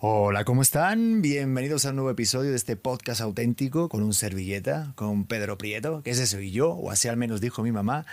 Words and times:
Hola, 0.00 0.44
¿cómo 0.44 0.62
están? 0.62 1.22
Bienvenidos 1.22 1.84
a 1.84 1.90
un 1.90 1.96
nuevo 1.96 2.10
episodio 2.12 2.50
de 2.50 2.56
este 2.56 2.76
podcast 2.76 3.20
auténtico 3.20 3.88
con 3.88 4.04
un 4.04 4.14
servilleta, 4.14 4.92
con 4.94 5.24
Pedro 5.24 5.58
Prieto, 5.58 6.04
que 6.04 6.10
ese 6.10 6.28
soy 6.28 6.52
yo, 6.52 6.70
o 6.70 6.92
así 6.92 7.08
al 7.08 7.16
menos 7.16 7.40
dijo 7.40 7.64
mi 7.64 7.72
mamá. 7.72 8.06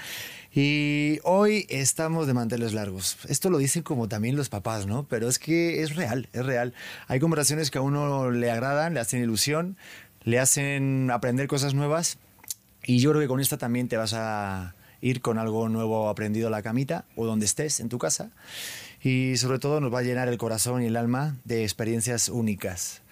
Y 0.52 1.20
hoy 1.24 1.68
estamos 1.70 2.26
de 2.26 2.34
manteles 2.34 2.74
largos. 2.74 3.20
Esto 3.30 3.52
lo 3.52 3.60
dicen 3.60 3.84
como 3.84 4.08
también 4.08 4.36
los 4.36 4.50
papás, 4.50 4.88
¿no? 4.88 5.08
Pero 5.08 5.28
es 5.28 5.38
que 5.38 5.84
es 5.84 5.96
real, 5.96 6.28
es 6.34 6.44
real. 6.44 6.74
Hay 7.08 7.20
conversaciones 7.20 7.70
que 7.70 7.78
a 7.78 7.82
uno 7.82 8.32
le 8.32 8.50
agradan, 8.50 8.96
le 8.96 9.00
hacen 9.00 9.22
ilusión, 9.22 9.78
le 10.24 10.40
hacen 10.40 11.12
aprender 11.12 11.48
cosas 11.48 11.76
nuevas. 11.76 12.18
Y 12.84 12.98
yo 12.98 13.12
creo 13.12 13.22
que 13.22 13.28
con 13.28 13.40
esta 13.40 13.60
también 13.60 13.90
te 13.90 13.98
vas 13.98 14.16
a 14.16 14.74
ir 15.02 15.22
con 15.22 15.38
algo 15.38 15.70
nuevo 15.70 16.10
aprendido 16.10 16.48
a 16.48 16.50
la 16.50 16.64
camita 16.64 17.06
o 17.16 17.28
donde 17.28 17.46
estés 17.46 17.80
en 17.80 17.90
tu 17.90 18.00
casa 18.00 18.32
y 19.06 19.38
sobre 19.38 19.60
todo 19.60 19.80
nos 19.80 19.94
va 19.94 20.00
a 20.00 20.02
llenar 20.02 20.30
el 20.30 20.40
corazón 20.40 20.82
y 20.82 20.88
el 20.88 20.98
alma 20.98 21.38
de 21.44 21.62
experiencias 21.62 22.28
únicas. 22.28 23.04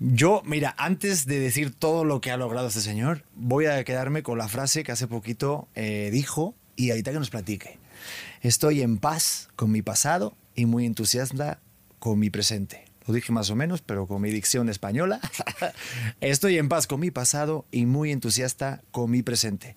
Yo, 0.00 0.40
mira, 0.46 0.74
antes 0.78 1.26
de 1.26 1.38
decir 1.38 1.70
todo 1.70 2.02
lo 2.02 2.22
que 2.22 2.30
ha 2.30 2.38
logrado 2.38 2.68
este 2.68 2.80
señor, 2.80 3.24
voy 3.34 3.66
a 3.66 3.84
quedarme 3.84 4.22
con 4.22 4.38
la 4.38 4.48
frase 4.48 4.84
que 4.84 4.92
hace 4.92 5.06
poquito 5.06 5.68
eh, 5.74 6.08
dijo 6.10 6.54
y 6.76 6.92
ahorita 6.92 7.12
que 7.12 7.18
nos 7.18 7.28
platique. 7.28 7.78
Estoy 8.40 8.80
en 8.80 8.96
paz 8.96 9.50
con 9.54 9.70
mi 9.70 9.82
pasado 9.82 10.34
y 10.54 10.64
muy 10.64 10.86
entusiasta 10.86 11.60
con 11.98 12.18
mi 12.18 12.30
presente. 12.30 12.86
Lo 13.06 13.12
dije 13.12 13.30
más 13.30 13.50
o 13.50 13.56
menos, 13.56 13.82
pero 13.82 14.06
con 14.06 14.22
mi 14.22 14.30
dicción 14.30 14.70
española. 14.70 15.20
Estoy 16.22 16.56
en 16.56 16.70
paz 16.70 16.86
con 16.86 17.00
mi 17.00 17.10
pasado 17.10 17.66
y 17.70 17.84
muy 17.84 18.12
entusiasta 18.12 18.80
con 18.92 19.10
mi 19.10 19.22
presente. 19.22 19.76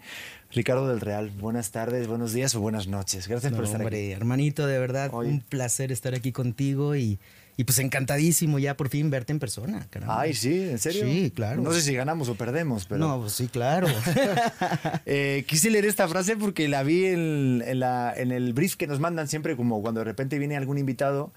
Ricardo 0.53 0.89
del 0.89 0.99
Real, 0.99 1.29
buenas 1.29 1.71
tardes, 1.71 2.07
buenos 2.07 2.33
días 2.33 2.53
o 2.55 2.59
buenas 2.59 2.87
noches. 2.87 3.29
Gracias 3.29 3.53
por 3.53 3.63
estar 3.63 3.79
hombre, 3.79 4.11
Hermanito, 4.11 4.67
de 4.67 4.79
verdad, 4.79 5.09
un 5.13 5.39
placer 5.39 5.93
estar 5.93 6.13
aquí 6.13 6.33
contigo 6.33 6.93
y, 6.93 7.19
y, 7.55 7.63
pues 7.63 7.79
encantadísimo 7.79 8.59
ya 8.59 8.75
por 8.75 8.89
fin 8.89 9.09
verte 9.09 9.31
en 9.31 9.39
persona. 9.39 9.87
Ay, 10.07 10.33
sí, 10.33 10.61
¿en 10.61 10.77
serio? 10.77 11.05
Sí, 11.05 11.31
claro. 11.33 11.61
No 11.61 11.71
sé 11.71 11.81
si 11.81 11.93
ganamos 11.93 12.27
o 12.27 12.35
perdemos, 12.35 12.85
pero... 12.85 12.99
No, 12.99 13.21
pues 13.21 13.31
sí, 13.31 13.47
claro. 13.47 13.87
eh, 15.05 15.45
quise 15.47 15.69
leer 15.69 15.85
esta 15.85 16.05
frase 16.09 16.35
porque 16.35 16.67
la 16.67 16.83
vi 16.83 17.05
en, 17.05 17.63
en, 17.65 17.79
la, 17.79 18.13
en 18.13 18.33
el 18.33 18.51
brief 18.51 18.75
que 18.75 18.87
nos 18.87 18.99
mandan 18.99 19.29
siempre, 19.29 19.55
como 19.55 19.81
cuando 19.81 20.01
de 20.01 20.05
repente 20.05 20.37
viene 20.37 20.57
algún 20.57 20.77
invitado 20.77 21.31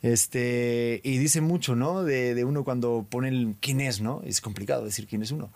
este, 0.00 1.02
y 1.04 1.18
dice 1.18 1.42
mucho, 1.42 1.76
¿no? 1.76 2.02
De, 2.02 2.34
de 2.34 2.44
uno 2.46 2.64
cuando 2.64 3.06
ponen 3.10 3.58
quién 3.60 3.82
es, 3.82 4.00
¿no? 4.00 4.22
Es 4.24 4.40
complicado 4.40 4.86
decir 4.86 5.06
quién 5.06 5.22
es 5.22 5.32
uno 5.32 5.50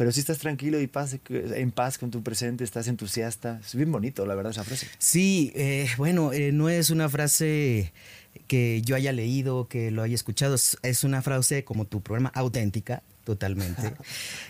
pero 0.00 0.12
si 0.12 0.20
estás 0.20 0.38
tranquilo 0.38 0.80
y 0.80 0.86
paz, 0.86 1.18
en 1.28 1.72
paz 1.72 1.98
con 1.98 2.10
tu 2.10 2.22
presente, 2.22 2.64
estás 2.64 2.88
entusiasta. 2.88 3.60
Es 3.62 3.74
bien 3.74 3.92
bonito, 3.92 4.24
la 4.24 4.34
verdad, 4.34 4.52
esa 4.52 4.64
frase. 4.64 4.86
Sí, 4.96 5.52
eh, 5.54 5.90
bueno, 5.98 6.32
eh, 6.32 6.52
no 6.52 6.70
es 6.70 6.88
una 6.88 7.10
frase 7.10 7.92
que 8.46 8.80
yo 8.80 8.96
haya 8.96 9.12
leído, 9.12 9.68
que 9.68 9.90
lo 9.90 10.00
haya 10.00 10.14
escuchado, 10.14 10.54
es 10.54 11.04
una 11.04 11.20
frase 11.20 11.64
como 11.64 11.84
tu 11.84 12.00
programa 12.00 12.32
auténtica, 12.34 13.02
totalmente, 13.30 13.94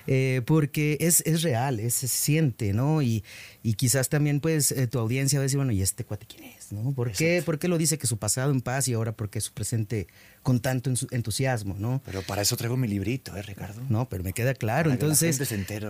eh, 0.06 0.40
porque 0.46 0.96
es, 1.00 1.22
es 1.26 1.42
real, 1.42 1.80
es, 1.80 1.92
se 1.92 2.08
siente, 2.08 2.72
¿no? 2.72 3.02
Y, 3.02 3.22
y 3.62 3.74
quizás 3.74 4.08
también 4.08 4.40
pues 4.40 4.74
tu 4.90 4.98
audiencia 4.98 5.38
va 5.38 5.42
a 5.42 5.44
decir, 5.44 5.58
bueno, 5.58 5.72
¿y 5.72 5.82
este 5.82 6.04
cuate 6.04 6.26
quién 6.26 6.44
es? 6.44 6.72
¿no? 6.72 6.92
¿Por, 6.92 7.12
qué, 7.12 7.42
¿Por 7.44 7.58
qué 7.58 7.68
lo 7.68 7.78
dice 7.78 7.98
que 7.98 8.06
su 8.06 8.18
pasado 8.18 8.52
en 8.52 8.60
paz 8.60 8.88
y 8.88 8.94
ahora 8.94 9.12
porque 9.12 9.40
su 9.40 9.52
presente 9.52 10.06
con 10.42 10.60
tanto 10.60 10.90
entusiasmo, 11.10 11.76
¿no? 11.78 12.00
Pero 12.04 12.22
para 12.22 12.42
eso 12.42 12.56
traigo 12.56 12.76
mi 12.76 12.88
librito, 12.88 13.36
¿eh, 13.36 13.42
Ricardo? 13.42 13.82
No, 13.88 14.08
pero 14.08 14.24
me 14.24 14.32
queda 14.32 14.54
claro. 14.54 14.90
Entonces, 14.90 15.38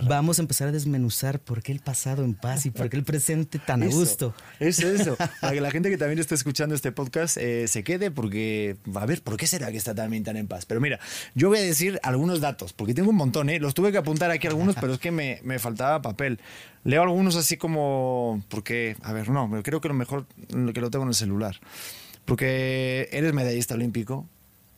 vamos 0.07 0.39
a 0.39 0.41
empezar 0.41 0.67
a 0.67 0.71
desmenuzar 0.71 1.39
por 1.39 1.63
qué 1.63 1.71
el 1.71 1.79
pasado 1.79 2.23
en 2.23 2.33
paz 2.33 2.65
y 2.65 2.71
por 2.71 2.89
qué 2.89 2.97
el 2.97 3.03
presente 3.03 3.59
tan 3.59 3.83
a 3.83 3.87
gusto. 3.87 4.35
Eso, 4.59 4.89
eso. 4.89 5.15
Para 5.41 5.53
que 5.53 5.61
la 5.61 5.71
gente 5.71 5.89
que 5.89 5.97
también 5.97 6.19
está 6.19 6.35
escuchando 6.35 6.75
este 6.75 6.91
podcast 6.91 7.37
eh, 7.37 7.67
se 7.67 7.83
quede, 7.83 8.11
porque, 8.11 8.75
a 8.93 9.05
ver, 9.05 9.21
¿por 9.21 9.37
qué 9.37 9.47
será 9.47 9.71
que 9.71 9.77
está 9.77 9.95
también 9.95 10.23
tan 10.23 10.35
en 10.35 10.47
paz? 10.47 10.65
Pero 10.65 10.81
mira, 10.81 10.99
yo 11.33 11.47
voy 11.47 11.59
a 11.59 11.61
decir 11.61 11.99
algunos 12.03 12.41
datos, 12.41 12.73
porque 12.81 12.95
tengo 12.95 13.11
un 13.11 13.15
montón, 13.15 13.47
¿eh? 13.51 13.59
Los 13.59 13.75
tuve 13.75 13.91
que 13.91 13.99
apuntar 13.99 14.31
aquí 14.31 14.47
algunos, 14.47 14.73
pero 14.73 14.93
es 14.93 14.99
que 14.99 15.11
me, 15.11 15.39
me 15.43 15.59
faltaba 15.59 16.01
papel. 16.01 16.39
Leo 16.83 17.03
algunos 17.03 17.35
así 17.35 17.55
como, 17.55 18.43
porque, 18.47 18.97
a 19.03 19.13
ver, 19.13 19.29
no, 19.29 19.47
creo 19.61 19.79
que 19.81 19.87
lo 19.87 19.93
mejor 19.93 20.25
que 20.73 20.81
lo 20.81 20.89
tengo 20.89 21.03
en 21.03 21.09
el 21.09 21.13
celular. 21.13 21.59
Porque 22.25 23.07
eres 23.11 23.33
medallista 23.33 23.75
olímpico, 23.75 24.25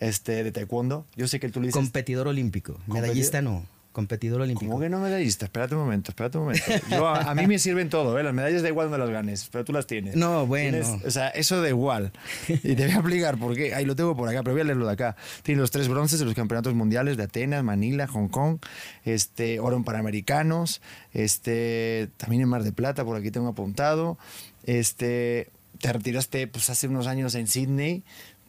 este, 0.02 0.44
de 0.44 0.52
taekwondo. 0.52 1.06
Yo 1.16 1.30
sé 1.30 1.40
que 1.40 1.48
tú 1.48 1.62
le 1.62 1.68
dices... 1.68 1.80
Competidor 1.80 2.28
olímpico. 2.28 2.78
Medallista 2.88 3.42
no. 3.42 3.64
Competidor 3.94 4.42
olímpico. 4.42 4.70
¿Cómo 4.72 4.82
que 4.82 4.90
no 4.90 5.00
medallista? 5.00 5.46
Espérate 5.46 5.76
un 5.76 5.82
momento, 5.82 6.12
espérate 6.12 6.38
un 6.40 6.46
momento. 6.46 7.08
a, 7.08 7.34
mí 7.36 7.48
me 7.48 7.60
sirven 7.60 7.90
todo, 7.90 8.20
¿eh? 8.20 8.24
Las 8.24 8.34
medallas 8.34 8.64
da 8.64 8.68
igual 8.68 8.90
donde 8.90 9.06
las 9.06 9.14
ganes, 9.14 9.48
pero 9.52 9.64
tú 9.64 9.72
las 9.72 9.86
tienes. 9.86 10.16
No, 10.16 10.48
bueno. 10.48 10.80
o 11.06 11.12
sea, 11.12 11.30
eso 11.30 11.62
da 11.62 11.70
igual. 11.70 12.12
Y 12.50 12.76
te 12.76 12.86
voy 12.86 12.92
a 12.92 12.96
explicar 12.96 13.38
por 13.38 13.56
qué. 13.56 13.76
Ahí 13.76 13.86
lo 13.86 13.96
tengo 13.96 14.18
por 14.18 14.28
acá, 14.28 14.42
pero 14.42 14.54
voy 14.54 14.62
a 14.62 14.64
leerlo 14.66 14.88
de 14.88 14.94
acá. 14.94 15.16
Tiene 15.44 15.62
los 15.62 15.72
tres 15.72 15.88
bronces 15.88 16.20
de 16.20 16.26
los 16.26 16.34
campeonatos 16.34 16.74
mundiales 16.74 17.16
de 17.18 17.24
Atenas, 17.24 17.64
Manila, 17.64 18.08
Hong 18.08 18.30
Kong, 18.30 18.58
este, 19.06 19.60
oro 19.60 19.78
en 19.78 19.84
Panamericanos, 19.84 20.82
este, 21.14 22.10
también 22.18 22.42
en 22.42 22.50
Mar 22.50 22.64
de 22.64 22.72
Plata, 22.72 23.06
por 23.06 23.16
aquí 23.16 23.30
tengo 23.30 23.50
apuntado. 23.50 24.18
Este, 24.66 25.50
te 25.80 25.92
retiraste 25.92 26.48
pues, 26.48 26.70
hace 26.70 26.88
unos 26.88 27.08
años 27.08 27.36
en 27.36 27.48
Sydney, 27.48 28.04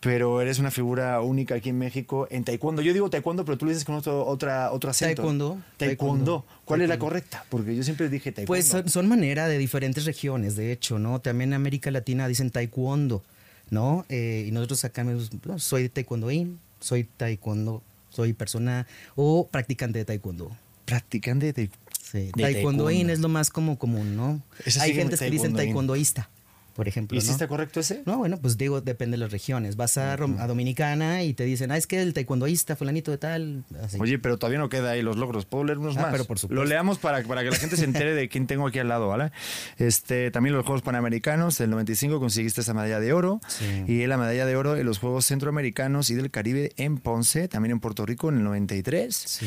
pero 0.05 0.43
eres 0.43 0.59
una 0.59 0.71
figura 0.71 1.23
única 1.23 1.55
aquí 1.55 1.71
en 1.71 1.79
México 1.79 2.29
en 2.31 2.45
taekwondo. 2.45 2.83
Yo 2.83 2.93
digo 2.93 3.09
taekwondo, 3.09 3.47
pero 3.47 3.57
tú 3.57 3.65
lo 3.65 3.71
dices 3.71 3.87
con 3.87 3.95
otro, 3.95 4.27
otra, 4.27 4.71
otro 4.71 4.91
acento. 4.91 5.23
Taekwondo. 5.23 5.63
Taekwondo. 5.79 6.45
¿Cuál 6.67 6.83
es 6.83 6.91
la 6.91 6.99
correcta? 6.99 7.47
Porque 7.49 7.75
yo 7.75 7.83
siempre 7.83 8.11
dije 8.11 8.31
taekwondo. 8.31 8.49
Pues 8.49 8.67
son, 8.67 8.87
son, 8.91 9.09
manera 9.09 9.49
de 9.49 9.57
diferentes 9.57 10.05
regiones, 10.05 10.57
de 10.57 10.73
hecho, 10.73 10.99
¿no? 10.99 11.23
También 11.23 11.51
en 11.51 11.55
América 11.55 11.91
Latina 11.91 12.29
dicen 12.29 12.51
taekwondo, 12.51 13.23
¿no? 13.71 14.05
Eh, 14.11 14.45
y 14.47 14.51
nosotros 14.51 14.85
acá, 14.85 15.05
no, 15.05 15.59
soy 15.59 15.89
taekwondoín, 15.89 16.61
soy 16.81 17.05
taekwondo, 17.05 17.83
soy 18.11 18.35
persona 18.35 18.87
o 19.17 19.49
practicante 19.51 20.01
de 20.01 20.05
taekwondo. 20.05 20.55
Practicante 20.85 21.47
de 21.47 21.53
taekwondo. 21.55 21.85
Sí, 22.03 22.31
taekwondoín 22.37 23.09
es 23.09 23.21
lo 23.21 23.31
más 23.31 23.49
como 23.49 23.79
común, 23.79 24.17
¿no? 24.17 24.43
Hay 24.81 24.93
gente 24.93 25.17
que 25.17 25.31
dicen 25.31 25.55
taekwondoísta 25.55 26.29
por 26.75 26.89
ejemplo. 26.89 27.17
¿Y 27.17 27.21
si 27.21 27.31
está 27.31 27.49
correcto 27.49 27.81
ese? 27.81 28.03
No, 28.05 28.19
bueno, 28.19 28.39
pues 28.39 28.59
digo, 28.59 28.81
depende 28.81 29.17
de 29.17 29.19
las 29.19 29.33
regiones. 29.33 29.77
Vas 29.77 29.97
a, 29.97 30.17
Dominicana 30.17 31.23
y 31.23 31.35
te 31.35 31.45
dicen, 31.45 31.71
ah, 31.71 31.77
es 31.77 31.87
que 31.87 32.03
el 32.03 32.13
taekwondoísta, 32.13 32.77
fulanito 32.77 33.11
de 33.11 33.19
tal. 33.19 33.65
Oye, 33.99 34.19
pero 34.19 34.39
todavía 34.39 34.59
no 34.59 34.69
queda 34.69 34.91
ahí 34.91 35.03
los 35.03 35.17
logros. 35.17 35.47
¿Puedo 35.47 35.65
leer 35.65 35.79
unos 35.79 35.97
ah, 35.97 36.03
más? 36.03 36.13
Pero 36.13 36.25
por 36.25 36.39
supuesto. 36.39 36.63
Lo 36.63 36.69
leamos 36.69 36.99
para, 36.99 37.23
para 37.23 37.43
que 37.43 37.51
la 37.51 37.57
gente 37.57 37.77
se 37.77 37.85
entere 37.85 38.15
de 38.15 38.29
quién 38.29 38.47
tengo 38.47 38.67
aquí 38.67 38.79
al 38.79 38.89
lado, 38.89 39.09
¿vale? 39.09 39.31
Este, 39.79 40.31
también 40.31 40.55
los 40.55 40.65
Juegos 40.65 40.83
Panamericanos, 40.83 41.59
del 41.59 41.71
95 41.71 42.21
conseguiste 42.21 42.61
esa 42.61 42.75
medalla 42.75 43.01
de 43.01 43.13
oro. 43.13 43.41
Y 43.87 44.07
la 44.07 44.17
medalla 44.17 44.47
de 44.47 44.57
oro 44.57 44.77
en 44.77 44.87
los 44.87 44.99
Juegos 44.99 45.27
Centroamericanos 45.27 46.11
y 46.11 46.15
del 46.15 46.31
Caribe 46.31 46.73
en 46.77 46.99
Ponce, 46.99 47.49
también 47.49 47.73
en 47.73 47.81
Puerto 47.81 48.05
Rico 48.05 48.29
en 48.29 48.39
el 48.39 48.45
93. 48.45 49.15
Sí 49.15 49.47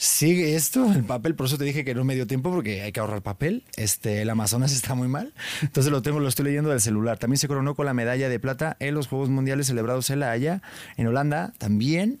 sigue 0.00 0.56
esto, 0.56 0.90
el 0.94 1.04
papel, 1.04 1.34
por 1.34 1.44
eso 1.46 1.58
te 1.58 1.64
dije 1.64 1.84
que 1.84 1.94
no 1.94 2.04
me 2.04 2.14
dio 2.14 2.26
tiempo 2.26 2.50
porque 2.50 2.80
hay 2.80 2.90
que 2.90 3.00
ahorrar 3.00 3.20
papel. 3.20 3.64
Este, 3.76 4.22
el 4.22 4.30
Amazonas 4.30 4.72
está 4.76 4.94
muy 4.94 5.08
mal. 5.08 5.34
Entonces 5.60 5.92
lo 5.92 6.00
tengo, 6.00 6.20
lo 6.20 6.28
estoy 6.28 6.46
leyendo 6.46 6.70
del 6.70 6.80
celular. 6.80 7.18
También 7.18 7.36
se 7.36 7.48
coronó 7.48 7.74
con 7.74 7.84
la 7.84 7.92
medalla 7.92 8.30
de 8.30 8.40
plata 8.40 8.76
en 8.80 8.94
los 8.94 9.08
Juegos 9.08 9.28
Mundiales 9.28 9.66
celebrados 9.66 10.08
en 10.08 10.20
La 10.20 10.30
Haya, 10.30 10.62
en 10.96 11.06
Holanda 11.06 11.52
también. 11.58 12.20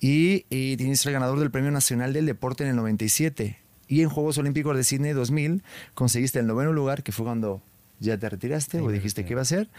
Y, 0.00 0.46
y 0.50 0.76
tienes 0.76 1.06
el 1.06 1.12
ganador 1.12 1.38
del 1.38 1.52
Premio 1.52 1.70
Nacional 1.70 2.12
del 2.12 2.26
Deporte 2.26 2.64
en 2.64 2.70
el 2.70 2.76
97. 2.76 3.56
Y 3.86 4.02
en 4.02 4.08
Juegos 4.08 4.36
Olímpicos 4.38 4.76
de 4.76 4.82
Sydney 4.82 5.12
2000 5.12 5.62
conseguiste 5.94 6.40
el 6.40 6.48
noveno 6.48 6.72
lugar, 6.72 7.04
que 7.04 7.12
fue 7.12 7.24
cuando 7.24 7.62
ya 8.00 8.18
te 8.18 8.28
retiraste 8.28 8.80
o 8.80 8.90
dijiste 8.90 9.24
que 9.24 9.34
iba 9.34 9.42
a 9.42 9.44
ser. 9.44 9.70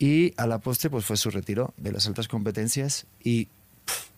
Y 0.00 0.34
a 0.38 0.48
la 0.48 0.58
postre, 0.58 0.90
pues 0.90 1.04
fue 1.04 1.16
su 1.16 1.30
retiro 1.30 1.72
de 1.76 1.92
las 1.92 2.08
altas 2.08 2.26
competencias. 2.26 3.06
Y 3.22 3.46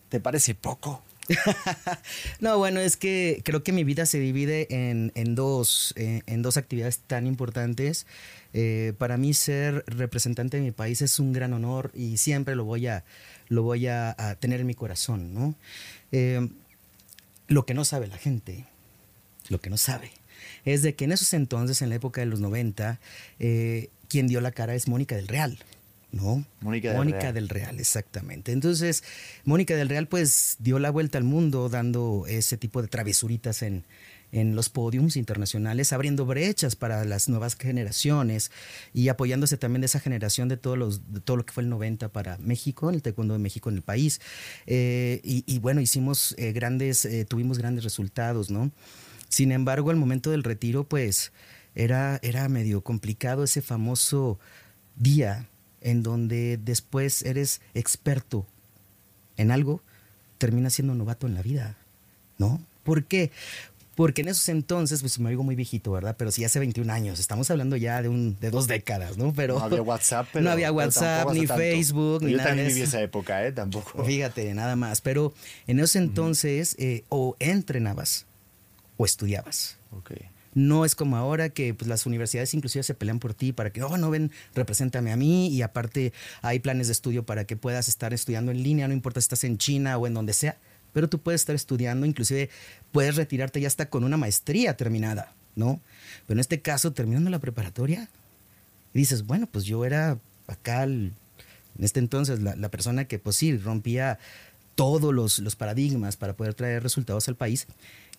¿te 0.09 0.19
parece 0.19 0.55
poco? 0.55 1.03
no, 2.39 2.57
bueno, 2.57 2.79
es 2.79 2.97
que 2.97 3.41
creo 3.43 3.63
que 3.63 3.71
mi 3.71 3.83
vida 3.83 4.05
se 4.05 4.19
divide 4.19 4.67
en, 4.69 5.35
dos, 5.35 5.93
eh, 5.95 6.21
dos 6.27 6.57
actividades 6.57 6.99
tan 6.99 7.27
importantes. 7.27 8.05
Eh, 8.53 8.93
para 8.97 9.17
mí 9.17 9.33
ser 9.33 9.83
representante 9.87 10.57
de 10.57 10.63
mi 10.63 10.71
país 10.71 11.01
es 11.01 11.19
un 11.19 11.33
gran 11.33 11.53
honor 11.53 11.91
y 11.95 12.17
siempre 12.17 12.55
lo 12.55 12.65
voy 12.65 12.87
a, 12.87 13.03
tener 14.39 14.61
en 14.61 14.67
mi 14.67 14.75
corazón. 14.75 15.55
Eh, 16.11 16.47
lo 17.47 17.65
que 17.65 17.73
no 17.73 17.85
sabe 17.85 18.07
la 18.07 18.17
gente, 18.17 18.65
lo 19.49 19.59
que 19.59 19.69
no 19.69 19.77
sabe, 19.77 20.11
es 20.65 20.81
de 20.81 20.95
que 20.95 21.05
en 21.05 21.13
esos 21.13 21.33
entonces, 21.33 21.81
en 21.81 21.89
la 21.89 21.95
época 21.95 22.21
de 22.21 22.27
los 22.27 22.39
90, 22.39 22.99
quien 24.07 24.27
dio 24.27 24.41
la 24.41 24.51
cara 24.51 24.75
es 24.75 24.87
Mónica 24.87 25.15
del 25.15 25.27
Real. 25.27 25.57
¿No? 26.13 26.45
Mónica 26.61 26.89
del 26.89 26.97
Mónica 26.97 27.19
Real. 27.19 27.33
del 27.33 27.49
Real, 27.49 27.79
exactamente. 27.79 28.53
Entonces, 28.53 29.03
Mónica 29.43 29.75
del 29.75 29.89
Real 29.89 30.07
pues 30.07 30.55
dio 30.59 30.79
la 30.79 30.91
vuelta 30.91 31.17
al 31.17 31.25
mundo 31.25 31.67
dando 31.67 32.25
ese 32.27 32.55
tipo 32.55 32.81
de 32.81 32.87
travesuritas 32.87 33.63
en, 33.63 33.83
en 34.31 34.55
los 34.55 34.69
podiums 34.69 35.15
internacionales, 35.15 35.91
abriendo 35.91 36.25
brechas 36.25 36.75
para 36.75 37.03
las 37.05 37.29
nuevas 37.29 37.55
generaciones 37.55 38.51
y 38.93 39.09
apoyándose 39.09 39.57
también 39.57 39.81
de 39.81 39.85
esa 39.85 39.99
generación 39.99 40.49
de, 40.49 40.57
todos 40.57 40.77
los, 40.77 41.13
de 41.13 41.19
todo 41.19 41.37
lo 41.37 41.45
que 41.45 41.53
fue 41.53 41.63
el 41.63 41.69
90 41.69 42.09
para 42.09 42.37
México, 42.37 42.89
el 42.89 43.01
taekwondo 43.01 43.33
de 43.33 43.39
México 43.39 43.69
en 43.69 43.75
el 43.75 43.83
país. 43.83 44.21
Eh, 44.67 45.19
y, 45.23 45.59
bueno, 45.59 45.81
hicimos 45.81 46.35
eh, 46.37 46.51
grandes, 46.51 47.05
eh, 47.05 47.25
tuvimos 47.25 47.57
grandes 47.57 47.83
resultados, 47.83 48.49
¿no? 48.49 48.71
Sin 49.29 49.51
embargo, 49.51 49.91
el 49.91 49.97
momento 49.97 50.31
del 50.31 50.43
retiro, 50.43 50.83
pues, 50.83 51.31
era, 51.75 52.19
era 52.21 52.47
medio 52.49 52.81
complicado 52.81 53.43
ese 53.43 53.61
famoso 53.61 54.39
día 54.95 55.47
en 55.83 56.01
donde 56.01 56.57
después 56.57 57.21
eres 57.23 57.61
experto 57.73 58.45
en 59.37 59.51
algo, 59.51 59.81
termina 60.37 60.69
siendo 60.69 60.95
novato 60.95 61.27
en 61.27 61.35
la 61.35 61.41
vida, 61.41 61.77
¿no? 62.37 62.61
¿Por 62.83 63.05
qué? 63.05 63.31
Porque 63.95 64.21
en 64.21 64.29
esos 64.29 64.49
entonces, 64.49 65.01
pues 65.01 65.19
me 65.19 65.29
digo 65.29 65.43
muy 65.43 65.55
viejito, 65.55 65.91
¿verdad? 65.91 66.15
Pero 66.17 66.31
sí 66.31 66.43
hace 66.43 66.57
21 66.57 66.91
años, 66.91 67.19
estamos 67.19 67.51
hablando 67.51 67.75
ya 67.75 68.01
de, 68.01 68.09
un, 68.09 68.37
de 68.39 68.49
dos 68.49 68.67
décadas, 68.67 69.17
¿no? 69.17 69.33
Pero, 69.33 69.59
no 69.59 69.65
había 69.65 69.81
WhatsApp, 69.83 70.27
pero, 70.33 70.45
no 70.45 70.51
había 70.51 70.71
WhatsApp, 70.71 71.31
ni 71.31 71.45
Facebook, 71.45 72.23
ni 72.23 72.31
Yo 72.31 72.37
nada. 72.37 72.49
también 72.49 72.67
de 72.67 72.73
viví 72.73 72.85
esa 72.85 73.01
época, 73.01 73.45
¿eh? 73.45 73.51
Tampoco. 73.51 74.03
Fíjate, 74.03 74.51
nada 74.55 74.75
más. 74.75 75.01
Pero 75.01 75.33
en 75.67 75.79
esos 75.79 75.95
entonces, 75.97 76.75
eh, 76.79 77.03
o 77.09 77.35
entrenabas 77.39 78.25
o 78.97 79.05
estudiabas. 79.05 79.77
Ok. 79.91 80.11
No 80.53 80.85
es 80.85 80.95
como 80.95 81.17
ahora 81.17 81.49
que 81.49 81.73
pues, 81.73 81.87
las 81.87 82.05
universidades 82.05 82.53
inclusive 82.53 82.83
se 82.83 82.93
pelean 82.93 83.19
por 83.19 83.33
ti 83.33 83.53
para 83.53 83.71
que, 83.71 83.81
oh, 83.83 83.97
no 83.97 84.09
ven, 84.09 84.31
represéntame 84.53 85.11
a 85.11 85.15
mí 85.15 85.47
y 85.47 85.61
aparte 85.61 86.13
hay 86.41 86.59
planes 86.59 86.87
de 86.87 86.93
estudio 86.93 87.25
para 87.25 87.45
que 87.45 87.55
puedas 87.55 87.87
estar 87.87 88.13
estudiando 88.13 88.51
en 88.51 88.63
línea, 88.63 88.87
no 88.87 88.93
importa 88.93 89.19
si 89.19 89.25
estás 89.25 89.43
en 89.43 89.57
China 89.57 89.97
o 89.97 90.07
en 90.07 90.13
donde 90.13 90.33
sea, 90.33 90.57
pero 90.93 91.09
tú 91.09 91.19
puedes 91.19 91.41
estar 91.41 91.55
estudiando, 91.55 92.05
inclusive 92.05 92.49
puedes 92.91 93.15
retirarte 93.15 93.59
ya 93.59 93.67
hasta 93.67 93.89
con 93.89 94.03
una 94.03 94.17
maestría 94.17 94.77
terminada, 94.77 95.33
¿no? 95.55 95.81
Pero 96.27 96.37
en 96.37 96.39
este 96.39 96.61
caso, 96.61 96.93
terminando 96.93 97.29
la 97.29 97.39
preparatoria, 97.39 98.09
dices, 98.93 99.25
bueno, 99.25 99.47
pues 99.47 99.65
yo 99.65 99.85
era 99.85 100.19
acá, 100.47 100.83
en 100.83 101.13
este 101.79 101.99
entonces, 101.99 102.41
la, 102.41 102.55
la 102.55 102.69
persona 102.69 103.05
que 103.05 103.17
pues 103.17 103.35
sí, 103.35 103.57
rompía 103.57 104.19
todos 104.75 105.13
los, 105.13 105.39
los 105.39 105.55
paradigmas 105.55 106.17
para 106.17 106.33
poder 106.33 106.53
traer 106.53 106.83
resultados 106.83 107.27
al 107.27 107.35
país. 107.35 107.67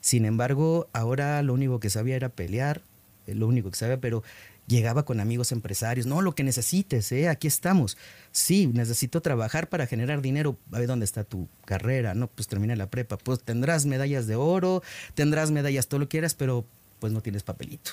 Sin 0.05 0.27
embargo, 0.27 0.91
ahora 0.93 1.41
lo 1.41 1.55
único 1.55 1.81
que 1.81 1.89
sabía 1.89 2.15
era 2.15 2.29
pelear, 2.29 2.83
eh, 3.27 3.35
lo 3.35 3.49
único 3.49 3.71
que 3.71 3.79
sabía, 3.79 4.03
pero 4.03 4.23
llegaba 4.67 5.07
con 5.07 5.19
amigos 5.19 5.51
empresarios, 5.51 6.05
no, 6.05 6.21
lo 6.21 6.35
que 6.35 6.45
necesites, 6.45 7.11
¿eh? 7.11 7.27
aquí 7.31 7.47
estamos. 7.47 7.97
Sí, 8.31 8.67
necesito 8.67 9.23
trabajar 9.23 9.71
para 9.71 9.87
generar 9.87 10.21
dinero. 10.21 10.59
A 10.73 10.79
ver 10.79 10.89
dónde 10.89 11.07
está 11.07 11.25
tu 11.25 11.49
carrera, 11.65 12.13
no, 12.13 12.27
pues 12.27 12.49
termina 12.49 12.77
la 12.77 12.91
prepa, 12.91 13.17
pues 13.17 13.41
tendrás 13.43 13.87
medallas 13.87 14.27
de 14.27 14.37
oro, 14.37 14.83
tendrás 15.15 15.51
medallas, 15.51 15.89
todo 15.89 16.01
lo 16.01 16.09
quieras, 16.11 16.35
pero 16.35 16.67
pues 17.01 17.11
no 17.11 17.23
tienes 17.23 17.43
papelito. 17.43 17.93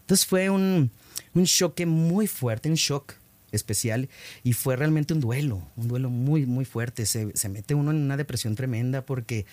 Entonces 0.00 0.24
fue 0.24 0.48
un, 0.48 0.90
un 1.34 1.44
choque 1.44 1.84
muy 1.84 2.26
fuerte, 2.26 2.70
un 2.70 2.76
shock 2.76 3.16
especial 3.52 4.08
y 4.44 4.54
fue 4.54 4.76
realmente 4.76 5.12
un 5.12 5.20
duelo, 5.20 5.60
un 5.76 5.88
duelo 5.88 6.08
muy, 6.08 6.46
muy 6.46 6.64
fuerte. 6.64 7.04
Se, 7.04 7.36
se 7.36 7.50
mete 7.50 7.74
uno 7.74 7.90
en 7.90 7.98
una 7.98 8.16
depresión 8.16 8.54
tremenda 8.54 9.04
porque 9.04 9.44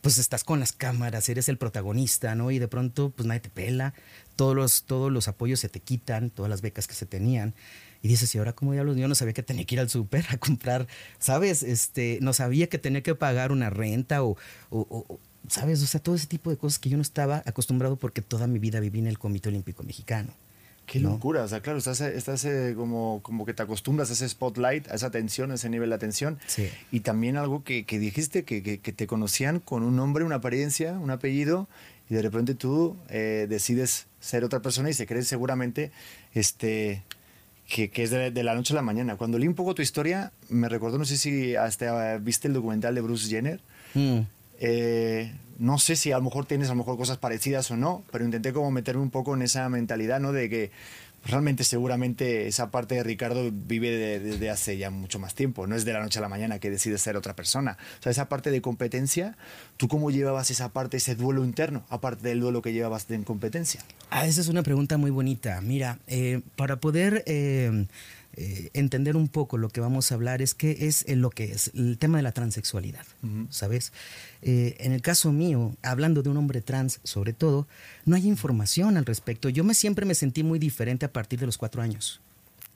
pues 0.00 0.18
estás 0.18 0.44
con 0.44 0.60
las 0.60 0.72
cámaras, 0.72 1.28
eres 1.28 1.48
el 1.48 1.58
protagonista, 1.58 2.34
¿no? 2.34 2.50
Y 2.50 2.58
de 2.58 2.68
pronto 2.68 3.10
pues 3.10 3.26
nadie 3.26 3.40
te 3.40 3.50
pela, 3.50 3.94
todos 4.36 4.56
los, 4.56 4.84
todos 4.84 5.12
los 5.12 5.28
apoyos 5.28 5.60
se 5.60 5.68
te 5.68 5.80
quitan, 5.80 6.30
todas 6.30 6.48
las 6.50 6.62
becas 6.62 6.86
que 6.86 6.94
se 6.94 7.06
tenían. 7.06 7.54
Y 8.02 8.08
dices, 8.08 8.34
¿y 8.34 8.38
ahora 8.38 8.54
cómo 8.54 8.72
diablos? 8.72 8.96
Yo 8.96 9.08
no 9.08 9.14
sabía 9.14 9.34
que 9.34 9.42
tenía 9.42 9.64
que 9.66 9.74
ir 9.74 9.80
al 9.80 9.90
súper 9.90 10.24
a 10.30 10.38
comprar, 10.38 10.86
¿sabes? 11.18 11.62
Este, 11.62 12.18
no 12.22 12.32
sabía 12.32 12.68
que 12.68 12.78
tenía 12.78 13.02
que 13.02 13.14
pagar 13.14 13.52
una 13.52 13.68
renta 13.70 14.22
o, 14.24 14.36
o- 14.70 15.06
o- 15.08 15.20
¿sabes? 15.48 15.82
O 15.82 15.86
sea, 15.86 16.00
todo 16.02 16.14
ese 16.14 16.26
tipo 16.26 16.50
de 16.50 16.56
cosas 16.56 16.78
que 16.78 16.88
yo 16.88 16.96
no 16.96 17.02
estaba 17.02 17.42
acostumbrado 17.46 17.96
porque 17.96 18.22
toda 18.22 18.46
mi 18.46 18.58
vida 18.58 18.80
viví 18.80 19.00
en 19.00 19.06
el 19.06 19.18
Comité 19.18 19.48
Olímpico 19.50 19.82
Mexicano. 19.82 20.32
Qué 20.90 20.98
¿no? 20.98 21.10
locura, 21.10 21.44
o 21.44 21.48
sea, 21.48 21.60
claro, 21.60 21.78
estás, 21.78 22.00
estás 22.00 22.44
eh, 22.44 22.74
como, 22.76 23.20
como 23.22 23.46
que 23.46 23.54
te 23.54 23.62
acostumbras 23.62 24.10
a 24.10 24.14
ese 24.14 24.28
spotlight, 24.28 24.88
a 24.90 24.94
esa 24.96 25.06
atención, 25.06 25.52
a 25.52 25.54
ese 25.54 25.68
nivel 25.68 25.90
de 25.90 25.94
atención. 25.94 26.38
Sí. 26.48 26.68
Y 26.90 27.00
también 27.00 27.36
algo 27.36 27.62
que, 27.62 27.84
que 27.84 28.00
dijiste, 28.00 28.42
que, 28.44 28.62
que- 28.64 28.78
que 28.80 28.92
te 28.92 29.06
conocían 29.06 29.60
con 29.60 29.84
un 29.84 29.94
nombre, 29.94 30.24
una 30.24 30.36
apariencia, 30.36 30.94
un 30.98 31.12
apellido, 31.12 31.68
y 32.08 32.14
de 32.14 32.22
repente 32.22 32.56
tú 32.56 32.96
eh, 33.08 33.46
decides 33.48 34.08
ser 34.18 34.42
otra 34.42 34.62
persona 34.62 34.90
y 34.90 34.94
se 34.94 35.06
cree 35.06 35.22
seguramente 35.22 35.92
este, 36.34 37.04
que, 37.68 37.88
que 37.90 38.02
es 38.02 38.10
de, 38.10 38.32
de 38.32 38.42
la 38.42 38.56
noche 38.56 38.72
a 38.72 38.76
la 38.76 38.82
mañana. 38.82 39.14
Cuando 39.16 39.38
leí 39.38 39.46
un 39.46 39.54
poco 39.54 39.76
tu 39.76 39.82
historia, 39.82 40.32
me 40.48 40.68
recordó, 40.68 40.98
no 40.98 41.04
sé 41.04 41.16
si 41.16 41.54
hasta 41.54 42.18
viste 42.18 42.48
el 42.48 42.54
documental 42.54 42.96
de 42.96 43.00
Bruce 43.00 43.28
Jenner. 43.28 43.60
Mm. 43.94 44.18
Eh, 44.58 45.32
no 45.60 45.78
sé 45.78 45.94
si 45.94 46.10
a 46.10 46.16
lo 46.18 46.24
mejor 46.24 46.46
tienes 46.46 46.68
a 46.68 46.72
lo 46.72 46.76
mejor 46.78 46.96
cosas 46.96 47.18
parecidas 47.18 47.70
o 47.70 47.76
no, 47.76 48.02
pero 48.10 48.24
intenté 48.24 48.52
como 48.52 48.70
meterme 48.72 49.02
un 49.02 49.10
poco 49.10 49.34
en 49.34 49.42
esa 49.42 49.68
mentalidad, 49.68 50.18
¿no? 50.18 50.32
De 50.32 50.48
que 50.50 50.72
realmente 51.26 51.64
seguramente 51.64 52.46
esa 52.48 52.70
parte 52.70 52.94
de 52.94 53.02
Ricardo 53.02 53.50
vive 53.52 53.90
de- 53.90 54.20
desde 54.20 54.48
hace 54.48 54.78
ya 54.78 54.88
mucho 54.90 55.18
más 55.18 55.34
tiempo, 55.34 55.66
no 55.66 55.76
es 55.76 55.84
de 55.84 55.92
la 55.92 56.00
noche 56.00 56.18
a 56.18 56.22
la 56.22 56.30
mañana 56.30 56.58
que 56.58 56.70
decide 56.70 56.96
ser 56.96 57.14
otra 57.16 57.36
persona. 57.36 57.76
O 57.98 58.02
sea, 58.02 58.10
esa 58.10 58.28
parte 58.30 58.50
de 58.50 58.62
competencia, 58.62 59.36
¿tú 59.76 59.86
cómo 59.86 60.10
llevabas 60.10 60.50
esa 60.50 60.70
parte, 60.70 60.96
ese 60.96 61.14
duelo 61.16 61.44
interno, 61.44 61.84
aparte 61.90 62.26
del 62.26 62.40
duelo 62.40 62.62
que 62.62 62.72
llevabas 62.72 63.06
de 63.06 63.16
incompetencia? 63.16 63.82
Ah, 64.08 64.26
esa 64.26 64.40
es 64.40 64.48
una 64.48 64.62
pregunta 64.62 64.96
muy 64.96 65.10
bonita. 65.10 65.60
Mira, 65.60 65.98
eh, 66.06 66.40
para 66.56 66.76
poder 66.76 67.22
eh, 67.26 67.86
eh, 68.42 68.70
entender 68.72 69.18
un 69.18 69.28
poco 69.28 69.58
lo 69.58 69.68
que 69.68 69.82
vamos 69.82 70.10
a 70.10 70.14
hablar 70.14 70.40
es 70.40 70.54
que 70.54 70.86
es 70.86 71.04
eh, 71.06 71.14
lo 71.14 71.28
que 71.28 71.52
es 71.52 71.70
el 71.74 71.98
tema 71.98 72.16
de 72.16 72.22
la 72.22 72.32
transexualidad, 72.32 73.04
Ujú. 73.22 73.48
¿sabes? 73.50 73.92
Eh, 74.40 74.76
en 74.78 74.92
el 74.92 75.02
caso 75.02 75.30
mío, 75.30 75.76
hablando 75.82 76.22
de 76.22 76.30
un 76.30 76.38
hombre 76.38 76.62
trans 76.62 77.00
sobre 77.04 77.34
todo, 77.34 77.68
no 78.06 78.16
hay 78.16 78.26
información 78.26 78.96
al 78.96 79.04
respecto. 79.04 79.50
Yo 79.50 79.62
me, 79.62 79.74
siempre 79.74 80.06
me 80.06 80.14
sentí 80.14 80.42
muy 80.42 80.58
diferente 80.58 81.04
a 81.04 81.12
partir 81.12 81.38
de 81.38 81.44
los 81.44 81.58
cuatro 81.58 81.82
años. 81.82 82.22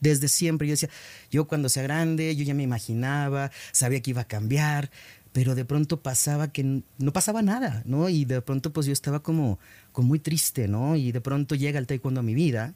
Desde 0.00 0.28
siempre 0.28 0.69
yo 0.69 0.72
decía, 0.72 0.90
yo 1.31 1.46
cuando 1.46 1.70
sea 1.70 1.82
grande, 1.82 2.37
yo 2.37 2.44
ya 2.44 2.52
me 2.52 2.62
imaginaba, 2.62 3.50
sabía 3.72 4.02
que 4.02 4.11
iba 4.11 4.20
a 4.20 4.28
cambiar, 4.28 4.90
pero 5.32 5.55
de 5.55 5.64
pronto 5.64 6.02
pasaba 6.02 6.52
que 6.52 6.82
no 6.99 7.12
pasaba 7.14 7.40
nada, 7.40 7.82
¿no? 7.87 8.11
Y 8.11 8.26
de 8.26 8.43
pronto 8.43 8.70
pues 8.70 8.84
yo 8.84 8.93
estaba 8.93 9.22
como, 9.22 9.58
como 9.93 10.08
muy 10.08 10.19
triste, 10.19 10.69
¿no? 10.69 10.94
Y 10.94 11.11
de 11.11 11.22
pronto 11.22 11.55
llega 11.55 11.78
el 11.78 11.87
taekwondo 11.87 12.20
a 12.20 12.22
mi 12.22 12.34
vida 12.34 12.75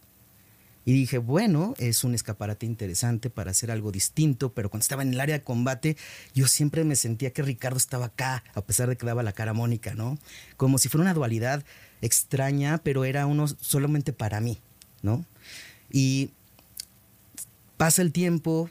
y 0.88 0.92
dije, 0.94 1.18
bueno, 1.18 1.74
es 1.76 2.02
un 2.02 2.14
escaparate 2.14 2.64
interesante 2.64 3.28
para 3.28 3.50
hacer 3.50 3.70
algo 3.70 3.92
distinto, 3.92 4.54
pero 4.54 4.70
cuando 4.70 4.84
estaba 4.84 5.02
en 5.02 5.12
el 5.12 5.20
área 5.20 5.36
de 5.36 5.44
combate, 5.44 5.98
yo 6.32 6.46
siempre 6.46 6.82
me 6.82 6.96
sentía 6.96 7.30
que 7.30 7.42
Ricardo 7.42 7.76
estaba 7.76 8.06
acá, 8.06 8.42
a 8.54 8.62
pesar 8.62 8.88
de 8.88 8.96
que 8.96 9.04
daba 9.04 9.22
la 9.22 9.34
cara 9.34 9.50
a 9.50 9.54
Mónica, 9.54 9.94
¿no? 9.94 10.16
Como 10.56 10.78
si 10.78 10.88
fuera 10.88 11.02
una 11.02 11.12
dualidad 11.12 11.62
extraña, 12.00 12.78
pero 12.78 13.04
era 13.04 13.26
uno 13.26 13.48
solamente 13.60 14.14
para 14.14 14.40
mí, 14.40 14.60
¿no? 15.02 15.26
Y 15.92 16.30
pasa 17.76 18.00
el 18.00 18.10
tiempo, 18.10 18.70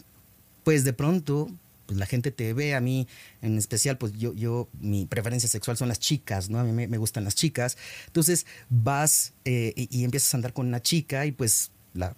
pues 0.64 0.84
de 0.86 0.94
pronto, 0.94 1.52
pues 1.86 2.00
la 2.00 2.08
gente 2.08 2.32
te 2.32 2.52
ve 2.54 2.74
a 2.74 2.82
mí, 2.82 3.08
en 3.44 3.60
especial, 3.60 4.00
pues 4.00 4.14
yo, 4.14 4.34
yo, 4.34 4.70
mi 4.80 5.06
preferencia 5.06 5.48
sexual 5.48 5.78
son 5.78 5.88
las 5.88 6.00
chicas, 6.00 6.50
¿no? 6.50 6.58
A 6.58 6.64
mí 6.64 6.88
me, 6.88 6.98
gustan 6.98 7.26
las 7.26 7.36
chicas. 7.36 7.78
Entonces 8.08 8.48
vas 8.72 9.34
eh, 9.46 9.74
y 9.76 10.04
empiezas 10.04 10.34
a 10.34 10.38
andar 10.38 10.54
con 10.54 10.66
una 10.66 10.82
chica 10.82 11.28
y 11.28 11.32
pues 11.32 11.70
la, 11.94 12.16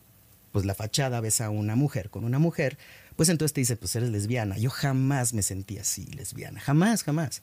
pues 0.51 0.65
la 0.65 0.75
fachada 0.75 1.19
ves 1.21 1.41
a 1.41 1.49
una 1.49 1.75
mujer 1.75 2.09
con 2.09 2.23
una 2.23 2.39
mujer, 2.39 2.77
pues 3.15 3.29
entonces 3.29 3.53
te 3.53 3.61
dice, 3.61 3.75
pues 3.75 3.95
eres 3.95 4.09
lesbiana. 4.09 4.57
Yo 4.57 4.69
jamás 4.69 5.33
me 5.33 5.41
sentí 5.41 5.77
así, 5.77 6.05
lesbiana, 6.05 6.59
jamás, 6.59 7.03
jamás. 7.03 7.41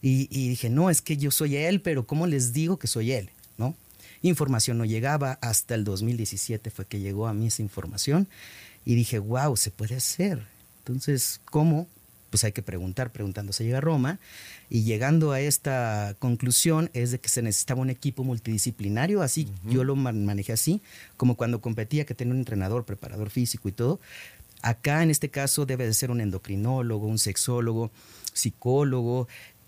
Y, 0.00 0.28
y 0.30 0.48
dije, 0.48 0.70
no, 0.70 0.90
es 0.90 1.02
que 1.02 1.16
yo 1.16 1.30
soy 1.30 1.56
él, 1.56 1.80
pero 1.80 2.06
¿cómo 2.06 2.26
les 2.26 2.52
digo 2.52 2.78
que 2.78 2.86
soy 2.86 3.12
él? 3.12 3.30
¿No? 3.58 3.74
Información 4.22 4.78
no 4.78 4.84
llegaba, 4.84 5.38
hasta 5.42 5.74
el 5.74 5.84
2017 5.84 6.70
fue 6.70 6.86
que 6.86 7.00
llegó 7.00 7.28
a 7.28 7.34
mí 7.34 7.48
esa 7.48 7.62
información 7.62 8.28
y 8.84 8.94
dije, 8.94 9.18
wow, 9.18 9.56
se 9.56 9.70
puede 9.70 9.96
hacer. 9.96 10.46
Entonces, 10.78 11.40
¿cómo? 11.44 11.86
Pues 12.30 12.44
hay 12.44 12.52
que 12.52 12.62
preguntar, 12.62 13.10
preguntando 13.10 13.52
se 13.54 13.64
llega 13.64 13.78
a 13.78 13.80
Roma 13.80 14.18
y 14.68 14.82
llegando 14.82 15.32
a 15.32 15.40
esta 15.40 16.14
conclusión 16.18 16.90
es 16.92 17.10
de 17.10 17.20
que 17.20 17.28
se 17.30 17.40
necesitaba 17.40 17.80
un 17.80 17.88
equipo 17.90 18.22
multidisciplinario, 18.22 19.22
así 19.22 19.48
yo 19.64 19.82
lo 19.82 19.96
man- 19.96 20.26
manejé 20.26 20.52
así, 20.52 20.82
como 21.16 21.36
cuando 21.36 21.60
competía 21.62 22.04
que 22.04 22.14
tenía 22.14 22.32
un 22.34 22.40
entrenador, 22.40 22.84
preparador 22.84 23.30
físico 23.30 23.68
y 23.68 23.72
todo. 23.72 23.98
Acá 24.60 25.02
en 25.02 25.10
este 25.10 25.30
caso 25.30 25.64
debe 25.66 25.86
de 25.86 25.94
ser 25.94 26.10
un 26.10 26.20
endocrinólogo, 26.20 27.06
un 27.06 27.18
sexólogo, 27.18 27.90
psicólogo, 28.34 29.26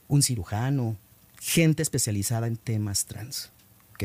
un 0.08 0.22
cirujano, 0.22 0.96
gente 1.40 1.82
especializada 1.82 2.46
en 2.46 2.56
temas 2.56 3.06
trans. 3.06 3.50
¿ok? 3.94 4.04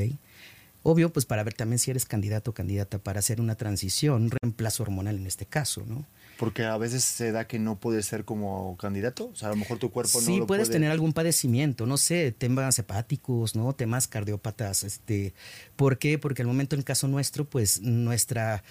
Obvio, 0.84 1.12
pues 1.12 1.26
para 1.26 1.44
ver 1.44 1.56
también 1.56 1.80
si 1.80 1.90
eres 1.92 2.06
candidato 2.06 2.52
o 2.52 2.54
candidata 2.54 3.00
para 3.00 3.20
hacer 3.20 3.42
una 3.42 3.56
transición, 3.56 4.24
un 4.24 4.32
reemplazo 4.42 4.84
hormonal 4.84 5.18
en 5.18 5.26
este 5.28 5.46
caso, 5.46 5.84
¿no? 5.88 6.06
Porque 6.38 6.66
a 6.66 6.76
veces 6.78 7.04
se 7.04 7.32
da 7.32 7.48
que 7.48 7.60
no 7.60 7.78
puedes 7.80 8.06
ser 8.06 8.26
como 8.26 8.76
candidato, 8.78 9.30
o 9.30 9.36
sea, 9.36 9.48
a 9.48 9.52
lo 9.52 9.58
mejor 9.58 9.78
tu 9.80 9.90
cuerpo 9.92 10.20
no 10.20 10.26
sí, 10.26 10.42
puedes 10.46 10.68
puede- 10.68 10.74
tener 10.80 10.92
algún 10.92 11.14
padecimiento, 11.14 11.86
no 11.86 11.98
sé, 11.98 12.32
temas 12.32 12.78
hepáticos, 12.78 13.56
¿no? 13.56 13.74
Temas 13.74 14.08
cardiópatas, 14.08 14.84
este, 14.84 15.34
¿por 15.76 15.98
qué? 15.98 16.18
Porque 16.20 16.42
al 16.42 16.48
momento 16.48 16.76
en 16.76 16.80
el 16.80 16.86
caso 16.86 17.08
nuestro, 17.08 17.46
pues 17.46 17.82
nuestra 17.82 18.64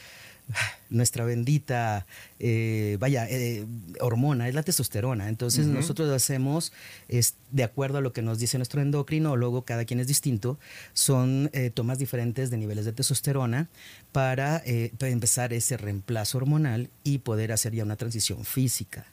nuestra 0.91 1.25
bendita, 1.25 2.07
eh, 2.39 2.97
vaya, 3.01 3.27
eh, 3.29 3.67
hormona, 4.01 4.49
es 4.49 4.55
la 4.55 4.63
testosterona. 4.63 5.29
Entonces 5.29 5.67
nosotros 5.67 6.11
hacemos, 6.11 6.73
es, 7.09 7.35
de 7.51 7.65
acuerdo 7.65 7.99
a 7.99 8.01
lo 8.01 8.13
que 8.13 8.23
nos 8.23 8.39
dice 8.39 8.59
nuestro 8.59 8.81
endocrinólogo, 8.81 9.65
cada 9.65 9.85
quien 9.85 10.01
es 10.01 10.07
distinto, 10.07 10.59
son 10.93 11.51
eh, 11.53 11.71
tomas 11.71 11.99
diferentes 11.99 12.51
de 12.51 12.57
niveles 12.57 12.85
de 12.85 12.93
testosterona 12.93 13.69
para, 14.13 14.63
eh, 14.65 14.93
para 14.99 15.11
empezar 15.11 15.53
ese 15.53 15.77
reemplazo 15.77 16.39
hormonal 16.39 16.91
y 17.03 17.19
poder 17.19 17.53
hacer 17.53 17.75
ya 17.75 17.85
una 17.85 17.97
transición 17.97 18.45
física. 18.45 19.07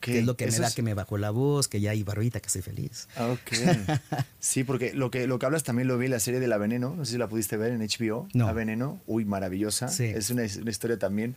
Que 0.00 0.18
es 0.18 0.24
lo 0.26 0.36
que 0.36 0.46
me 0.46 0.58
da 0.58 0.70
que 0.70 0.82
me 0.82 0.94
bajó 0.94 1.16
la 1.16 1.30
voz, 1.30 1.68
que 1.68 1.80
ya 1.80 1.92
hay 1.92 2.02
barbita, 2.02 2.40
que 2.40 2.50
soy 2.50 2.62
feliz. 2.62 3.08
Ah, 3.16 3.28
ok. 3.28 3.98
sí, 4.38 4.62
porque 4.62 4.92
lo 4.92 5.10
que, 5.10 5.26
lo 5.26 5.38
que 5.38 5.46
hablas 5.46 5.64
también 5.64 5.88
lo 5.88 5.96
vi 5.96 6.06
en 6.06 6.12
la 6.12 6.20
serie 6.20 6.38
de 6.38 6.48
La 6.48 6.58
Veneno, 6.58 6.94
no 6.94 7.04
sé 7.04 7.12
si 7.12 7.18
la 7.18 7.28
pudiste 7.28 7.56
ver 7.56 7.72
en 7.72 7.80
HBO. 7.80 8.28
No. 8.34 8.46
La 8.46 8.52
Veneno, 8.52 9.00
uy, 9.06 9.24
maravillosa. 9.24 9.86
Es 9.86 10.30
una, 10.30 10.42
una 10.60 10.70
historia 10.70 10.98
también 10.98 11.34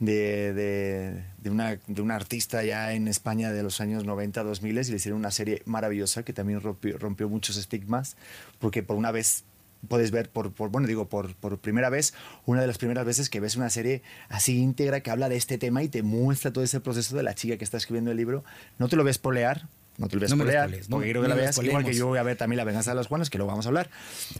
de, 0.00 0.52
de, 0.52 1.24
de, 1.38 1.50
una, 1.50 1.78
de 1.86 2.02
una 2.02 2.16
artista 2.16 2.62
ya 2.64 2.92
en 2.92 3.08
España 3.08 3.52
de 3.52 3.62
los 3.62 3.80
años 3.80 4.04
90, 4.04 4.42
2000 4.42 4.70
y 4.70 4.84
le 4.90 4.96
hicieron 4.96 5.18
una 5.18 5.30
serie 5.30 5.62
maravillosa 5.64 6.22
que 6.22 6.32
también 6.32 6.60
rompió, 6.60 6.98
rompió 6.98 7.28
muchos 7.28 7.56
estigmas, 7.56 8.16
porque 8.58 8.82
por 8.82 8.96
una 8.96 9.10
vez 9.10 9.44
puedes 9.86 10.10
ver 10.10 10.30
por, 10.30 10.52
por, 10.52 10.70
bueno 10.70 10.88
digo 10.88 11.08
por, 11.08 11.34
por, 11.36 11.58
primera 11.58 11.90
vez 11.90 12.14
una 12.46 12.60
de 12.60 12.66
las 12.66 12.78
primeras 12.78 13.04
veces 13.04 13.30
que 13.30 13.40
ves 13.40 13.56
una 13.56 13.70
serie 13.70 14.02
así 14.28 14.58
íntegra 14.58 15.00
que 15.00 15.10
habla 15.10 15.28
de 15.28 15.36
este 15.36 15.58
tema 15.58 15.82
y 15.82 15.88
te 15.88 16.02
muestra 16.02 16.52
todo 16.52 16.64
ese 16.64 16.80
proceso 16.80 17.16
de 17.16 17.22
la 17.22 17.34
chica 17.34 17.56
que 17.56 17.64
está 17.64 17.76
escribiendo 17.76 18.10
el 18.10 18.16
libro 18.16 18.44
no 18.78 18.88
te 18.88 18.96
lo 18.96 19.04
ves 19.04 19.18
polear 19.18 19.68
no 19.98 20.06
te 20.06 20.14
lo 20.14 20.20
ves 20.20 20.32
polear 20.32 20.70
porque 20.88 21.06
quiero 21.06 21.22
que 21.22 21.28
la 21.28 21.34
veas 21.34 21.58
igual 21.58 21.84
que 21.84 21.92
yo 21.92 22.06
voy 22.06 22.18
a 22.18 22.22
ver 22.22 22.36
también 22.36 22.56
la 22.56 22.64
venganza 22.64 22.92
de 22.92 22.96
los 22.96 23.08
Juanes 23.08 23.30
que 23.30 23.38
lo 23.38 23.46
vamos 23.46 23.66
a 23.66 23.68
hablar. 23.68 23.90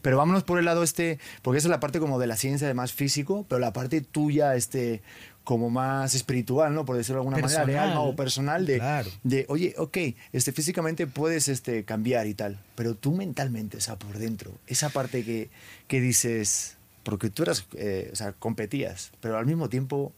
Pero 0.02 0.16
vámonos 0.16 0.44
por 0.44 0.60
el 0.60 0.64
lado 0.64 0.84
este 0.84 1.18
porque 1.42 1.58
esa 1.58 1.66
es 1.66 1.70
la 1.70 1.80
parte 1.80 1.98
como 1.98 2.20
de 2.20 2.28
la 2.28 2.36
ciencia 2.36 2.68
de 2.68 2.74
más 2.74 2.92
físico 2.92 3.44
pero 3.48 3.58
la 3.58 3.72
parte 3.72 4.00
tuya 4.00 4.54
este 4.54 5.02
como 5.48 5.70
más 5.70 6.14
espiritual, 6.14 6.74
¿no? 6.74 6.84
Por 6.84 6.98
decirlo 6.98 7.22
de 7.22 7.28
alguna 7.28 7.38
manera, 7.38 7.64
de 7.64 7.78
alma 7.78 8.02
o 8.02 8.14
personal, 8.14 8.66
de, 8.66 8.82
de, 9.22 9.46
oye, 9.48 9.74
ok, 9.78 9.96
este, 10.34 10.52
físicamente 10.52 11.06
puedes 11.06 11.48
este, 11.48 11.84
cambiar 11.84 12.26
y 12.26 12.34
tal, 12.34 12.60
pero 12.74 12.94
tú 12.94 13.12
mentalmente, 13.12 13.78
o 13.78 13.80
sea, 13.80 13.96
por 13.96 14.18
dentro, 14.18 14.52
esa 14.66 14.90
parte 14.90 15.24
que, 15.24 15.48
que 15.86 16.02
dices, 16.02 16.76
porque 17.02 17.30
tú 17.30 17.44
eras, 17.44 17.64
eh, 17.76 18.10
o 18.12 18.14
sea, 18.14 18.34
competías, 18.34 19.10
pero 19.22 19.38
al 19.38 19.46
mismo 19.46 19.70
tiempo, 19.70 20.12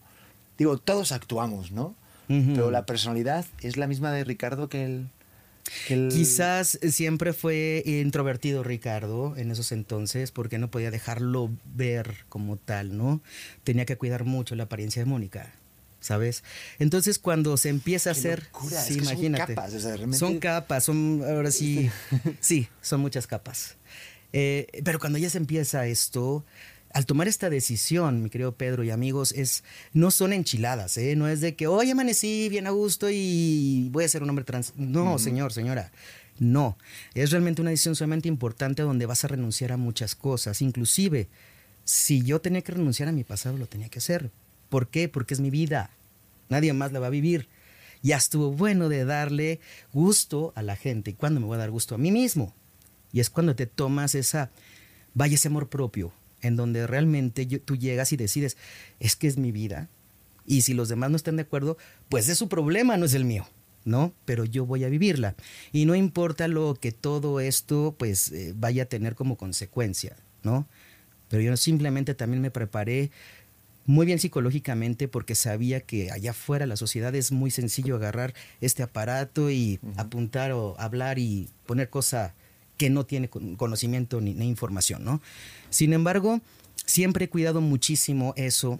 digo, 0.57 0.77
todos 0.77 1.13
actuamos, 1.13 1.71
¿no? 1.71 1.95
Pero 2.27 2.69
la 2.69 2.85
personalidad 2.85 3.45
es 3.61 3.77
la 3.77 3.87
misma 3.87 4.11
de 4.11 4.25
Ricardo 4.25 4.67
que 4.67 4.83
el, 4.83 5.07
Quizás 5.87 6.79
siempre 6.89 7.33
fue 7.33 7.83
introvertido 7.85 8.63
Ricardo 8.63 9.35
en 9.37 9.51
esos 9.51 9.71
entonces 9.71 10.31
porque 10.31 10.57
no 10.57 10.69
podía 10.69 10.91
dejarlo 10.91 11.49
ver 11.75 12.25
como 12.29 12.57
tal, 12.57 12.97
¿no? 12.97 13.21
Tenía 13.63 13.85
que 13.85 13.97
cuidar 13.97 14.23
mucho 14.23 14.55
la 14.55 14.63
apariencia 14.63 15.01
de 15.01 15.05
Mónica. 15.05 15.53
¿Sabes? 15.99 16.43
Entonces 16.79 17.19
cuando 17.19 17.57
se 17.57 17.69
empieza 17.69 18.09
a 18.09 18.13
hacer, 18.13 18.49
sí, 18.87 18.95
imagínate, 18.95 19.53
son 19.53 19.65
capas, 19.69 20.17
son 20.17 20.39
capas, 20.39 20.83
son 20.83 21.23
ahora 21.23 21.51
sí, 21.51 21.91
sí, 22.39 22.67
son 22.81 23.01
muchas 23.01 23.27
capas. 23.27 23.75
Eh, 24.33 24.81
pero 24.83 24.99
cuando 24.99 25.19
ya 25.19 25.29
se 25.29 25.37
empieza 25.37 25.85
esto, 25.85 26.43
al 26.93 27.05
tomar 27.05 27.27
esta 27.27 27.49
decisión, 27.49 28.23
mi 28.23 28.29
querido 28.29 28.55
Pedro 28.55 28.83
y 28.83 28.89
amigos, 28.89 29.31
es, 29.31 29.63
no 29.93 30.11
son 30.11 30.33
enchiladas, 30.33 30.97
¿eh? 30.97 31.15
no 31.15 31.27
es 31.27 31.41
de 31.41 31.55
que 31.55 31.67
hoy 31.67 31.89
amanecí 31.89 32.49
bien 32.49 32.67
a 32.67 32.71
gusto 32.71 33.09
y 33.09 33.89
voy 33.91 34.03
a 34.03 34.09
ser 34.09 34.23
un 34.23 34.29
hombre 34.29 34.45
trans. 34.45 34.73
No, 34.75 35.17
señor, 35.19 35.53
señora. 35.53 35.91
No, 36.39 36.77
es 37.13 37.31
realmente 37.31 37.61
una 37.61 37.69
decisión 37.69 37.95
sumamente 37.95 38.27
importante 38.27 38.81
donde 38.81 39.05
vas 39.05 39.23
a 39.23 39.27
renunciar 39.27 39.71
a 39.71 39.77
muchas 39.77 40.15
cosas. 40.15 40.61
Inclusive, 40.61 41.27
si 41.83 42.23
yo 42.23 42.41
tenía 42.41 42.61
que 42.61 42.71
renunciar 42.71 43.09
a 43.09 43.11
mi 43.11 43.23
pasado, 43.23 43.57
lo 43.57 43.67
tenía 43.67 43.89
que 43.89 43.99
hacer. 43.99 44.31
¿Por 44.69 44.87
qué? 44.87 45.07
Porque 45.07 45.33
es 45.33 45.39
mi 45.39 45.49
vida. 45.49 45.91
Nadie 46.49 46.73
más 46.73 46.91
la 46.91 46.99
va 46.99 47.07
a 47.07 47.11
vivir. 47.11 47.47
Ya 48.01 48.17
estuvo 48.17 48.51
bueno 48.51 48.89
de 48.89 49.05
darle 49.05 49.59
gusto 49.93 50.51
a 50.55 50.63
la 50.63 50.75
gente. 50.75 51.11
¿Y 51.11 51.13
cuándo 51.13 51.39
me 51.39 51.45
voy 51.45 51.55
a 51.55 51.59
dar 51.59 51.69
gusto? 51.69 51.93
A 51.93 51.99
mí 51.99 52.11
mismo. 52.11 52.55
Y 53.11 53.19
es 53.19 53.29
cuando 53.29 53.55
te 53.55 53.67
tomas 53.67 54.15
esa, 54.15 54.49
vaya 55.13 55.35
ese 55.35 55.49
amor 55.49 55.69
propio, 55.69 56.11
en 56.41 56.55
donde 56.55 56.87
realmente 56.87 57.45
tú 57.45 57.75
llegas 57.75 58.11
y 58.11 58.17
decides, 58.17 58.57
es 58.99 59.15
que 59.15 59.27
es 59.27 59.37
mi 59.37 59.51
vida, 59.51 59.89
y 60.45 60.61
si 60.61 60.73
los 60.73 60.89
demás 60.89 61.09
no 61.09 61.15
están 61.15 61.35
de 61.35 61.43
acuerdo, 61.43 61.77
pues 62.09 62.27
es 62.29 62.37
su 62.37 62.49
problema, 62.49 62.97
no 62.97 63.05
es 63.05 63.13
el 63.13 63.25
mío, 63.25 63.47
¿no? 63.85 64.13
Pero 64.25 64.45
yo 64.45 64.65
voy 64.65 64.83
a 64.83 64.89
vivirla. 64.89 65.35
Y 65.71 65.85
no 65.85 65.95
importa 65.95 66.47
lo 66.47 66.75
que 66.75 66.91
todo 66.91 67.39
esto 67.39 67.95
pues 67.97 68.31
eh, 68.31 68.53
vaya 68.55 68.83
a 68.83 68.87
tener 68.87 69.15
como 69.15 69.37
consecuencia, 69.37 70.17
¿no? 70.43 70.67
Pero 71.29 71.43
yo 71.43 71.55
simplemente 71.57 72.15
también 72.15 72.41
me 72.41 72.51
preparé 72.51 73.11
muy 73.85 74.05
bien 74.05 74.19
psicológicamente 74.19 75.07
porque 75.07 75.35
sabía 75.35 75.81
que 75.81 76.11
allá 76.11 76.31
afuera 76.31 76.65
la 76.65 76.75
sociedad 76.75 77.15
es 77.15 77.31
muy 77.31 77.49
sencillo 77.49 77.95
agarrar 77.95 78.33
este 78.59 78.83
aparato 78.83 79.49
y 79.49 79.79
apuntar 79.95 80.51
o 80.51 80.75
hablar 80.79 81.17
y 81.17 81.49
poner 81.65 81.89
cosa 81.89 82.35
que 82.81 82.89
no 82.89 83.05
tiene 83.05 83.29
conocimiento 83.29 84.21
ni, 84.21 84.33
ni 84.33 84.47
información, 84.47 85.05
¿no? 85.05 85.21
Sin 85.69 85.93
embargo, 85.93 86.41
siempre 86.83 87.25
he 87.25 87.29
cuidado 87.29 87.61
muchísimo 87.61 88.33
eso, 88.37 88.79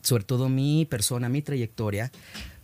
sobre 0.00 0.24
todo 0.24 0.48
mi 0.48 0.86
persona, 0.86 1.28
mi 1.28 1.42
trayectoria, 1.42 2.10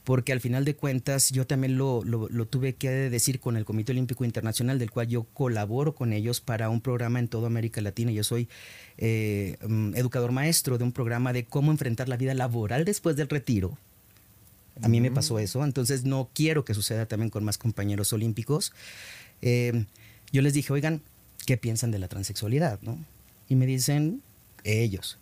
porque 0.04 0.32
al 0.32 0.40
final 0.40 0.64
de 0.64 0.74
cuentas 0.74 1.28
yo 1.32 1.46
también 1.46 1.76
lo, 1.76 2.02
tuve 2.48 2.76
que 2.76 2.88
decir 2.88 3.40
con 3.40 3.58
el 3.58 3.66
Comité 3.66 3.92
Olímpico 3.92 4.24
Internacional, 4.24 4.78
del 4.78 4.90
cual 4.90 5.08
yo 5.08 5.24
colaboro 5.34 5.94
con 5.94 6.14
ellos 6.14 6.40
para 6.40 6.70
un 6.70 6.80
programa 6.80 7.18
en 7.18 7.28
toda 7.28 7.48
América 7.48 7.82
Latina. 7.82 8.10
Yo 8.10 8.24
soy 8.24 8.48
eh, 8.96 9.58
mm, 9.68 9.96
educador 9.96 10.32
maestro 10.32 10.78
de 10.78 10.84
un 10.84 10.92
programa 10.92 11.34
de 11.34 11.44
cómo 11.44 11.72
enfrentar 11.72 12.08
la 12.08 12.16
vida 12.16 12.32
laboral 12.32 12.86
después 12.86 13.16
del 13.16 13.28
retiro. 13.28 13.76
A 14.80 14.88
mí 14.88 15.02
me 15.02 15.10
pasó 15.10 15.38
eso, 15.40 15.62
entonces 15.62 16.04
no 16.04 16.30
quiero 16.32 16.64
que 16.64 16.72
suceda 16.72 17.04
también 17.04 17.28
con 17.28 17.44
más 17.44 17.58
compañeros 17.58 18.14
olímpicos. 18.14 18.72
Eh, 19.42 19.84
yo 20.32 20.42
les 20.42 20.52
dije, 20.52 20.72
oigan, 20.72 21.02
¿qué 21.46 21.56
piensan 21.56 21.90
de 21.90 21.98
la 21.98 22.08
transexualidad? 22.08 22.80
¿no? 22.82 22.98
Y 23.48 23.56
me 23.56 23.66
dicen, 23.66 24.22
ellos, 24.64 25.18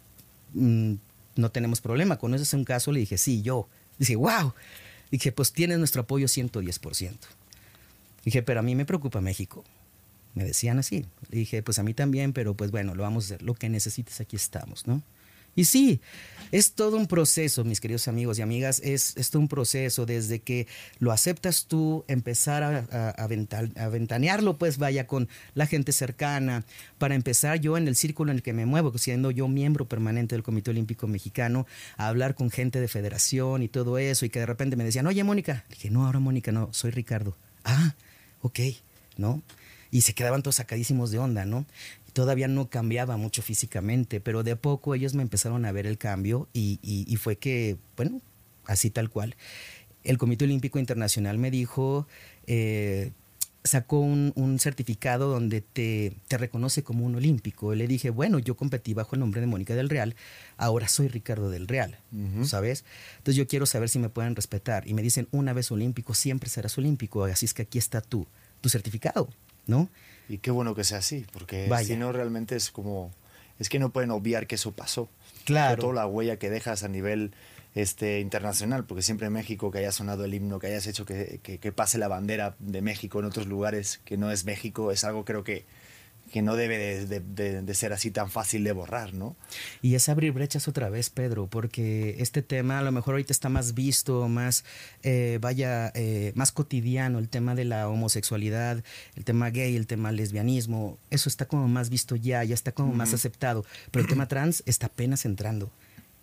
mm, 0.55 0.95
no 1.37 1.51
tenemos 1.51 1.81
problema. 1.81 2.19
Con 2.19 2.35
eso 2.35 2.43
es 2.43 2.53
un 2.55 2.65
caso, 2.65 2.93
le 2.93 3.01
dije, 3.01 3.19
sí, 3.19 3.43
yo. 3.43 3.69
Dije, 3.99 4.17
wow. 4.17 4.53
Dije, 5.11 5.33
pues 5.33 5.53
tienes 5.53 5.79
nuestro 5.79 6.03
apoyo 6.03 6.27
110%. 6.27 7.15
Dije, 8.25 8.43
pero 8.43 8.61
a 8.61 8.63
mí 8.63 8.75
me 8.75 8.85
preocupa 8.85 9.21
México. 9.21 9.65
Me 10.35 10.45
decían 10.45 10.79
así. 10.79 11.07
Dije, 11.31 11.63
pues 11.63 11.79
a 11.79 11.83
mí 11.83 11.95
también, 11.95 12.33
pero 12.33 12.55
pues 12.55 12.71
bueno, 12.71 12.95
lo 12.95 13.03
vamos 13.03 13.25
a 13.25 13.27
hacer. 13.27 13.43
Lo 13.43 13.55
que 13.55 13.69
necesites, 13.69 14.21
aquí 14.21 14.37
estamos, 14.37 14.87
¿no? 14.87 15.03
Y 15.57 15.65
sí, 15.65 16.01
es 16.53 16.73
todo 16.73 16.97
un 16.97 17.07
proceso, 17.07 17.65
mis 17.65 17.81
queridos 17.81 18.09
amigos 18.09 18.39
y 18.39 18.43
amigas, 18.43 18.81
es, 18.85 19.15
todo 19.31 19.41
un 19.41 19.49
proceso 19.49 20.07
desde 20.07 20.41
que 20.41 20.67
lo 20.99 21.11
aceptas 21.11 21.67
tú, 21.67 22.05
empezar 22.09 22.63
a, 22.63 23.11
a, 23.11 23.89
ventanearlo, 23.89 24.57
pues 24.57 24.79
vaya 24.79 25.07
con 25.07 25.29
la 25.55 25.67
gente 25.67 25.93
cercana, 25.93 26.65
para 26.99 27.15
empezar 27.15 27.61
yo 27.61 27.77
en 27.77 27.89
el 27.89 27.97
círculo 27.97 28.31
en 28.31 28.37
el 28.37 28.43
que 28.43 28.53
me 28.53 28.67
muevo, 28.67 28.97
siendo 28.99 29.31
yo 29.31 29.49
miembro 29.49 29.89
permanente 29.89 30.35
del 30.35 30.45
Comité 30.45 30.71
Olímpico 30.71 31.07
Mexicano, 31.09 31.67
a 31.97 32.09
hablar 32.09 32.35
con 32.35 32.51
gente 32.51 32.81
de 32.81 32.89
federación 32.89 33.63
y 33.63 33.69
todo 33.69 33.99
eso, 33.99 34.25
y 34.25 34.31
que 34.31 34.39
de 34.39 34.47
repente 34.47 34.77
me 34.77 34.85
decían, 34.85 35.07
oye 35.07 35.25
Mónica, 35.25 35.65
dije, 35.71 35.91
no, 35.91 36.07
ahora 36.07 36.21
Mónica, 36.21 36.53
no, 36.53 36.69
soy 36.73 36.91
Ricardo. 36.91 37.37
Ah, 37.65 37.97
ok, 38.43 38.61
¿no? 39.17 39.43
Y 39.90 40.02
se 40.02 40.14
quedaban 40.14 40.43
todos 40.43 40.57
sacadísimos 40.57 41.11
de 41.11 41.19
onda, 41.19 41.45
¿no? 41.45 41.66
todavía 42.16 42.49
no 42.49 42.71
cambiaba 42.71 43.19
mucho 43.19 43.43
físicamente, 43.43 44.23
pero 44.23 44.43
de 44.43 44.57
poco 44.57 44.95
ellos 44.95 45.12
me 45.12 45.21
empezaron 45.21 45.66
a 45.66 45.73
ver 45.73 45.87
el 45.87 45.99
cambio 45.99 46.49
y, 46.55 47.14
fue 47.21 47.37
que, 47.37 47.76
bueno, 47.95 48.23
así 48.64 48.88
tal 48.88 49.11
cual. 49.11 49.37
El 50.02 50.16
Comité 50.16 50.47
Olímpico 50.47 50.78
Internacional 50.78 51.37
me 51.37 51.50
dijo, 51.50 52.09
eh, 52.47 53.12
sacó 53.64 54.00
un, 54.00 54.59
certificado 54.59 55.28
donde 55.28 55.61
te, 55.61 56.16
reconoce 56.31 56.83
como 56.83 57.05
un 57.05 57.16
olímpico. 57.16 57.75
le 57.75 57.87
dije, 57.87 58.09
bueno, 58.09 58.38
yo 58.38 58.57
competí 58.57 58.95
bajo 58.95 59.14
el 59.14 59.21
nombre 59.21 59.43
de 59.43 59.47
Mónica 59.47 59.75
del 59.75 59.90
Real, 59.90 60.16
ahora 60.57 60.88
soy 60.88 61.09
Ricardo 61.09 61.50
del 61.50 61.69
Real, 61.69 61.99
¿sabes? 62.45 62.87
Entonces 63.19 63.37
yo 63.37 63.47
quiero 63.47 63.66
saber 63.66 63.90
si 63.90 63.99
me 63.99 64.09
pueden 64.09 64.37
respetar. 64.37 64.88
Y 64.88 64.95
me 64.95 65.02
dicen, 65.02 65.28
una 65.33 65.52
vez 65.52 65.71
olímpico, 65.71 66.14
siempre 66.14 66.49
serás 66.49 66.78
olímpico, 66.78 67.25
así 67.25 67.45
es 67.45 67.52
que 67.52 67.62
aquí 67.62 67.76
está 67.76 68.00
tu, 68.00 68.26
tu 68.62 68.71
certificado, 68.71 69.28
¿no? 69.66 69.88
Y 70.28 70.38
qué 70.38 70.50
bueno 70.50 70.75
que 70.75 70.85
sea 70.85 70.99
así, 70.99 71.25
porque 71.32 71.70
si 71.85 71.96
no 71.96 72.12
realmente 72.12 72.56
es 72.56 72.70
como, 72.70 73.12
es 73.58 73.68
que 73.68 73.78
no 73.78 73.90
pueden 73.90 74.11
obviar 74.11 74.46
que 74.46 74.56
eso 74.56 74.73
pasó. 74.73 75.08
Claro. 75.44 75.80
Toda 75.80 75.94
la 75.94 76.06
huella 76.06 76.38
que 76.38 76.50
dejas 76.50 76.82
a 76.82 76.88
nivel 76.88 77.32
este, 77.75 78.20
internacional, 78.20 78.85
porque 78.85 79.02
siempre 79.02 79.28
en 79.28 79.32
México 79.32 79.70
que 79.70 79.78
haya 79.78 79.92
sonado 79.92 80.25
el 80.25 80.35
himno, 80.35 80.58
que 80.58 80.66
hayas 80.66 80.87
hecho 80.87 81.04
que, 81.04 81.40
que 81.42 81.73
pase 81.73 81.99
la 81.99 82.08
bandera 82.08 82.56
de 82.58 82.82
México 82.82 83.20
en 83.20 83.26
otros 83.26 83.46
lugares 83.46 84.00
que 84.04 84.16
no 84.16 84.30
es 84.30 84.44
México, 84.44 84.90
es 84.90 85.04
algo 85.04 85.25
creo 85.25 85.44
que 85.44 85.64
que 86.37 86.43
no 86.43 86.55
debe 86.55 87.07
de, 87.07 87.75
ser 87.75 87.95
así 87.95 88.11
tan 88.11 88.31
fácil 88.31 88.62
de 88.62 88.73
borrar, 88.73 89.14
¿no? 89.14 89.37
Y 89.81 89.95
es 89.95 90.11
abrir 90.11 90.33
brechas 90.33 90.69
otra 90.69 90.90
vez, 90.90 91.09
Pedro, 91.09 91.47
porque 91.47 92.16
este 92.19 92.43
tema 92.43 92.78
a 92.78 92.83
lo 92.83 92.93
mejor 92.93 93.14
ahorita 93.14 93.33
está 93.33 93.49
más 93.49 93.73
visto, 93.73 94.28
más, 94.28 94.62
eh, 95.02 95.38
vaya, 95.40 95.90
eh, 95.95 96.33
más 96.35 96.52
cotidiano, 96.52 97.21
el 97.21 97.31
tema 97.31 97.55
de 97.55 97.64
la 97.64 97.88
homosexualidad, 97.88 98.85
el 99.14 99.25
tema 99.25 99.49
gay, 99.49 99.76
el 99.76 99.87
tema 99.87 100.12
lesbianismo, 100.12 100.99
eso 101.09 101.31
está 101.31 101.47
como 101.47 101.69
más 101.69 101.88
visto 101.88 102.16
ya, 102.16 102.45
ya 102.45 102.52
está 102.52 102.71
como 102.71 102.93
más 102.93 103.14
aceptado, 103.14 103.64
pero 103.90 104.02
el 104.02 104.11
tema 104.11 104.28
trans 104.28 104.62
está 104.66 104.88
apenas 104.88 105.25
entrando. 105.25 105.73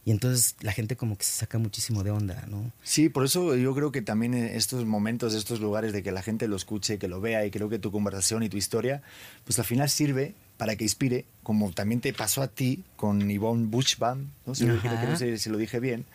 Y 0.05 0.11
entonces 0.11 0.55
la 0.61 0.73
gente 0.73 0.97
como 0.97 1.17
que 1.17 1.23
se 1.23 1.31
saca 1.31 1.57
muchísimo 1.57 2.03
de 2.03 2.11
onda, 2.11 2.45
¿no? 2.49 2.71
Sí, 2.83 3.07
por 3.07 3.23
eso 3.23 3.55
yo 3.55 3.73
creo 3.73 3.91
que 3.91 4.01
también 4.01 4.33
estos 4.33 4.85
momentos, 4.85 5.33
estos 5.33 5.61
lugares 5.61 5.93
de 5.93 6.03
que 6.03 6.11
la 6.11 6.21
gente 6.21 6.47
lo 6.47 6.57
escuche, 6.57 6.97
que 6.97 7.07
lo 7.07 7.21
vea 7.21 7.45
y 7.45 7.51
creo 7.51 7.69
que 7.69 7.79
tu 7.79 7.91
conversación 7.91 8.43
y 8.43 8.49
tu 8.49 8.57
historia, 8.57 9.01
pues 9.45 9.59
al 9.59 9.65
final 9.65 9.89
sirve 9.89 10.35
para 10.57 10.75
que 10.75 10.83
inspire, 10.83 11.25
como 11.41 11.71
también 11.71 12.01
te 12.01 12.13
pasó 12.13 12.41
a 12.41 12.47
ti 12.47 12.83
con 12.97 13.29
Yvonne 13.29 13.67
Buchbaum, 13.67 14.29
¿no? 14.45 14.55
Si, 14.55 14.65
lo 14.65 14.73
dije, 14.73 15.37
si 15.37 15.49
lo 15.49 15.57
dije 15.57 15.79
bien, 15.79 16.05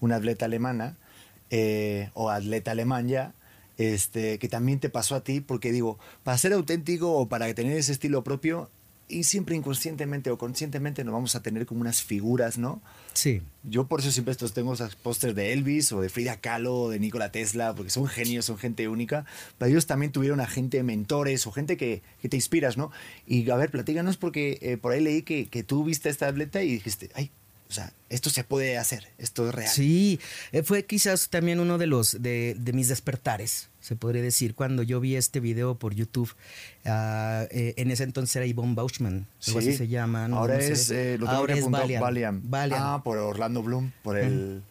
una 0.00 0.16
atleta 0.16 0.44
alemana, 0.44 0.96
eh, 1.50 2.10
o 2.12 2.28
atleta 2.28 2.72
alemán 2.72 3.08
ya, 3.08 3.32
este, 3.78 4.38
que 4.38 4.48
también 4.48 4.80
te 4.80 4.90
pasó 4.90 5.14
a 5.14 5.24
ti, 5.24 5.40
porque 5.40 5.72
digo, 5.72 5.98
para 6.22 6.36
ser 6.36 6.52
auténtico 6.52 7.12
o 7.12 7.28
para 7.28 7.52
tener 7.54 7.76
ese 7.76 7.92
estilo 7.92 8.22
propio, 8.24 8.70
y 9.08 9.24
siempre 9.24 9.56
inconscientemente 9.56 10.30
o 10.30 10.38
conscientemente 10.38 11.02
nos 11.02 11.14
vamos 11.14 11.34
a 11.34 11.42
tener 11.42 11.66
como 11.66 11.80
unas 11.80 12.02
figuras, 12.02 12.58
¿no? 12.58 12.82
Sí. 13.14 13.42
Yo 13.64 13.86
por 13.86 14.00
eso 14.00 14.10
siempre 14.12 14.32
estos 14.32 14.52
tengo 14.52 14.74
esos 14.74 14.96
pósters 14.96 15.34
de 15.34 15.52
Elvis 15.52 15.92
o 15.92 16.00
de 16.00 16.08
Frida 16.08 16.36
Kahlo 16.36 16.82
o 16.82 16.90
de 16.90 17.00
Nikola 17.00 17.32
Tesla, 17.32 17.74
porque 17.74 17.90
son 17.90 18.06
genios, 18.06 18.44
son 18.44 18.58
gente 18.58 18.86
única. 18.88 19.24
Pero 19.56 19.70
ellos 19.70 19.86
también 19.86 20.12
tuvieron 20.12 20.40
a 20.40 20.46
gente, 20.46 20.82
mentores 20.82 21.46
o 21.46 21.52
gente 21.52 21.76
que, 21.76 22.02
que 22.20 22.28
te 22.28 22.36
inspiras, 22.36 22.76
¿no? 22.76 22.90
Y 23.26 23.48
a 23.50 23.56
ver, 23.56 23.70
platícanos 23.70 24.16
porque 24.16 24.58
eh, 24.60 24.76
por 24.76 24.92
ahí 24.92 25.00
leí 25.00 25.22
que, 25.22 25.46
que 25.46 25.62
tú 25.62 25.84
viste 25.84 26.08
esta 26.10 26.28
atleta 26.28 26.62
y 26.62 26.72
dijiste, 26.72 27.10
ay, 27.14 27.30
o 27.68 27.72
sea, 27.72 27.92
esto 28.08 28.30
se 28.30 28.44
puede 28.44 28.78
hacer, 28.78 29.08
esto 29.18 29.48
es 29.48 29.54
real. 29.54 29.70
Sí, 29.70 30.18
eh, 30.52 30.62
fue 30.62 30.86
quizás 30.86 31.28
también 31.28 31.60
uno 31.60 31.76
de 31.76 31.86
los 31.86 32.22
de, 32.22 32.56
de, 32.58 32.72
mis 32.72 32.88
despertares, 32.88 33.68
se 33.88 33.96
podría 33.96 34.20
decir, 34.22 34.54
cuando 34.54 34.82
yo 34.82 35.00
vi 35.00 35.16
este 35.16 35.40
video 35.40 35.78
por 35.78 35.94
YouTube. 35.94 36.30
Uh, 36.84 37.48
eh, 37.50 37.74
en 37.78 37.90
ese 37.90 38.04
entonces 38.04 38.36
era 38.36 38.44
Yvonne 38.46 38.74
Bauchman, 38.74 39.26
algo 39.46 39.60
sí. 39.62 39.68
así 39.68 39.76
se 39.78 39.88
llama. 39.88 40.28
No, 40.28 40.38
ahora 40.38 40.54
no 40.56 40.60
es, 40.60 40.84
sé. 40.84 41.14
eh, 41.14 41.18
lo 41.18 41.26
Ahora 41.28 41.54
es 41.54 41.68
Valiant. 41.70 42.02
Valiant. 42.02 42.42
Valiant. 42.44 42.82
Ah, 42.84 43.00
por 43.02 43.16
Orlando 43.18 43.62
Bloom, 43.62 43.92
por 44.02 44.18
el... 44.18 44.62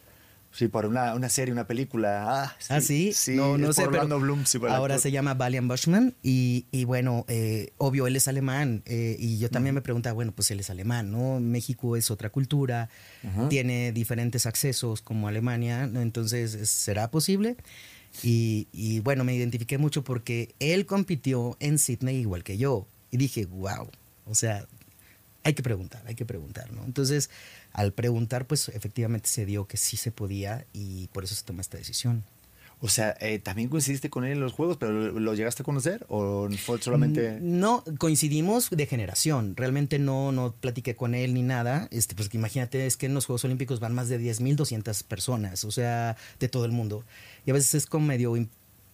Sí, 0.50 0.66
por 0.66 0.86
una, 0.86 1.14
una, 1.14 1.28
serie, 1.28 1.52
una 1.52 1.66
película. 1.66 2.42
Ah, 2.44 2.56
sí. 2.58 2.66
¿Ah, 2.74 2.80
sí? 2.80 3.12
Sí, 3.12 3.36
no, 3.36 3.58
no 3.58 3.72
sé, 3.72 3.82
por 3.82 3.90
Orlando 3.94 4.16
pero 4.16 4.24
Bloom. 4.24 4.46
Sí, 4.46 4.58
ahora 4.58 4.94
actor. 4.94 4.98
se 5.00 5.10
llama 5.12 5.34
Valiant 5.34 5.68
Bushman 5.70 6.14
y, 6.22 6.64
y 6.72 6.84
bueno, 6.84 7.26
eh, 7.28 7.72
obvio, 7.76 8.06
él 8.06 8.16
es 8.16 8.26
alemán 8.28 8.82
eh, 8.86 9.14
y 9.18 9.38
yo 9.38 9.50
también 9.50 9.74
me 9.74 9.82
preguntaba, 9.82 10.14
bueno, 10.14 10.32
pues 10.32 10.50
él 10.50 10.58
es 10.60 10.70
alemán, 10.70 11.12
¿no? 11.12 11.38
México 11.38 11.96
es 11.96 12.10
otra 12.10 12.30
cultura, 12.30 12.88
Uh 13.22 13.28
-huh. 13.42 13.48
tiene 13.48 13.92
diferentes 13.92 14.46
accesos 14.46 15.02
como 15.02 15.28
Alemania, 15.28 15.86
¿no? 15.86 16.00
entonces, 16.00 16.68
¿será 16.70 17.10
posible? 17.10 17.56
Y, 18.22 18.66
y, 18.72 19.00
bueno, 19.00 19.24
me 19.24 19.34
identifiqué 19.34 19.78
mucho 19.78 20.02
porque 20.02 20.54
él 20.58 20.86
compitió 20.86 21.56
en 21.60 21.78
Sydney 21.78 22.16
igual 22.16 22.42
que 22.42 22.58
yo 22.58 22.86
y 23.10 23.16
dije, 23.16 23.46
wow, 23.46 23.88
o 24.26 24.34
sea, 24.34 24.66
hay 25.44 25.54
que 25.54 25.62
preguntar, 25.62 26.02
hay 26.06 26.14
que 26.14 26.26
preguntar, 26.26 26.72
¿no? 26.72 26.84
Entonces, 26.84 27.30
al 27.72 27.92
preguntar, 27.92 28.46
pues 28.46 28.68
efectivamente 28.68 29.28
se 29.28 29.46
dio 29.46 29.66
que 29.66 29.76
sí 29.76 29.96
se 29.96 30.10
podía 30.10 30.66
y 30.72 31.06
por 31.08 31.24
eso 31.24 31.34
se 31.34 31.44
tomó 31.44 31.60
esta 31.60 31.78
decisión. 31.78 32.24
O 32.80 32.88
sea, 32.88 33.16
eh, 33.20 33.40
¿también 33.40 33.68
coincidiste 33.68 34.08
con 34.08 34.24
él 34.24 34.32
en 34.32 34.40
los 34.40 34.52
juegos, 34.52 34.76
pero 34.76 34.92
lo, 34.92 35.34
llegaste 35.34 35.62
a 35.62 35.64
conocer 35.64 36.06
o 36.08 36.48
fue 36.64 36.80
solamente...? 36.80 37.38
No, 37.40 37.82
coincidimos 37.98 38.70
de 38.70 38.86
generación. 38.86 39.56
Realmente 39.56 39.98
no, 39.98 40.30
no 40.30 40.52
platiqué 40.52 40.94
con 40.94 41.16
él 41.16 41.34
ni 41.34 41.42
nada. 41.42 41.88
Este, 41.90 42.14
pues 42.14 42.32
imagínate, 42.34 42.86
es 42.86 42.96
que 42.96 43.06
en 43.06 43.14
los 43.14 43.26
Juegos 43.26 43.44
Olímpicos 43.44 43.80
van 43.80 43.94
más 43.94 44.08
de 44.08 44.20
10.200 44.20 45.02
personas, 45.04 45.64
o 45.64 45.72
sea, 45.72 46.16
de 46.38 46.48
todo 46.48 46.64
el 46.64 46.70
mundo. 46.70 47.04
Y 47.46 47.50
a 47.50 47.54
veces 47.54 47.74
es 47.74 47.86
como 47.86 48.06
medio 48.06 48.34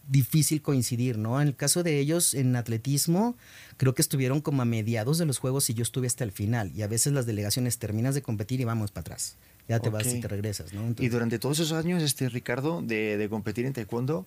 difícil 0.08 0.62
coincidir, 0.62 1.18
¿no? 1.18 1.40
En 1.40 1.48
el 1.48 1.56
caso 1.56 1.82
de 1.82 1.98
ellos, 1.98 2.32
en 2.32 2.56
atletismo, 2.56 3.36
creo 3.76 3.94
que 3.94 4.02
estuvieron 4.02 4.40
como 4.40 4.62
a 4.62 4.64
mediados 4.64 5.18
de 5.18 5.26
los 5.26 5.38
Juegos 5.38 5.68
y 5.68 5.74
yo 5.74 5.82
estuve 5.82 6.06
hasta 6.06 6.24
el 6.24 6.32
final. 6.32 6.72
Y 6.74 6.82
a 6.82 6.88
veces 6.88 7.12
las 7.12 7.26
delegaciones 7.26 7.78
terminas 7.78 8.14
de 8.14 8.22
competir 8.22 8.62
y 8.62 8.64
vamos 8.64 8.92
para 8.92 9.02
atrás 9.02 9.36
ya 9.68 9.80
te 9.80 9.88
okay. 9.88 10.04
vas 10.04 10.14
y 10.14 10.20
te 10.20 10.28
regresas, 10.28 10.72
¿no? 10.72 10.80
Entonces, 10.80 11.06
y 11.06 11.08
durante 11.08 11.38
todos 11.38 11.58
esos 11.58 11.72
años, 11.72 12.02
este 12.02 12.28
Ricardo, 12.28 12.82
de, 12.82 13.16
de 13.16 13.28
competir 13.28 13.66
en 13.66 13.72
taekwondo, 13.72 14.26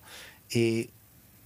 eh, 0.50 0.90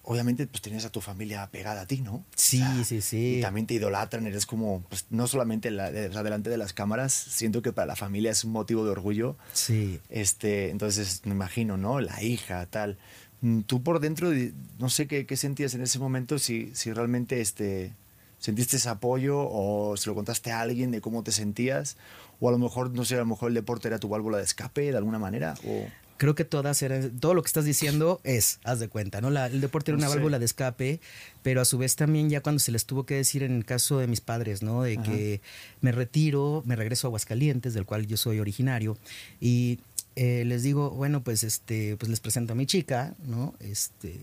obviamente 0.05 0.47
pues 0.47 0.63
tenías 0.63 0.85
a 0.85 0.91
tu 0.91 1.01
familia 1.01 1.49
pegada 1.51 1.83
a 1.83 1.87
ti, 1.87 2.01
¿no? 2.01 2.25
Sí, 2.35 2.61
o 2.61 2.65
sea, 2.65 2.85
sí, 2.85 3.01
sí. 3.03 3.37
Y 3.39 3.41
también 3.41 3.67
te 3.67 3.75
idolatran, 3.75 4.27
eres 4.27 4.47
como, 4.47 4.83
pues 4.89 5.07
no 5.11 5.27
solamente 5.27 5.71
la, 5.71 5.89
o 5.89 6.13
sea, 6.13 6.23
delante 6.23 6.51
de 6.51 6.57
las 6.57 6.73
cámaras, 6.73 7.13
siento 7.13 7.63
que 7.63 7.73
para 7.73 7.87
la 7.87 7.97
familia 7.97 8.31
es 8.31 8.45
un 8.45 8.53
motivo 8.53 8.85
de 8.85 8.91
orgullo. 8.91 9.37
Sí. 9.53 10.01
Este, 10.09 10.71
entonces, 10.71 11.23
me 11.25 11.33
imagino, 11.33 11.77
¿no? 11.77 12.01
La 12.01 12.23
hija, 12.23 12.67
tal. 12.67 12.99
Mm, 13.43 13.61
Tú 13.61 13.83
por 13.83 14.01
dentro, 14.01 14.31
no 14.79 14.89
sé 14.89 15.07
qué, 15.07 15.27
qué 15.27 15.37
sentías 15.37 15.75
en 15.75 15.83
ese 15.83 15.99
momento, 15.99 16.39
si, 16.39 16.71
si 16.75 16.93
realmente 16.93 17.41
este, 17.41 17.95
sentiste 18.39 18.77
ese 18.77 18.89
apoyo 18.89 19.39
o 19.39 19.97
se 19.97 20.09
lo 20.09 20.17
contaste 20.17 20.51
a 20.51 20.61
alguien 20.61 20.91
de 20.91 21.01
cómo 21.01 21.23
te 21.23 21.31
sentías 21.31 21.97
o 22.43 22.49
a 22.49 22.53
lo 22.53 22.59
mejor, 22.59 22.91
no 22.91 23.05
sé, 23.05 23.15
a 23.15 23.19
lo 23.19 23.27
mejor 23.27 23.51
el 23.51 23.55
deporte 23.55 23.87
era 23.87 24.01
tu 24.01 24.09
válvula 24.09 24.39
de 24.39 24.43
escape 24.43 24.91
de 24.91 24.97
alguna 24.97 25.19
manera 25.19 25.55
o... 25.65 25.87
Creo 26.17 26.35
que 26.35 26.45
todas 26.45 26.83
eran, 26.83 27.19
todo 27.19 27.35
lo 27.35 27.43
que 27.43 27.47
estás 27.47 27.65
diciendo 27.65 28.21
es, 28.23 28.61
haz 28.63 28.79
de 28.79 28.89
cuenta, 28.89 29.21
¿no? 29.21 29.31
La, 29.31 29.47
el 29.47 29.61
deporte 29.61 29.91
era 29.91 29.99
una 29.99 30.09
válvula 30.09 30.39
de 30.39 30.45
escape, 30.45 31.01
pero 31.43 31.61
a 31.61 31.65
su 31.65 31.79
vez 31.79 31.97
también 31.97 32.31
ya 32.31 32.41
cuando 32.41 32.61
se 32.61 32.71
les 32.71 32.85
tuvo 32.85 33.07
que 33.07 33.15
decir 33.15 33.43
en 33.43 33.57
el 33.57 33.65
caso 33.65 33.99
de 33.99 34.07
mis 34.07 34.21
padres, 34.21 34.63
¿no? 34.63 34.83
De 34.83 34.95
Ajá. 34.95 35.03
que 35.03 35.41
me 35.81 35.91
retiro, 35.91 36.63
me 36.65 36.77
regreso 36.77 37.07
a 37.07 37.09
Aguascalientes, 37.09 37.75
del 37.75 37.87
cual 37.87 38.07
yo 38.07 38.17
soy 38.17 38.39
originario, 38.39 38.97
y 39.41 39.81
eh, 40.15 40.45
les 40.47 40.63
digo, 40.63 40.91
bueno, 40.91 41.25
pues 41.25 41.43
este, 41.43 41.97
pues 41.97 42.09
les 42.09 42.21
presento 42.21 42.53
a 42.53 42.57
mi 42.57 42.67
chica, 42.67 43.15
¿no? 43.25 43.55
Este, 43.59 44.21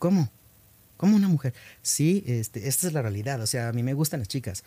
¿cómo? 0.00 0.30
¿Cómo 0.96 1.14
una 1.14 1.28
mujer? 1.28 1.54
Sí, 1.80 2.24
este, 2.26 2.66
esta 2.66 2.88
es 2.88 2.92
la 2.92 3.02
realidad, 3.02 3.40
o 3.40 3.46
sea, 3.46 3.68
a 3.68 3.72
mí 3.72 3.84
me 3.84 3.94
gustan 3.94 4.18
las 4.18 4.28
chicas. 4.28 4.64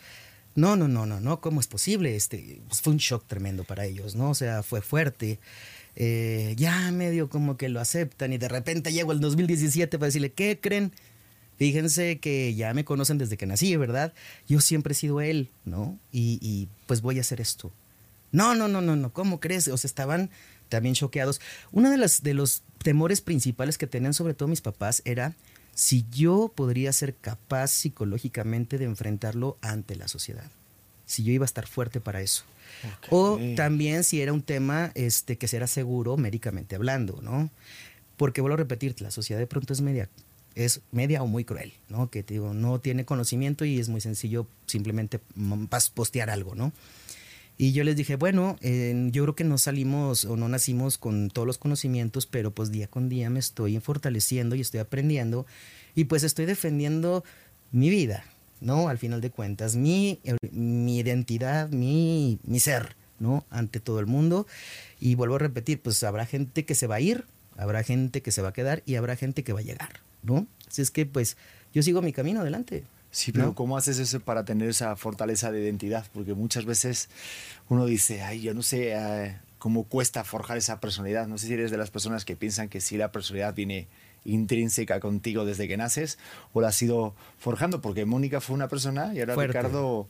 No, 0.60 0.76
no, 0.76 0.90
no, 0.90 1.06
no, 1.06 1.22
no, 1.22 1.40
¿cómo 1.40 1.62
es 1.62 1.68
posible? 1.68 2.18
Este, 2.18 2.62
pues 2.68 2.82
fue 2.82 2.92
un 2.92 3.00
shock 3.00 3.26
tremendo 3.28 3.64
para 3.64 3.86
ellos, 3.86 4.16
¿no? 4.16 4.32
O 4.32 4.36
sea, 4.36 4.62
fue 4.62 4.82
fuerte. 4.82 5.40
Eh, 5.96 6.54
ya 6.58 6.92
medio 6.92 7.30
como 7.30 7.56
que 7.56 7.70
lo 7.70 7.80
aceptan 7.80 8.34
y 8.34 8.38
de 8.38 8.50
repente 8.50 8.92
llego 8.92 9.14
el 9.14 9.22
2017 9.22 9.98
para 9.98 10.08
decirle, 10.08 10.34
¿qué 10.34 10.60
creen? 10.60 10.92
Fíjense 11.58 12.20
que 12.20 12.56
ya 12.56 12.74
me 12.74 12.84
conocen 12.84 13.18
desde 13.18 13.38
que 13.38 13.46
nací, 13.46 13.74
¿verdad? 13.78 14.14
Yo 14.50 14.60
siempre 14.60 14.92
he 14.92 14.96
sido 14.96 15.22
él, 15.22 15.50
¿no? 15.64 15.98
Y, 16.12 16.68
pues 16.88 17.02
voy 17.02 17.20
a 17.20 17.22
hacer 17.22 17.40
esto. 17.40 17.72
No, 18.34 18.54
no, 18.54 18.68
no, 18.68 18.82
no, 18.82 18.98
no, 18.98 19.14
¿cómo 19.14 19.40
crees? 19.40 19.70
O 19.70 19.78
sea, 19.78 19.88
estaban 19.88 20.30
también 20.68 20.94
choqueados. 20.94 21.40
Uno 21.72 21.90
de 21.90 22.34
los 22.34 22.64
temores 22.84 23.22
principales 23.22 23.78
que 23.78 23.88
tenían 23.88 24.14
sobre 24.14 24.34
todo 24.34 24.50
mis 24.50 24.60
papás 24.60 25.02
era 25.06 25.36
si 25.80 26.06
yo 26.12 26.52
podría 26.54 26.92
ser 26.92 27.16
capaz 27.16 27.70
psicológicamente 27.70 28.78
de 28.78 28.84
enfrentarlo 28.84 29.58
ante 29.62 29.96
la 29.96 30.10
sociedad, 30.10 30.52
si 31.06 31.24
yo 31.24 31.32
iba 31.32 31.46
a 31.46 31.48
estar 31.48 31.68
fuerte 31.68 32.02
para 32.02 32.20
eso. 32.20 32.44
Okay. 32.98 33.10
O 33.12 33.40
también 33.56 34.04
si 34.04 34.20
era 34.20 34.34
un 34.34 34.42
tema 34.42 34.92
este, 34.94 35.38
que 35.38 35.48
será 35.48 35.68
seguro 35.68 36.18
médicamente 36.18 36.76
hablando, 36.76 37.22
¿no? 37.22 37.50
Porque 38.18 38.42
vuelvo 38.42 38.56
a 38.56 38.58
repetir, 38.58 39.00
la 39.00 39.10
sociedad 39.10 39.40
de 39.40 39.48
pronto 39.48 39.72
es 39.72 39.80
media, 39.80 40.10
es 40.54 40.82
media 40.92 41.24
o 41.24 41.28
muy 41.28 41.46
cruel, 41.46 41.72
¿no? 41.88 42.10
Que 42.10 42.24
digo, 42.24 42.54
no 42.54 42.82
tiene 42.82 43.06
conocimiento 43.06 43.64
y 43.64 43.80
es 43.80 43.88
muy 43.88 44.02
sencillo 44.02 44.48
simplemente 44.66 45.22
postear 45.94 46.30
algo, 46.30 46.56
¿no? 46.56 46.74
Y 47.62 47.74
yo 47.74 47.84
les 47.84 47.98
dije, 47.98 48.16
bueno, 48.16 48.56
eh, 48.62 49.10
yo 49.12 49.24
creo 49.24 49.36
que 49.36 49.44
no 49.44 49.58
salimos 49.58 50.24
o 50.24 50.38
no 50.38 50.48
nacimos 50.48 50.98
con 50.98 51.30
todos 51.30 51.46
los 51.46 51.58
conocimientos, 51.58 52.26
pero 52.26 52.52
pues 52.52 52.72
día 52.72 52.88
con 52.88 53.10
día 53.10 53.30
me 53.30 53.42
estoy 53.42 53.78
fortaleciendo 53.82 54.56
y 54.56 54.62
estoy 54.62 54.80
aprendiendo 54.80 55.46
y 55.94 56.06
pues 56.06 56.24
estoy 56.24 56.46
defendiendo 56.46 57.26
mi 57.74 57.90
vida, 57.90 58.24
¿no? 58.62 58.88
Al 58.88 58.98
final 58.98 59.20
de 59.20 59.30
cuentas, 59.30 59.76
mi, 59.76 60.22
mi 60.54 61.00
identidad, 61.00 61.68
mi, 61.68 62.40
mi 62.44 62.62
ser, 62.62 62.96
¿no? 63.20 63.46
Ante 63.50 63.82
todo 63.82 64.00
el 64.00 64.06
mundo. 64.06 64.48
Y 65.02 65.16
vuelvo 65.16 65.36
a 65.36 65.40
repetir, 65.40 65.82
pues 65.82 66.02
habrá 66.04 66.26
gente 66.26 66.64
que 66.64 66.76
se 66.76 66.88
va 66.88 66.96
a 66.96 67.02
ir, 67.02 67.26
habrá 67.58 67.84
gente 67.84 68.22
que 68.22 68.32
se 68.32 68.42
va 68.42 68.50
a 68.50 68.54
quedar 68.54 68.84
y 68.86 68.96
habrá 68.96 69.18
gente 69.18 69.44
que 69.44 69.52
va 69.52 69.60
a 69.60 69.64
llegar, 69.64 70.00
¿no? 70.24 70.48
Así 70.66 70.82
es 70.82 70.92
que 70.92 71.06
pues 71.06 71.36
yo 71.74 71.84
sigo 71.84 72.02
mi 72.02 72.14
camino 72.14 72.40
adelante. 72.40 72.86
Sí, 73.12 73.32
pero 73.32 73.48
¿no? 73.48 73.56
¿cómo 73.56 73.78
haces 73.78 74.00
eso 74.00 74.20
para 74.20 74.46
tener 74.46 74.70
esa 74.70 74.96
fortaleza 74.96 75.52
de 75.52 75.62
identidad? 75.62 76.06
Porque 76.14 76.34
muchas 76.34 76.66
veces 76.66 77.10
uno 77.68 77.86
dice, 77.86 78.22
ay, 78.22 78.42
yo 78.42 78.54
no 78.54 78.62
sé 78.62 78.94
eh, 78.94 79.38
cómo 79.58 79.84
cuesta 79.86 80.24
forjar 80.24 80.58
esa 80.58 80.80
personalidad. 80.80 81.28
No 81.28 81.38
sé 81.38 81.48
si 81.48 81.54
eres 81.54 81.72
de 81.72 81.78
las 81.78 81.92
personas 81.92 82.26
que 82.26 82.36
piensan 82.36 82.70
que 82.70 82.82
si 82.82 82.98
la 82.98 83.12
personalidad 83.12 83.56
viene 83.56 83.88
intrínseca 84.26 85.00
contigo 85.00 85.46
desde 85.46 85.68
que 85.68 85.78
naces 85.78 86.20
o 86.54 86.62
la 86.62 86.70
has 86.70 86.82
ido 86.82 87.16
forjando, 87.38 87.82
porque 87.82 88.06
Mónica 88.06 88.42
fue 88.42 88.56
una 88.56 88.68
persona 88.68 89.14
y 89.14 89.20
ahora 89.22 89.34
Fuerte. 89.34 89.58
Ricardo 89.58 90.08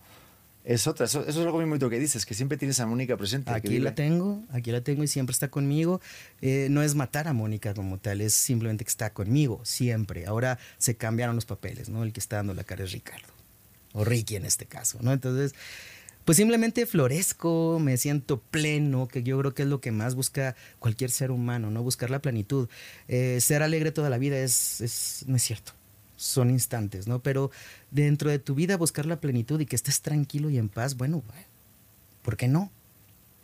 es 0.64 0.88
otra. 0.88 1.06
Eso, 1.06 1.22
eso, 1.22 1.40
es 1.40 1.46
algo 1.46 1.58
muy 1.58 1.66
bonito 1.66 1.90
que 1.90 2.00
dices, 2.00 2.26
que 2.26 2.34
siempre 2.34 2.58
tienes 2.58 2.80
a 2.80 2.86
Mónica 2.86 3.16
presente. 3.18 3.52
Aquí 3.52 3.80
la 3.80 3.96
tengo, 3.96 4.44
aquí 4.52 4.72
la 4.72 4.82
tengo 4.82 5.04
y 5.04 5.08
siempre 5.08 5.32
está 5.32 5.50
conmigo. 5.50 6.02
Eh, 6.42 6.68
no 6.70 6.84
es 6.84 6.96
matar 6.96 7.28
a 7.28 7.34
Mónica 7.34 7.74
como 7.74 7.98
tal, 7.98 8.22
es 8.22 8.34
simplemente 8.34 8.84
que 8.84 8.90
está 8.90 9.14
conmigo, 9.14 9.62
siempre. 9.64 10.26
Ahora 10.26 10.60
se 10.78 10.96
cambiaron 10.96 11.36
los 11.36 11.46
papeles, 11.46 11.90
¿no? 11.90 12.04
El 12.04 12.14
que 12.14 12.20
está 12.20 12.38
dando 12.38 12.54
la 12.54 12.64
cara 12.64 12.84
es 12.84 12.92
Ricardo, 12.92 13.28
o 13.94 14.04
Ricky 14.04 14.36
en 14.36 14.46
este 14.46 14.66
caso, 14.66 15.00
¿no? 15.02 15.14
Entonces, 15.14 15.56
pues 16.26 16.38
simplemente 16.38 16.86
florezco, 16.86 17.80
me 17.82 17.98
siento 17.98 18.40
pleno, 18.40 19.08
que 19.08 19.24
yo 19.24 19.40
creo 19.40 19.54
que 19.54 19.64
es 19.64 19.68
lo 19.68 19.82
que 19.82 19.92
más 19.92 20.14
busca 20.14 20.56
cualquier 20.78 21.10
ser 21.10 21.32
humano, 21.32 21.72
¿no? 21.72 21.82
Buscar 21.82 22.10
la 22.10 22.22
plenitud. 22.22 22.70
Eh, 23.08 23.40
ser 23.42 23.64
alegre 23.64 23.92
toda 23.92 24.10
la 24.10 24.18
vida 24.18 24.38
es, 24.38 24.82
es, 24.82 25.24
no 25.28 25.38
es 25.38 25.44
cierto 25.44 25.79
son 26.20 26.50
instantes, 26.50 27.08
¿no? 27.08 27.20
Pero 27.20 27.50
dentro 27.92 28.30
de 28.30 28.40
tu 28.40 28.54
vida 28.56 28.76
buscar 28.76 29.06
la 29.06 29.22
plenitud 29.22 29.60
y 29.62 29.66
que 29.66 29.76
estés 29.78 30.02
tranquilo 30.02 30.50
y 30.50 30.58
en 30.58 30.68
paz, 30.68 30.98
bueno, 30.98 31.24
¿por 32.24 32.36
qué 32.36 32.48
no? 32.50 32.70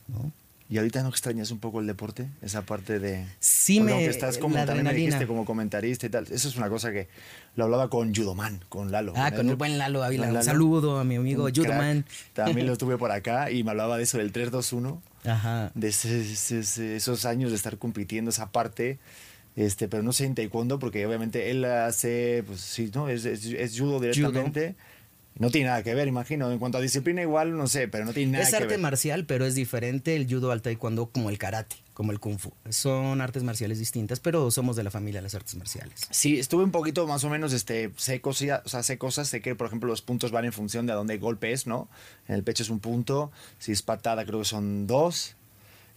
¿No? 0.10 0.32
¿Y 0.68 0.78
ahorita 0.80 1.04
no 1.04 1.10
extrañas 1.10 1.52
un 1.52 1.60
poco 1.60 1.80
el 1.80 1.86
deporte? 1.86 2.28
Esa 2.42 2.64
parte 2.64 2.98
de... 3.00 3.26
Sí, 3.40 3.78
Porque 3.78 3.86
me... 3.86 3.92
aunque 3.94 4.10
estás 4.10 4.40
como, 4.40 4.56
la 4.56 4.66
también 4.66 4.86
me 4.88 4.94
dijiste 4.96 5.28
como 5.28 5.46
comentarista 5.46 6.08
y 6.08 6.10
tal. 6.10 6.26
Eso 6.32 6.48
es 6.50 6.56
una 6.58 6.70
cosa 6.70 6.92
que 6.92 7.08
lo 7.56 7.66
hablaba 7.66 7.88
con 7.90 8.14
Judoman, 8.16 8.60
con 8.68 8.92
Lalo. 8.92 9.14
Ah, 9.16 9.32
con 9.32 9.48
el 9.48 9.56
buen 9.58 9.78
Lalo 9.78 10.04
Ávila. 10.04 10.28
Un 10.28 10.44
saludo 10.44 11.00
a 11.00 11.04
mi 11.04 11.16
amigo 11.18 11.48
Judoman. 11.54 12.04
También 12.34 12.66
lo 12.66 12.76
tuve 12.80 12.98
por 12.98 13.12
acá 13.12 13.52
y 13.52 13.64
me 13.64 13.72
hablaba 13.72 13.98
de 13.98 14.04
eso 14.04 14.18
del 14.18 14.34
3-2-1, 14.34 15.00
Ajá. 15.26 15.72
de 15.76 15.88
ese- 15.88 16.22
ese- 16.22 16.60
ese- 16.60 16.96
esos 16.96 17.26
años 17.26 17.52
de 17.52 17.58
estar 17.58 17.78
compitiendo, 17.78 18.30
esa 18.32 18.52
parte. 18.52 18.98
Este, 19.56 19.88
pero 19.88 20.04
no 20.04 20.12
sé 20.12 20.26
en 20.26 20.36
taekwondo 20.36 20.80
porque 20.80 21.06
obviamente 21.06 21.50
él 21.50 21.64
hace, 21.66 22.44
pues 22.46 22.60
sí, 22.62 22.92
¿no? 22.94 23.08
Es, 23.10 23.26
es, 23.26 23.46
es 23.46 23.80
judo 23.80 24.00
directamente. 24.00 24.76
No 25.38 25.50
tiene 25.50 25.68
nada 25.68 25.84
que 25.84 25.94
ver, 25.94 26.08
imagino. 26.08 26.50
En 26.50 26.60
cuanto 26.60 26.78
a 26.78 26.82
disciplina 26.82 27.22
igual, 27.22 27.58
no 27.58 27.68
sé, 27.68 27.90
pero 27.90 28.06
no 28.06 28.14
tiene 28.14 28.34
nada 28.34 28.44
Es 28.46 28.52
que 28.52 28.56
arte 28.56 28.68
ver. 28.68 28.80
marcial, 28.80 29.26
pero 29.26 29.46
es 29.46 29.54
diferente 29.54 30.16
el 30.16 30.28
judo 30.30 30.52
al 30.52 30.62
taekwondo 30.62 31.08
como 31.08 31.30
el 31.30 31.38
karate, 31.38 31.76
como 31.94 32.14
el 32.14 32.22
kung 32.22 32.38
fu. 32.40 32.54
Son 32.70 33.20
artes 33.20 33.44
marciales 33.44 33.78
distintas, 33.78 34.22
pero 34.22 34.50
somos 34.50 34.78
de 34.78 34.84
la 34.84 34.92
familia 34.92 35.20
de 35.20 35.24
las 35.24 35.36
artes 35.36 35.56
marciales. 35.56 36.08
Sí, 36.10 36.40
estuve 36.40 36.64
un 36.64 36.72
poquito 36.72 37.06
más 37.06 37.26
o 37.26 37.30
menos, 37.30 37.52
este, 37.52 37.92
sé 37.98 38.22
cosas, 38.22 38.62
o 38.64 38.70
sea, 38.70 38.82
sé 38.82 38.98
cosas, 38.98 39.28
sé 39.28 39.42
que 39.42 39.56
por 39.56 39.68
ejemplo 39.68 39.90
los 39.90 40.02
puntos 40.02 40.32
van 40.32 40.46
en 40.46 40.54
función 40.54 40.86
de 40.86 40.94
a 40.94 40.96
dónde 40.96 41.18
golpe 41.18 41.52
es, 41.52 41.68
¿no? 41.68 41.90
En 42.30 42.36
el 42.36 42.44
pecho 42.44 42.64
es 42.64 42.70
un 42.70 42.80
punto, 42.80 43.30
si 43.60 43.74
es 43.74 43.82
patada 43.82 44.26
creo 44.26 44.40
que 44.40 44.46
son 44.46 44.88
dos 44.88 45.36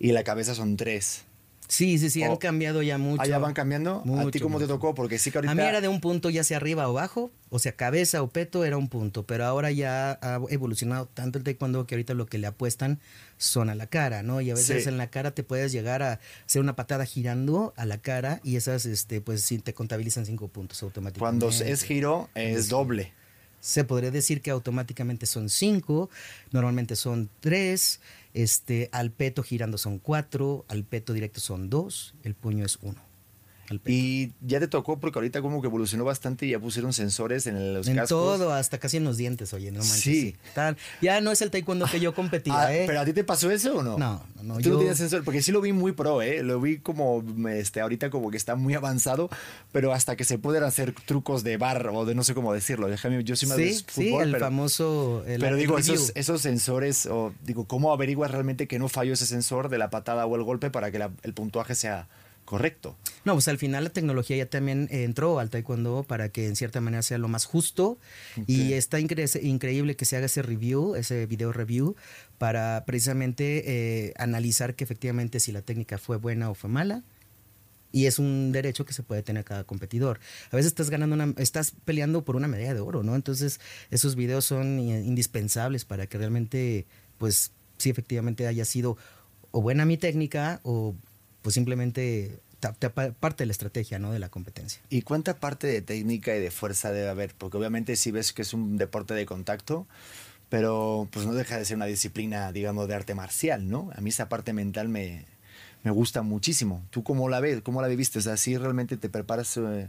y 0.01 0.11
la 0.11 0.25
cabeza 0.25 0.57
son 0.57 0.77
tres. 0.77 1.27
Sí, 1.69 1.99
sí, 1.99 2.09
sí, 2.09 2.23
han 2.23 2.31
O- 2.31 2.39
cambiado 2.39 2.83
ya 2.83 2.97
mucho. 2.97 3.21
¿Allá 3.21 3.39
van 3.39 3.53
cambiando? 3.53 3.99
¿A 3.99 4.03
ti 4.03 4.09
Mucho, 4.11 4.41
cómo 4.41 4.59
te 4.59 4.67
tocó? 4.67 4.95
Porque 4.95 5.19
sí 5.19 5.31
que 5.31 5.37
ahorita... 5.39 5.53
A 5.53 5.55
mí 5.55 5.63
era 5.63 5.83
de 5.83 5.89
un 5.89 6.01
punto 6.01 6.31
ya 6.31 6.43
sea 6.43 6.57
arriba 6.57 6.89
o 6.89 6.97
abajo, 6.99 7.31
o 7.51 7.59
sea, 7.59 7.73
cabeza 7.73 8.23
o 8.23 8.29
peto 8.31 8.65
era 8.65 8.79
un 8.79 8.89
punto, 8.89 9.27
pero 9.27 9.45
ahora 9.45 9.71
ya 9.71 10.19
ha 10.23 10.41
evolucionado 10.49 11.07
tanto 11.13 11.37
el 11.37 11.45
taekwondo 11.45 11.87
que 11.87 11.95
ahorita 11.95 12.15
lo 12.15 12.25
que 12.25 12.39
le 12.39 12.47
apuestan 12.47 13.01
son 13.37 13.69
a 13.69 13.75
la 13.75 13.87
cara, 13.87 14.23
¿no? 14.23 14.41
Y 14.41 14.51
a 14.51 14.55
veces 14.55 14.85
Sí. 14.85 14.89
en 14.89 14.97
la 14.97 15.11
cara 15.11 15.33
te 15.33 15.43
puedes 15.43 15.71
llegar 15.71 16.03
a 16.03 16.21
hacer 16.47 16.63
una 16.63 16.75
patada 16.75 17.05
girando 17.05 17.75
a 17.77 17.85
la 17.85 17.99
cara 17.99 18.41
y 18.43 18.57
esas, 18.57 18.87
este, 18.87 19.21
pues 19.21 19.43
sí, 19.43 19.59
te 19.59 19.75
contabilizan 19.75 20.25
cinco 20.25 20.49
puntos 20.49 20.83
automáticamente. 20.83 21.21
Cuando 21.21 21.49
es 21.51 21.83
giro 21.83 22.31
es 22.35 22.69
doble. 22.71 23.13
Se 23.61 23.83
podría 23.83 24.13
decir 24.13 24.41
que 24.41 24.51
automáticamente 24.53 25.27
son 25.27 25.49
cinco, 25.49 26.09
normalmente 26.53 26.95
son 26.95 27.29
tres, 27.41 28.01
este, 28.35 28.89
al 28.93 29.11
peto 29.11 29.43
girando 29.43 29.79
son 29.79 29.99
cuatro, 29.99 30.65
al 30.69 30.85
peto 30.85 31.13
directo 31.13 31.41
son 31.41 31.71
dos, 31.71 32.15
el 32.23 32.35
puño 32.35 32.65
es 32.65 32.79
uno. 32.83 33.08
Y 33.87 34.33
ya 34.41 34.61
te 34.61 34.69
tocó 34.69 34.99
porque 34.99 35.19
ahorita 35.19 35.43
como 35.43 35.61
que 35.61 35.67
evolucionó 35.69 36.05
bastante 36.05 36.47
y 36.47 36.51
ya 36.51 36.59
pusieron 36.59 36.93
sensores 36.93 37.47
en 37.47 37.75
los 37.75 37.87
en 37.89 37.97
cascos. 37.97 38.09
todo, 38.09 38.53
hasta 38.53 38.79
casi 38.79 38.97
en 38.97 39.05
los 39.05 39.17
dientes, 39.17 39.53
oye, 39.53 39.71
no 39.71 39.81
manches. 39.81 40.01
Sí. 40.03 40.37
Ya 41.03 41.21
no 41.21 41.31
es 41.33 41.43
el 41.43 41.51
taekwondo 41.51 41.87
que 41.87 42.01
yo 42.01 42.15
competía, 42.15 42.59
Ah, 42.59 42.75
¿eh? 42.75 42.85
¿Pero 42.87 43.01
a 43.01 43.05
ti 43.05 43.13
te 43.13 43.25
pasó 43.25 43.51
eso 43.51 43.77
o 43.77 43.83
no? 43.83 43.99
No, 43.99 44.23
no, 44.37 44.43
no, 44.43 44.55
Tú 44.57 44.61
yo- 44.61 44.73
no 44.75 44.79
tienes 44.79 44.99
sensor, 44.99 45.23
porque 45.25 45.43
sí 45.43 45.53
lo 45.53 45.61
vi 45.61 45.73
muy 45.73 45.93
pro, 45.93 46.23
¿eh? 46.23 46.43
Lo 46.43 46.61
vi 46.61 46.79
como, 46.79 47.23
este, 47.51 47.81
ahorita 47.81 48.11
como 48.11 48.31
que 48.31 48.37
está 48.37 48.55
muy 48.57 48.75
avanzado, 48.75 49.29
pero 49.73 49.93
hasta 49.93 50.17
que 50.17 50.25
se 50.25 50.39
pueden 50.39 50.63
hacer 50.65 50.95
trucos 51.07 51.45
de 51.45 51.57
bar 51.57 51.89
o 51.93 52.05
de 52.05 52.15
no 52.15 52.25
sé 52.25 52.35
cómo 52.35 52.53
decirlo. 52.55 52.89
Déjame, 52.89 53.23
yo 53.25 53.37
soy 53.37 53.49
más 53.49 53.59
de 53.59 53.73
sí, 53.75 53.85
fútbol, 53.87 54.05
sí, 54.05 54.15
el 54.29 54.33
pero, 54.33 54.45
famoso. 54.47 55.25
el 55.27 55.41
pero 55.41 55.57
digo, 55.57 55.79
esos, 55.79 56.13
esos 56.15 56.41
sensores, 56.41 57.07
o 57.07 57.33
digo, 57.45 57.65
¿cómo 57.67 57.93
averiguas 57.93 58.31
realmente 58.31 58.67
que 58.67 58.79
no 58.79 58.89
falló 58.89 59.13
ese 59.13 59.27
sensor 59.27 59.69
de 59.69 59.79
la 59.79 59.91
patada 59.91 60.25
o 60.27 60.37
el 60.37 60.43
golpe 60.43 60.71
para 60.71 60.91
que 60.91 60.99
la- 60.99 61.11
el 61.23 61.35
puntuaje 61.35 61.75
sea 61.75 62.09
correcto? 62.49 62.97
No, 63.27 63.35
pues 63.35 63.47
al 63.49 63.59
final 63.59 63.85
la 63.85 63.91
tecnología 63.91 64.39
ya 64.39 64.47
también 64.47 64.89
eh, 64.91 65.05
entró 65.05 65.39
al 65.39 65.51
taekwondo 65.51 66.03
para 66.05 66.31
que 66.31 66.47
en 66.47 66.57
cierta 66.57 66.81
manera 66.81 67.03
sea 67.03 67.19
lo 67.19 67.29
más 67.29 67.45
justo 67.45 67.99
y 68.47 68.73
está 68.73 68.99
incre- 68.99 69.43
increíble 69.43 69.97
que 69.97 70.07
se 70.07 70.17
haga 70.17 70.25
ese 70.25 70.41
review, 70.41 70.95
ese 70.95 71.27
video 71.27 71.53
review 71.53 71.95
para 72.39 72.85
precisamente 72.87 73.65
eh, 73.67 74.15
analizar 74.17 74.75
que 74.77 74.85
efectivamente 74.85 75.41
si 75.41 75.53
la 75.53 75.61
técnica 75.61 75.99
fue 75.99 76.17
buena 76.17 76.49
o 76.49 76.55
fue 76.55 76.71
mala. 76.71 77.03
Y 77.93 78.07
es 78.07 78.19
un 78.19 78.51
derecho 78.51 78.87
que 78.87 78.95
se 78.95 79.03
puede 79.03 79.23
tener 79.23 79.45
cada 79.45 79.65
competidor. 79.65 80.19
A 80.51 80.57
veces 80.57 80.73
estás 80.73 80.89
ganando 80.89 81.15
una, 81.15 81.35
estás 81.37 81.75
peleando 81.85 82.25
por 82.25 82.35
una 82.35 82.49
medalla 82.49 82.73
de 82.73 82.81
oro, 82.81 83.03
¿no? 83.03 83.15
Entonces, 83.15 83.61
esos 83.91 84.15
videos 84.15 84.47
son 84.47 84.79
indispensables 84.79 85.85
para 85.85 86.07
que 86.07 86.17
realmente, 86.17 86.87
pues, 87.19 87.53
sí, 87.77 87.91
efectivamente 87.91 88.47
haya 88.47 88.65
sido 88.65 88.97
o 89.51 89.63
buena 89.63 89.85
mi 89.87 89.97
técnica 89.97 90.61
o 90.65 90.95
pues 91.43 91.55
simplemente 91.55 92.41
parte 92.61 93.43
de 93.43 93.47
la 93.47 93.53
estrategia, 93.53 93.99
¿no? 93.99 94.13
De 94.13 94.19
la 94.19 94.29
competencia. 94.29 94.81
¿Y 94.91 95.03
cuánta 95.03 95.37
parte 95.37 95.67
de 95.67 95.81
técnica 95.81 96.35
y 96.35 96.41
de 96.41 96.51
fuerza 96.51 96.91
debe 96.91 97.09
haber? 97.09 97.35
Porque 97.35 97.57
obviamente 97.57 97.97
sí 97.97 98.11
ves 98.11 98.33
que 98.33 98.43
es 98.43 98.53
un 98.53 98.77
deporte 98.77 99.15
de 99.15 99.27
contacto, 99.27 99.87
pero 100.49 101.09
pues 101.13 101.27
no 101.27 101.35
deja 101.35 101.57
de 101.57 101.65
ser 101.65 101.77
una 101.77 101.87
disciplina, 101.87 102.53
digamos, 102.53 102.89
de 102.89 102.95
arte 102.95 103.15
marcial, 103.15 103.69
¿no? 103.69 103.91
A 103.95 104.01
mí 104.01 104.11
esa 104.11 104.29
parte 104.29 104.53
mental 104.53 104.89
me, 104.89 105.25
me 105.85 105.91
gusta 105.91 106.23
muchísimo. 106.23 106.85
¿Tú 106.91 107.03
cómo 107.05 107.29
la 107.29 107.41
ves? 107.41 107.63
¿Cómo 107.63 107.81
la 107.81 107.89
viviste? 107.89 108.19
O 108.19 108.23
sea, 108.23 108.37
¿sí 108.37 108.57
realmente 108.57 108.97
te 108.97 109.09
preparas 109.09 109.57
eh, 109.57 109.89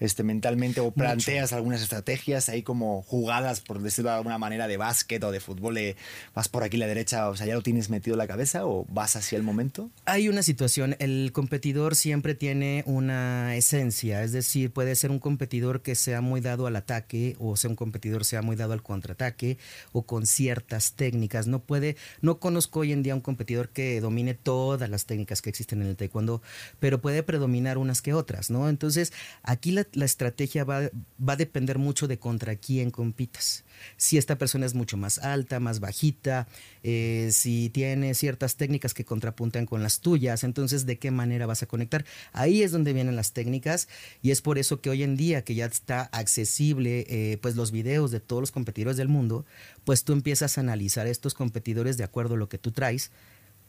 este, 0.00 0.22
mentalmente 0.22 0.80
o 0.80 0.90
planteas 0.90 1.52
algunas 1.52 1.82
estrategias 1.82 2.48
ahí 2.48 2.62
como 2.62 3.02
jugadas, 3.02 3.60
por 3.60 3.80
decirlo 3.80 4.10
de 4.10 4.16
alguna 4.16 4.38
manera, 4.38 4.68
de 4.68 4.76
básquet 4.76 5.22
o 5.24 5.30
de 5.30 5.40
fútbol? 5.40 5.78
eh, 5.78 5.96
¿Vas 6.34 6.48
por 6.48 6.62
aquí 6.62 6.76
a 6.76 6.80
la 6.80 6.86
derecha? 6.86 7.28
O 7.28 7.36
sea, 7.36 7.46
¿ya 7.46 7.54
lo 7.54 7.62
tienes 7.62 7.90
metido 7.90 8.14
en 8.14 8.18
la 8.18 8.26
cabeza 8.26 8.66
o 8.66 8.86
vas 8.88 9.16
hacia 9.16 9.36
el 9.36 9.42
momento? 9.42 9.90
Hay 10.04 10.28
una 10.28 10.42
situación, 10.42 10.96
el 10.98 11.30
competidor 11.32 11.96
siempre 11.96 12.34
tiene 12.34 12.82
una 12.86 13.56
esencia, 13.56 14.22
es 14.22 14.32
decir, 14.32 14.70
puede 14.70 14.94
ser 14.94 15.10
un 15.10 15.18
competidor 15.18 15.82
que 15.82 15.94
sea 15.94 16.20
muy 16.20 16.40
dado 16.40 16.66
al 16.66 16.76
ataque 16.76 17.36
o 17.38 17.56
sea 17.56 17.70
un 17.70 17.76
competidor 17.76 18.24
sea 18.24 18.42
muy 18.42 18.56
dado 18.56 18.72
al 18.72 18.82
contraataque 18.82 19.58
o 19.92 20.02
con 20.02 20.26
ciertas 20.26 20.92
técnicas. 20.92 21.46
No 21.46 21.60
puede, 21.60 21.96
no 22.20 22.38
conozco 22.38 22.80
hoy 22.80 22.92
en 22.92 23.02
día 23.02 23.14
un 23.14 23.20
competidor 23.20 23.68
que 23.70 24.00
domine 24.00 24.34
todas 24.34 24.88
las 24.88 25.06
técnicas 25.06 25.42
que 25.42 25.50
existen 25.50 25.82
en 25.82 25.88
el 25.88 25.96
taekwondo, 25.96 26.42
pero 26.80 27.00
puede 27.00 27.22
predominar 27.22 27.78
unas 27.78 28.02
que 28.02 28.14
otras, 28.14 28.50
¿no? 28.50 28.68
Entonces, 28.68 29.12
aquí 29.42 29.70
la, 29.72 29.84
la 29.92 30.04
estrategia 30.04 30.64
va, 30.64 30.90
va 31.26 31.32
a 31.34 31.36
depender 31.36 31.78
mucho 31.78 32.08
de 32.08 32.18
contra 32.18 32.56
quién 32.56 32.90
compitas. 32.90 33.64
Si 33.96 34.18
esta 34.18 34.38
persona 34.38 34.66
es 34.66 34.74
mucho 34.74 34.96
más 34.96 35.18
alta, 35.18 35.60
más 35.60 35.80
bajita, 35.80 36.48
eh, 36.82 37.30
si 37.32 37.70
tiene 37.70 38.14
ciertas 38.14 38.56
técnicas 38.56 38.94
que 38.94 39.04
contrapuntan 39.04 39.66
con 39.66 39.82
las 39.82 40.00
tuyas, 40.00 40.44
entonces 40.44 40.86
de 40.86 40.98
qué 40.98 41.10
manera 41.10 41.46
vas 41.46 41.62
a 41.62 41.66
conectar. 41.66 42.04
Ahí 42.32 42.62
es 42.62 42.72
donde 42.72 42.92
vienen 42.92 43.16
las 43.16 43.32
técnicas 43.32 43.88
y 44.22 44.30
es 44.30 44.42
por 44.42 44.58
eso 44.58 44.80
que 44.80 44.90
hoy 44.90 45.02
en 45.02 45.16
día 45.16 45.42
que 45.42 45.54
ya 45.54 45.66
está 45.66 46.02
accesible 46.12 47.06
eh, 47.08 47.38
pues 47.40 47.56
los 47.56 47.70
videos 47.70 48.10
de 48.10 48.20
todos 48.20 48.42
los 48.42 48.50
competidores 48.50 48.96
del 48.96 49.08
mundo, 49.08 49.44
pues 49.84 50.04
tú 50.04 50.12
empiezas 50.12 50.58
a 50.58 50.60
analizar 50.60 51.06
estos 51.06 51.34
competidores 51.34 51.96
de 51.96 52.04
acuerdo 52.04 52.34
a 52.34 52.38
lo 52.38 52.48
que 52.48 52.58
tú 52.58 52.72
traes 52.72 53.10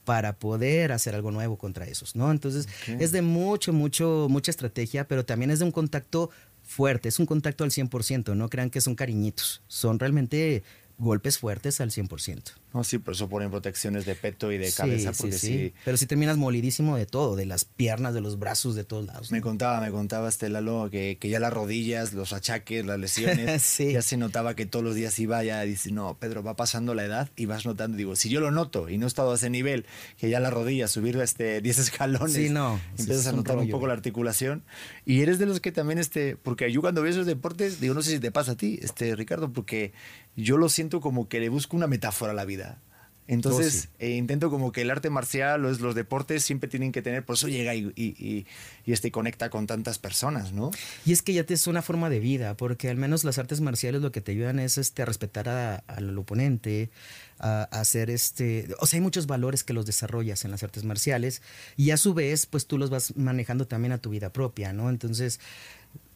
para 0.10 0.34
poder 0.34 0.92
hacer 0.92 1.14
algo 1.14 1.30
nuevo 1.30 1.56
contra 1.56 1.86
esos, 1.86 2.16
¿no? 2.16 2.32
Entonces, 2.32 2.68
es 2.88 3.12
de 3.12 3.22
mucho, 3.22 3.74
mucho, 3.74 4.26
mucha 4.28 4.50
estrategia, 4.50 5.08
pero 5.08 5.24
también 5.24 5.52
es 5.52 5.60
de 5.60 5.66
un 5.66 5.72
contacto 5.72 6.32
fuerte, 6.64 7.10
es 7.10 7.20
un 7.20 7.28
contacto 7.28 7.64
al 7.64 7.70
100%, 7.70 8.36
no 8.36 8.50
crean 8.50 8.72
que 8.72 8.82
son 8.82 8.96
cariñitos, 8.96 9.62
son 9.68 10.00
realmente 10.00 10.64
golpes 11.00 11.40
fuertes 11.40 11.82
al 11.82 11.90
100%. 11.92 12.42
No, 12.74 12.84
sí, 12.84 13.00
por 13.00 13.16
eso 13.16 13.28
ponen 13.30 13.50
protecciones 13.50 14.06
de 14.06 14.14
peto 14.14 14.52
y 14.52 14.60
de 14.60 14.70
Sí, 14.70 14.78
cabeza, 14.78 15.12
sí, 15.14 15.18
porque 15.22 15.38
sí. 15.40 15.48
sí 15.48 15.74
Pero 15.84 15.98
si 15.98 16.06
terminas 16.06 16.38
molidísimo 16.38 16.98
de 16.98 17.08
todo, 17.08 17.36
de 17.36 17.48
las 17.48 17.66
piernas, 17.66 18.14
de 18.14 18.22
los 18.22 18.38
brazos, 18.38 18.76
de 18.76 18.84
todos 18.84 19.08
lados. 19.08 19.32
Me 19.32 19.40
¿no? 19.40 19.44
contaba, 19.44 19.82
me 19.82 19.90
contaba 19.90 20.30
este 20.30 20.50
Lalo 20.50 20.90
que, 20.92 21.18
que 21.20 21.30
ya 21.30 21.40
las 21.40 21.52
rodillas, 21.52 22.14
los 22.14 22.32
achaques, 22.34 22.86
las 22.86 23.00
lesiones, 23.00 23.62
Sí. 23.64 23.94
ya 23.94 24.02
se 24.04 24.18
notaba 24.18 24.56
que 24.56 24.68
todos 24.68 24.86
los 24.86 24.94
días 24.94 25.18
iba, 25.20 25.44
ya 25.44 25.62
dice, 25.62 25.92
no, 25.92 26.18
Pedro, 26.20 26.44
va 26.44 26.56
pasando 26.56 26.94
la 26.94 27.06
edad 27.06 27.30
y 27.36 27.46
vas 27.48 27.66
notando, 27.66 27.98
digo, 27.98 28.16
si 28.16 28.30
yo 28.30 28.40
lo 28.40 28.52
noto 28.52 28.88
y 28.90 28.98
no 29.00 29.06
he 29.06 29.08
estado 29.08 29.32
a 29.32 29.36
ese 29.36 29.50
nivel, 29.50 29.86
que 30.18 30.30
ya 30.30 30.40
las 30.40 30.54
rodillas, 30.54 30.92
subir 30.92 31.18
este 31.18 31.62
10 31.62 31.80
escalones, 31.80 32.34
Sí, 32.34 32.50
no, 32.50 32.80
sí, 32.96 33.02
empiezas 33.04 33.28
a 33.28 33.30
un 33.32 33.38
notar 33.38 33.56
un 33.56 33.62
rollo. 33.64 33.72
poco 33.72 33.88
la 33.88 33.94
articulación 33.94 34.64
y 35.06 35.22
eres 35.22 35.40
de 35.40 35.46
los 35.48 35.60
que 35.60 35.72
también, 35.72 35.98
este, 35.98 36.36
porque 36.36 36.72
yo 36.72 36.82
cuando 36.82 37.02
veo 37.02 37.10
esos 37.12 37.26
deportes, 37.26 37.80
digo, 37.80 37.94
no 37.96 38.02
sé 38.04 38.12
si 38.12 38.20
te 38.20 38.32
pasa 38.32 38.52
a 38.52 38.56
ti, 38.58 38.80
este 38.82 39.16
Ricardo, 39.16 39.52
porque 39.54 39.94
yo 40.44 40.58
lo 40.58 40.70
siento 40.70 41.02
como 41.02 41.28
que 41.30 41.40
le 41.40 41.50
busco 41.50 41.76
una 41.78 41.88
metáfora 41.88 42.32
a 42.32 42.36
la 42.36 42.46
vida. 42.46 42.80
Entonces, 43.28 43.76
Oh, 43.76 43.98
sí. 44.00 44.06
eh, 44.08 44.16
intento 44.16 44.50
como 44.50 44.72
que 44.72 44.82
el 44.82 44.90
arte 44.90 45.12
marcial, 45.12 45.62
los, 45.62 45.82
los 45.82 45.94
deportes 45.94 46.44
siempre 46.44 46.68
tienen 46.68 46.92
que 46.92 47.04
tener, 47.04 47.24
por 47.24 47.36
eso 47.36 47.48
llega 47.48 47.76
y, 47.76 47.92
y, 47.96 48.06
y, 48.18 48.48
y, 48.88 48.92
este, 48.92 49.12
conecta 49.12 49.52
con 49.52 49.68
tantas 49.68 50.00
personas, 50.00 50.52
¿no? 50.52 50.72
Y 51.06 51.12
es 51.12 51.22
que 51.22 51.34
ya 51.34 51.44
te 51.44 51.54
es 51.54 51.68
una 51.68 51.84
forma 51.84 52.10
de 52.10 52.20
vida, 52.20 52.58
porque 52.58 52.90
al 52.90 52.98
menos 52.98 53.24
las 53.24 53.38
artes 53.38 53.62
marciales 53.62 54.02
lo 54.02 54.12
que 54.12 54.22
te 54.22 54.32
ayudan 54.32 54.58
es 54.58 54.80
este, 54.80 55.04
a 55.04 55.06
respetar 55.06 55.48
a- 55.48 55.76
al 55.86 56.18
oponente, 56.18 56.90
a, 57.38 57.68
a 57.72 57.82
hacer 57.82 58.10
este. 58.10 58.68
O 58.80 58.88
sea, 58.88 58.98
hay 58.98 59.02
muchos 59.02 59.28
valores 59.28 59.64
que 59.64 59.74
los 59.74 59.86
desarrollas 59.86 60.44
en 60.44 60.50
las 60.50 60.64
artes 60.64 60.84
marciales 60.84 61.44
y 61.78 61.92
a 61.92 61.98
su 61.98 62.16
vez, 62.16 62.48
pues 62.48 62.66
tú 62.66 62.80
los 62.80 62.90
vas 62.90 63.16
manejando 63.16 63.68
también 63.68 63.92
a 63.92 64.00
tu 64.00 64.10
vida 64.10 64.34
propia, 64.34 64.74
¿no? 64.74 64.90
Entonces. 64.90 65.40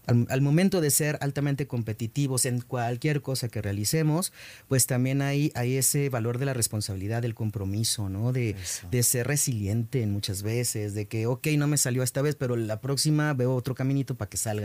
Al, 0.06 0.42
momento 0.42 0.82
de 0.82 0.92
ser 0.92 1.18
altamente 1.22 1.68
competitivos 1.68 2.46
en 2.46 2.62
cualquier 2.62 3.22
cosa 3.22 3.48
que 3.48 3.62
realicemos, 3.62 4.34
pues 4.68 4.86
también 4.86 5.22
hay, 5.22 5.52
hay 5.56 5.78
ese 5.78 6.10
valor 6.10 6.38
de 6.38 6.46
la 6.46 6.54
responsabilidad, 6.54 7.22
del 7.22 7.36
compromiso, 7.36 8.10
¿no? 8.10 8.34
De, 8.34 8.56
de, 8.92 9.04
ser 9.04 9.28
resiliente 9.28 10.06
muchas 10.08 10.44
veces, 10.44 10.94
de 10.94 11.06
que, 11.08 11.28
ok, 11.28 11.48
no 11.58 11.68
me 11.68 11.78
salió 11.78 12.04
esta 12.04 12.22
vez, 12.22 12.36
pero 12.36 12.56
la 12.56 12.82
próxima 12.82 13.34
veo 13.34 13.56
otro 13.56 13.76
caminito 13.76 14.16
para 14.16 14.30
que 14.30 14.38
salga 14.38 14.64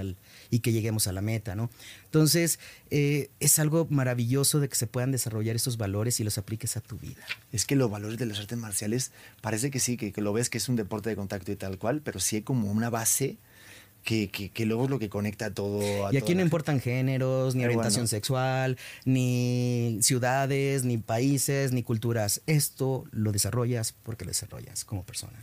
y 0.51 0.61
que 0.61 0.72
lleguemos 0.72 1.07
a 1.07 1.12
la 1.12 1.20
meta, 1.20 1.55
¿no? 1.55 1.70
Entonces, 2.05 2.59
eh, 2.90 3.31
es 3.40 3.59
algo 3.59 3.87
maravilloso 3.90 4.61
de 4.61 4.68
que 4.68 4.77
se 4.77 4.87
puedan 4.87 5.12
desarrollar 5.12 5.57
esos 5.57 5.77
valores 5.77 6.20
y 6.20 6.24
los 6.24 6.38
apliques 6.38 6.77
a 6.77 6.81
tu 6.81 6.98
vida. 6.98 7.22
Es 7.53 7.64
que 7.64 7.77
los 7.77 7.90
valores 7.90 8.18
de 8.18 8.27
las 8.27 8.38
artes 8.38 8.59
marciales, 8.59 9.12
parece 9.40 9.70
que 9.70 9.81
sí, 9.81 9.96
que, 9.96 10.12
que 10.12 10.20
lo 10.20 10.33
ves 10.33 10.51
que 10.51 10.59
es 10.59 10.68
un 10.68 10.77
deporte 10.77 11.11
de 11.11 11.16
contacto 11.16 11.53
y 11.53 11.57
tal 11.57 11.79
cual, 11.79 12.01
pero 12.03 12.20
sí 12.20 12.37
hay 12.37 12.42
como 12.42 12.70
una 12.70 12.90
base 12.90 13.38
que, 14.09 14.51
que, 14.55 14.64
luego 14.64 14.85
es 14.85 14.90
lo 14.90 14.99
que 14.99 15.11
conecta 15.11 15.53
todo. 15.53 16.11
y 16.11 16.16
aquí 16.16 16.35
no 16.35 16.40
importan 16.40 16.81
géneros, 16.81 17.55
ni 17.55 17.64
orientación 17.64 18.09
sexual, 18.09 18.79
ni 19.05 19.99
ciudades, 20.01 20.85
ni 20.85 20.97
países, 20.97 21.73
ni 21.73 21.83
culturas. 21.83 22.40
Esto 22.47 23.05
lo 23.11 23.33
desarrollas 23.33 23.92
porque 23.92 24.25
lo 24.25 24.31
desarrollas 24.31 24.87
como 24.87 25.05
persona. 25.05 25.38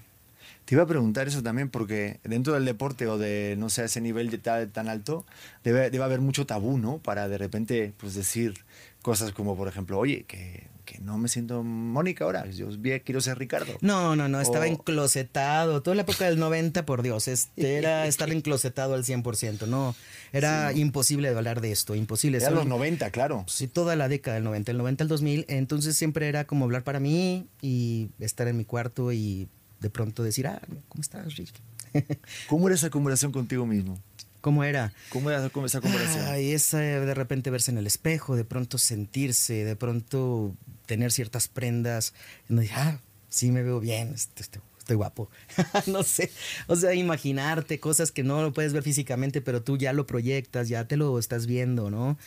Te 0.65 0.73
iba 0.73 0.82
a 0.82 0.88
preguntar 0.88 1.28
eso 1.28 1.43
también 1.43 1.69
porque 1.69 2.19
dentro 2.23 2.54
del 2.56 2.65
deporte 2.65 3.06
o 3.06 3.19
de, 3.19 3.56
no 3.60 3.69
sé, 3.69 3.84
ese 3.84 4.01
nivel 4.01 4.32
de 4.32 4.39
tan, 4.39 4.71
tan 4.71 4.89
alto, 4.89 5.28
debe, 5.63 5.91
debe 5.91 6.04
haber 6.04 6.21
mucho 6.21 6.47
tabú, 6.47 6.80
¿no? 6.80 6.97
Para 6.97 7.28
de 7.28 7.38
repente, 7.38 7.93
pues 7.97 8.15
decir 8.15 8.56
cosas 9.04 9.32
como, 9.32 9.56
por 9.56 9.67
ejemplo, 9.67 9.99
oye, 9.99 10.25
que 10.28 10.63
que 10.86 11.00
no 11.00 11.17
me 11.17 11.28
siento 11.28 11.63
Mónica 11.63 12.24
ahora, 12.24 12.45
yo 12.50 12.69
quiero 13.04 13.21
ser 13.21 13.38
Ricardo. 13.38 13.74
No, 13.82 14.15
no, 14.15 14.30
no, 14.30 14.39
estaba 14.39 14.67
enclosetado. 14.67 15.82
Toda 15.82 15.95
la 15.95 16.04
época 16.04 16.26
del 16.26 16.39
90, 16.39 16.86
por 16.86 17.02
Dios, 17.02 17.28
este 17.28 17.78
era 17.78 18.08
estar 18.08 18.32
enclosetado 18.32 18.93
al 18.93 19.04
100%, 19.04 19.67
no, 19.67 19.95
era 20.32 20.71
imposible 20.74 21.30
hablar 21.30 21.62
de 21.62 21.71
esto, 21.71 21.95
imposible. 21.95 22.38
Era 22.38 22.52
los 22.52 22.67
90, 22.67 23.10
claro. 23.12 23.43
Sí, 23.48 23.67
toda 23.67 23.95
la 23.95 24.08
década 24.08 24.36
del 24.36 24.43
90, 24.43 24.71
el 24.71 24.78
90 24.78 25.04
al 25.04 25.08
2000, 25.08 25.45
entonces 25.50 25.98
siempre 25.98 26.30
era 26.30 26.45
como 26.45 26.65
hablar 26.65 26.84
para 26.84 27.00
mí 27.00 27.48
y 27.62 28.10
estar 28.19 28.48
en 28.48 28.58
mi 28.58 28.65
cuarto 28.65 29.12
y 29.12 29.50
de 29.80 29.89
pronto 29.89 30.24
decir, 30.24 30.48
ah, 30.48 30.62
¿cómo 30.88 31.02
estás, 31.02 31.36
Rick? 31.36 31.54
¿Cómo 32.48 32.67
era 32.67 32.76
esa 32.76 32.89
conversación 32.89 33.32
contigo 33.32 33.65
mismo? 33.65 34.00
¿Cómo 34.45 34.63
era? 34.63 34.93
¿Cómo 35.10 35.32
era 35.32 35.39
esa 35.39 35.50
conversación? 35.50 36.26
Ay, 36.28 36.52
esa 36.52 36.78
de 36.78 37.13
repente 37.15 37.50
verse 37.50 37.71
en 37.71 37.80
el 37.80 37.88
espejo, 37.88 38.36
de 38.36 38.45
pronto 38.45 38.78
sentirse, 38.78 39.65
de 39.65 39.76
pronto 39.76 40.56
tener 40.86 41.12
ciertas 41.12 41.48
prendas. 41.48 42.13
Y 42.50 42.54
no 42.54 42.62
dije, 42.62 42.74
ah, 42.76 43.00
sí 43.30 43.52
me 43.52 43.63
veo 43.63 43.80
bien, 43.80 44.13
este, 44.13 44.43
este, 44.43 44.60
estoy 44.78 44.95
guapo. 44.95 45.30
no 45.88 46.04
sé. 46.04 46.32
O 46.67 46.76
sea, 46.76 46.93
imaginarte 46.93 47.80
cosas 47.80 48.12
que 48.12 48.24
no 48.24 48.41
lo 48.41 48.54
puedes 48.54 48.74
ver 48.74 48.84
físicamente, 48.84 49.41
pero 49.41 49.62
tú 49.62 49.78
ya 49.78 49.93
lo 49.93 50.06
proyectas, 50.06 50.69
ya 50.69 50.88
te 50.88 50.98
lo 50.98 51.17
estás 51.19 51.48
viendo, 51.48 51.89
¿no? 51.89 52.17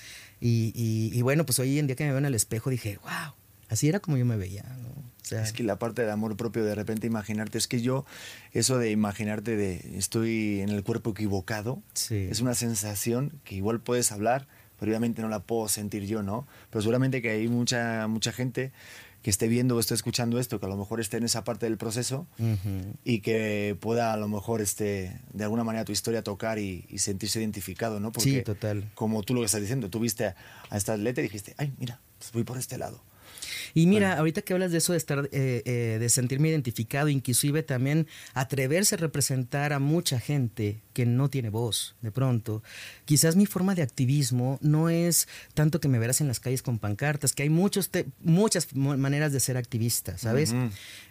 Y, 0.40 0.72
y 0.74 1.22
bueno, 1.22 1.44
pues 1.44 1.58
hoy 1.58 1.78
en 1.78 1.86
día 1.86 1.96
que 1.96 2.04
me 2.04 2.10
veo 2.10 2.18
en 2.18 2.26
el 2.26 2.34
espejo 2.34 2.70
dije, 2.70 2.98
wow, 3.02 3.34
así 3.68 3.88
era 3.88 4.00
como 4.00 4.16
yo 4.16 4.24
me 4.24 4.36
veía, 4.36 4.62
¿no? 4.62 5.08
es 5.36 5.52
que 5.52 5.62
la 5.62 5.78
parte 5.78 6.02
del 6.02 6.10
amor 6.10 6.36
propio, 6.36 6.64
de 6.64 6.74
repente 6.74 7.06
imaginarte, 7.06 7.58
es 7.58 7.68
que 7.68 7.80
yo, 7.80 8.04
eso 8.52 8.78
de 8.78 8.90
imaginarte 8.90 9.56
de 9.56 9.96
estoy 9.96 10.60
en 10.60 10.70
el 10.70 10.82
cuerpo 10.82 11.10
equivocado, 11.10 11.82
es 12.10 12.40
una 12.40 12.54
sensación 12.54 13.32
que 13.44 13.56
igual 13.56 13.80
puedes 13.80 14.12
hablar, 14.12 14.46
pero 14.78 14.90
obviamente 14.90 15.22
no 15.22 15.28
la 15.28 15.40
puedo 15.40 15.68
sentir 15.68 16.06
yo, 16.06 16.22
¿no? 16.22 16.46
Pero 16.70 16.82
seguramente 16.82 17.22
que 17.22 17.30
hay 17.30 17.48
mucha, 17.48 18.06
mucha 18.08 18.32
gente 18.32 18.72
que 19.22 19.30
esté 19.30 19.48
viendo 19.48 19.76
o 19.76 19.80
esté 19.80 19.94
escuchando 19.94 20.38
esto, 20.38 20.60
que 20.60 20.66
a 20.66 20.68
lo 20.68 20.76
mejor 20.76 21.00
esté 21.00 21.16
en 21.16 21.24
esa 21.24 21.42
parte 21.42 21.66
del 21.66 21.76
proceso 21.76 22.26
y 23.04 23.20
que 23.20 23.76
pueda 23.80 24.12
a 24.12 24.16
lo 24.16 24.28
mejor 24.28 24.60
este, 24.60 25.20
de 25.32 25.44
alguna 25.44 25.64
manera 25.64 25.84
tu 25.84 25.92
historia 25.92 26.22
tocar 26.22 26.58
y, 26.58 26.86
sentirse 26.98 27.40
identificado, 27.40 28.00
¿no? 28.00 28.12
Porque, 28.12 28.30
sí, 28.30 28.42
total. 28.42 28.90
Como 28.94 29.22
tú 29.22 29.34
lo 29.34 29.40
que 29.40 29.46
estás 29.46 29.60
diciendo, 29.60 29.90
tú 29.90 30.00
viste 30.00 30.26
a, 30.26 30.36
esta 30.72 30.92
atleta 30.92 31.20
y 31.20 31.24
dijiste, 31.24 31.54
ay, 31.58 31.72
mira, 31.78 32.00
pues 32.18 32.32
voy 32.32 32.44
por 32.44 32.58
este 32.58 32.78
lado. 32.78 33.02
Y 33.74 33.86
mira, 33.86 34.18
ahorita 34.18 34.42
que 34.42 34.52
hablas 34.52 34.72
de 34.72 34.78
eso 34.78 34.92
de 34.92 34.98
estar, 34.98 35.28
eh, 35.32 35.62
eh, 35.64 35.98
de 36.00 36.08
sentirme 36.08 36.48
identificado, 36.48 37.08
inclusive 37.08 37.62
también 37.62 38.06
atreverse 38.34 38.94
a 38.94 38.98
representar 38.98 39.72
a 39.72 39.78
mucha 39.78 40.20
gente 40.20 40.80
que 40.92 41.06
no 41.06 41.30
tiene 41.30 41.50
voz, 41.50 41.94
de 42.02 42.10
pronto. 42.10 42.62
Quizás 43.04 43.36
mi 43.36 43.46
forma 43.46 43.74
de 43.74 43.82
activismo 43.82 44.58
no 44.62 44.88
es 44.88 45.28
tanto 45.54 45.80
que 45.80 45.88
me 45.88 45.98
verás 45.98 46.20
en 46.20 46.28
las 46.28 46.40
calles 46.40 46.62
con 46.62 46.78
pancartas, 46.78 47.32
que 47.32 47.44
hay 47.44 47.50
muchos 47.50 47.90
muchas 48.20 48.74
maneras 48.74 49.32
de 49.32 49.40
ser 49.40 49.56
activista, 49.56 50.18
¿sabes? 50.18 50.54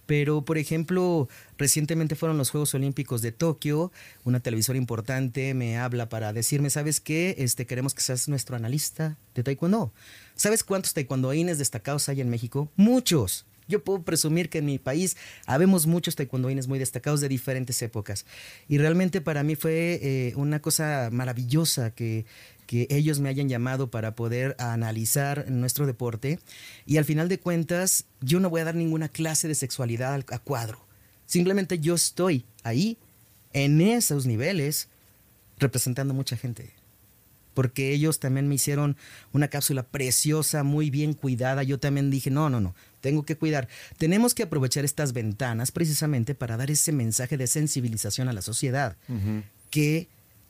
Pero, 0.06 0.44
por 0.44 0.58
ejemplo, 0.58 1.28
recientemente 1.58 2.16
fueron 2.16 2.38
los 2.38 2.50
Juegos 2.50 2.74
Olímpicos 2.74 3.22
de 3.22 3.32
Tokio, 3.34 3.92
una 4.24 4.40
televisora 4.40 4.78
importante 4.78 5.54
me 5.54 5.78
habla 5.78 6.10
para 6.10 6.34
decirme, 6.34 6.70
¿sabes 6.70 7.00
qué? 7.00 7.36
Este, 7.38 7.66
queremos 7.66 7.94
que 7.94 8.02
seas 8.02 8.28
nuestro 8.28 8.56
analista 8.56 9.18
de 9.36 9.44
taekwondo. 9.44 9.92
¿Sabes 10.38 10.64
cuántos 10.64 10.94
taekwondoines 10.94 11.58
destacados 11.58 12.08
hay 12.10 12.22
en 12.22 12.30
México? 12.30 12.72
Muchos. 12.76 13.46
Yo 13.68 13.84
puedo 13.84 14.04
presumir 14.04 14.50
que 14.50 14.60
en 14.60 14.66
mi 14.66 14.78
país 14.78 15.18
habemos 15.48 15.88
muchos 15.88 16.16
taekwondoines 16.16 16.68
muy 16.68 16.78
destacados 16.78 17.22
de 17.22 17.28
diferentes 17.28 17.82
épocas. 17.82 18.24
Y 18.70 18.78
realmente 18.78 19.20
para 19.20 19.42
mí 19.42 19.56
fue 19.56 20.00
eh, 20.02 20.34
una 20.36 20.62
cosa 20.62 21.10
maravillosa 21.12 21.90
que, 21.90 22.26
que 22.68 22.86
ellos 22.92 23.20
me 23.20 23.30
hayan 23.30 23.50
llamado 23.50 23.90
para 23.90 24.16
poder 24.16 24.56
analizar 24.60 25.50
nuestro 25.50 25.88
deporte. 25.88 26.40
Y 26.86 26.98
al 26.98 27.06
final 27.06 27.30
de 27.30 27.40
cuentas, 27.40 28.06
yo 28.22 28.40
no 28.40 28.52
voy 28.52 28.62
a 28.62 28.66
dar 28.66 28.76
ninguna 28.76 29.10
clase 29.10 29.48
de 29.48 29.56
sexualidad 29.56 30.24
a 30.30 30.40
cuadro. 30.40 30.86
Simplemente 31.26 31.80
yo 31.80 31.96
estoy 31.96 32.46
ahí, 32.62 33.00
en 33.54 33.82
esos 33.82 34.28
niveles, 34.28 34.88
representando 35.58 36.14
mucha 36.14 36.38
gente 36.38 36.77
porque 37.58 37.92
ellos 37.92 38.20
también 38.20 38.48
me 38.48 38.54
hicieron 38.54 38.98
una 39.34 39.48
cápsula 39.48 39.82
preciosa, 39.82 40.62
muy 40.62 40.92
bien 40.92 41.16
cuidada. 41.16 41.64
Yo 41.64 41.80
también 41.80 42.12
dije, 42.12 42.30
no, 42.30 42.52
no, 42.52 42.62
no, 42.62 42.76
tengo 43.02 43.24
que 43.24 43.36
cuidar. 43.36 43.68
Tenemos 43.98 44.36
que 44.36 44.44
aprovechar 44.44 44.86
estas 44.86 45.12
ventanas 45.12 45.72
precisamente 45.72 46.36
para 46.36 46.56
dar 46.56 46.70
ese 46.70 46.92
mensaje 46.92 47.36
de 47.36 47.48
sensibilización 47.48 48.30
a 48.30 48.34
la 48.34 48.44
sociedad, 48.44 48.96
que 49.72 50.08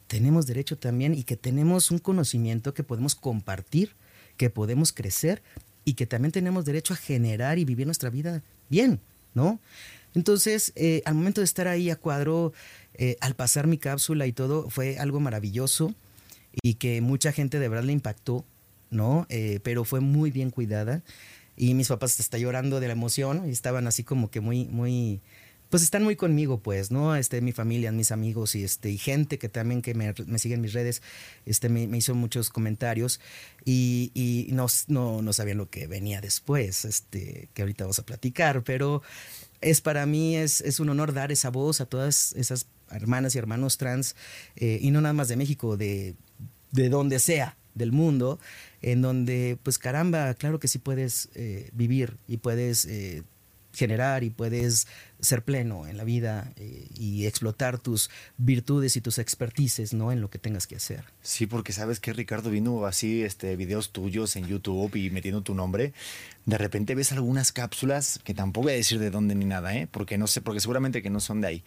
tenemos 0.07 0.47
derecho 0.47 0.77
también 0.77 1.13
y 1.13 1.23
que 1.23 1.37
tenemos 1.37 1.91
un 1.91 1.99
conocimiento 1.99 2.73
que 2.73 2.83
podemos 2.83 3.15
compartir, 3.15 3.95
que 4.35 4.49
podemos 4.49 4.91
crecer 4.91 5.41
y 5.85 5.93
que 5.93 6.07
también 6.07 6.33
tenemos 6.33 6.65
derecho 6.65 6.93
a 6.93 6.97
generar 6.97 7.57
y 7.57 7.63
vivir 7.63 7.85
nuestra 7.85 8.09
vida 8.09 8.43
bien, 8.67 8.99
¿no? 9.33 9.61
Entonces, 10.13 10.73
eh, 10.75 11.03
al 11.05 11.15
momento 11.15 11.39
de 11.39 11.45
estar 11.45 11.69
ahí 11.69 11.89
a 11.89 11.95
cuadro, 11.95 12.51
eh, 12.95 13.15
al 13.21 13.33
pasar 13.33 13.65
mi 13.65 13.77
cápsula 13.77 14.27
y 14.27 14.33
todo, 14.33 14.69
fue 14.69 14.99
algo 14.99 15.21
maravilloso 15.21 15.95
y 16.61 16.75
que 16.75 17.01
mucha 17.01 17.31
gente 17.31 17.59
de 17.59 17.69
verdad 17.69 17.85
le 17.85 17.93
impactó, 17.93 18.45
¿no? 18.89 19.25
Eh, 19.29 19.59
pero 19.63 19.83
fue 19.83 19.99
muy 19.99 20.31
bien 20.31 20.49
cuidada 20.49 21.03
y 21.55 21.73
mis 21.73 21.87
papás 21.87 22.19
están 22.19 22.39
llorando 22.39 22.79
de 22.79 22.87
la 22.87 22.93
emoción 22.93 23.43
y 23.47 23.51
estaban 23.51 23.87
así 23.87 24.03
como 24.03 24.29
que 24.29 24.41
muy, 24.41 24.65
muy, 24.65 25.21
pues 25.69 25.83
están 25.83 26.03
muy 26.03 26.15
conmigo, 26.15 26.59
pues, 26.59 26.91
¿no? 26.91 27.15
Este, 27.15 27.41
mi 27.41 27.51
familia, 27.51 27.91
mis 27.91 28.11
amigos 28.11 28.55
y 28.55 28.63
este, 28.63 28.91
y 28.91 28.97
gente 28.97 29.39
que 29.39 29.49
también 29.49 29.81
que 29.81 29.95
me, 29.95 30.13
me 30.27 30.39
sigue 30.39 30.53
en 30.53 30.61
mis 30.61 30.73
redes, 30.73 31.01
este, 31.45 31.67
me, 31.67 31.83
hizo 31.97 32.13
muchos 32.13 32.51
comentarios 32.51 33.19
y, 33.65 34.11
y 34.13 34.51
no, 34.53 34.67
no, 34.87 35.23
no, 35.23 35.33
sabían 35.33 35.57
lo 35.57 35.69
que 35.69 35.87
venía 35.87 36.21
después, 36.21 36.85
este, 36.85 37.49
que 37.55 37.63
ahorita 37.63 37.85
vamos 37.85 37.99
a 37.99 38.05
platicar, 38.05 38.63
pero 38.63 39.01
es 39.59 39.81
para 39.81 40.05
mí, 40.05 40.35
es, 40.35 40.61
es 40.61 40.79
un 40.79 40.89
honor 40.89 41.11
dar 41.11 41.31
esa 41.31 41.49
voz 41.49 41.81
a 41.81 41.87
todas 41.87 42.33
esas 42.33 42.67
hermanas 42.91 43.35
y 43.35 43.39
hermanos 43.39 43.77
trans, 43.77 44.15
eh, 44.55 44.77
y 44.81 44.91
no 44.91 45.01
nada 45.01 45.13
más 45.13 45.27
de 45.27 45.37
México, 45.37 45.75
de 45.75 46.15
de 46.71 46.89
donde 46.89 47.19
sea 47.19 47.57
del 47.75 47.91
mundo, 47.91 48.39
en 48.81 49.01
donde, 49.01 49.57
pues 49.63 49.77
caramba, 49.77 50.33
claro 50.33 50.59
que 50.59 50.67
sí 50.67 50.79
puedes 50.79 51.29
eh, 51.35 51.69
vivir 51.73 52.17
y 52.27 52.37
puedes 52.37 52.85
eh, 52.85 53.23
generar 53.73 54.23
y 54.23 54.29
puedes 54.29 54.87
ser 55.19 55.43
pleno 55.43 55.87
en 55.87 55.97
la 55.97 56.03
vida 56.03 56.51
eh, 56.57 56.87
y 56.95 57.25
explotar 57.25 57.79
tus 57.79 58.09
virtudes 58.37 58.95
y 58.97 59.01
tus 59.01 59.17
expertices, 59.17 59.93
¿no? 59.93 60.11
En 60.11 60.21
lo 60.21 60.29
que 60.29 60.39
tengas 60.39 60.67
que 60.67 60.75
hacer. 60.75 61.03
Sí, 61.21 61.47
porque 61.47 61.73
sabes 61.73 61.99
que 61.99 62.13
Ricardo 62.13 62.49
vino 62.49 62.85
así, 62.85 63.23
este, 63.23 63.55
videos 63.55 63.91
tuyos 63.91 64.35
en 64.35 64.47
YouTube 64.47 64.95
y 64.95 65.09
metiendo 65.09 65.41
tu 65.41 65.53
nombre. 65.53 65.93
De 66.45 66.57
repente 66.57 66.95
ves 66.95 67.11
algunas 67.11 67.51
cápsulas 67.51 68.19
que 68.23 68.33
tampoco 68.33 68.65
voy 68.65 68.73
a 68.73 68.77
decir 68.77 68.99
de 68.99 69.11
dónde 69.11 69.35
ni 69.35 69.45
nada, 69.45 69.75
¿eh? 69.75 69.87
Porque 69.91 70.17
no 70.17 70.27
sé, 70.27 70.41
porque 70.41 70.61
seguramente 70.61 71.01
que 71.01 71.09
no 71.09 71.19
son 71.19 71.41
de 71.41 71.47
ahí. 71.47 71.63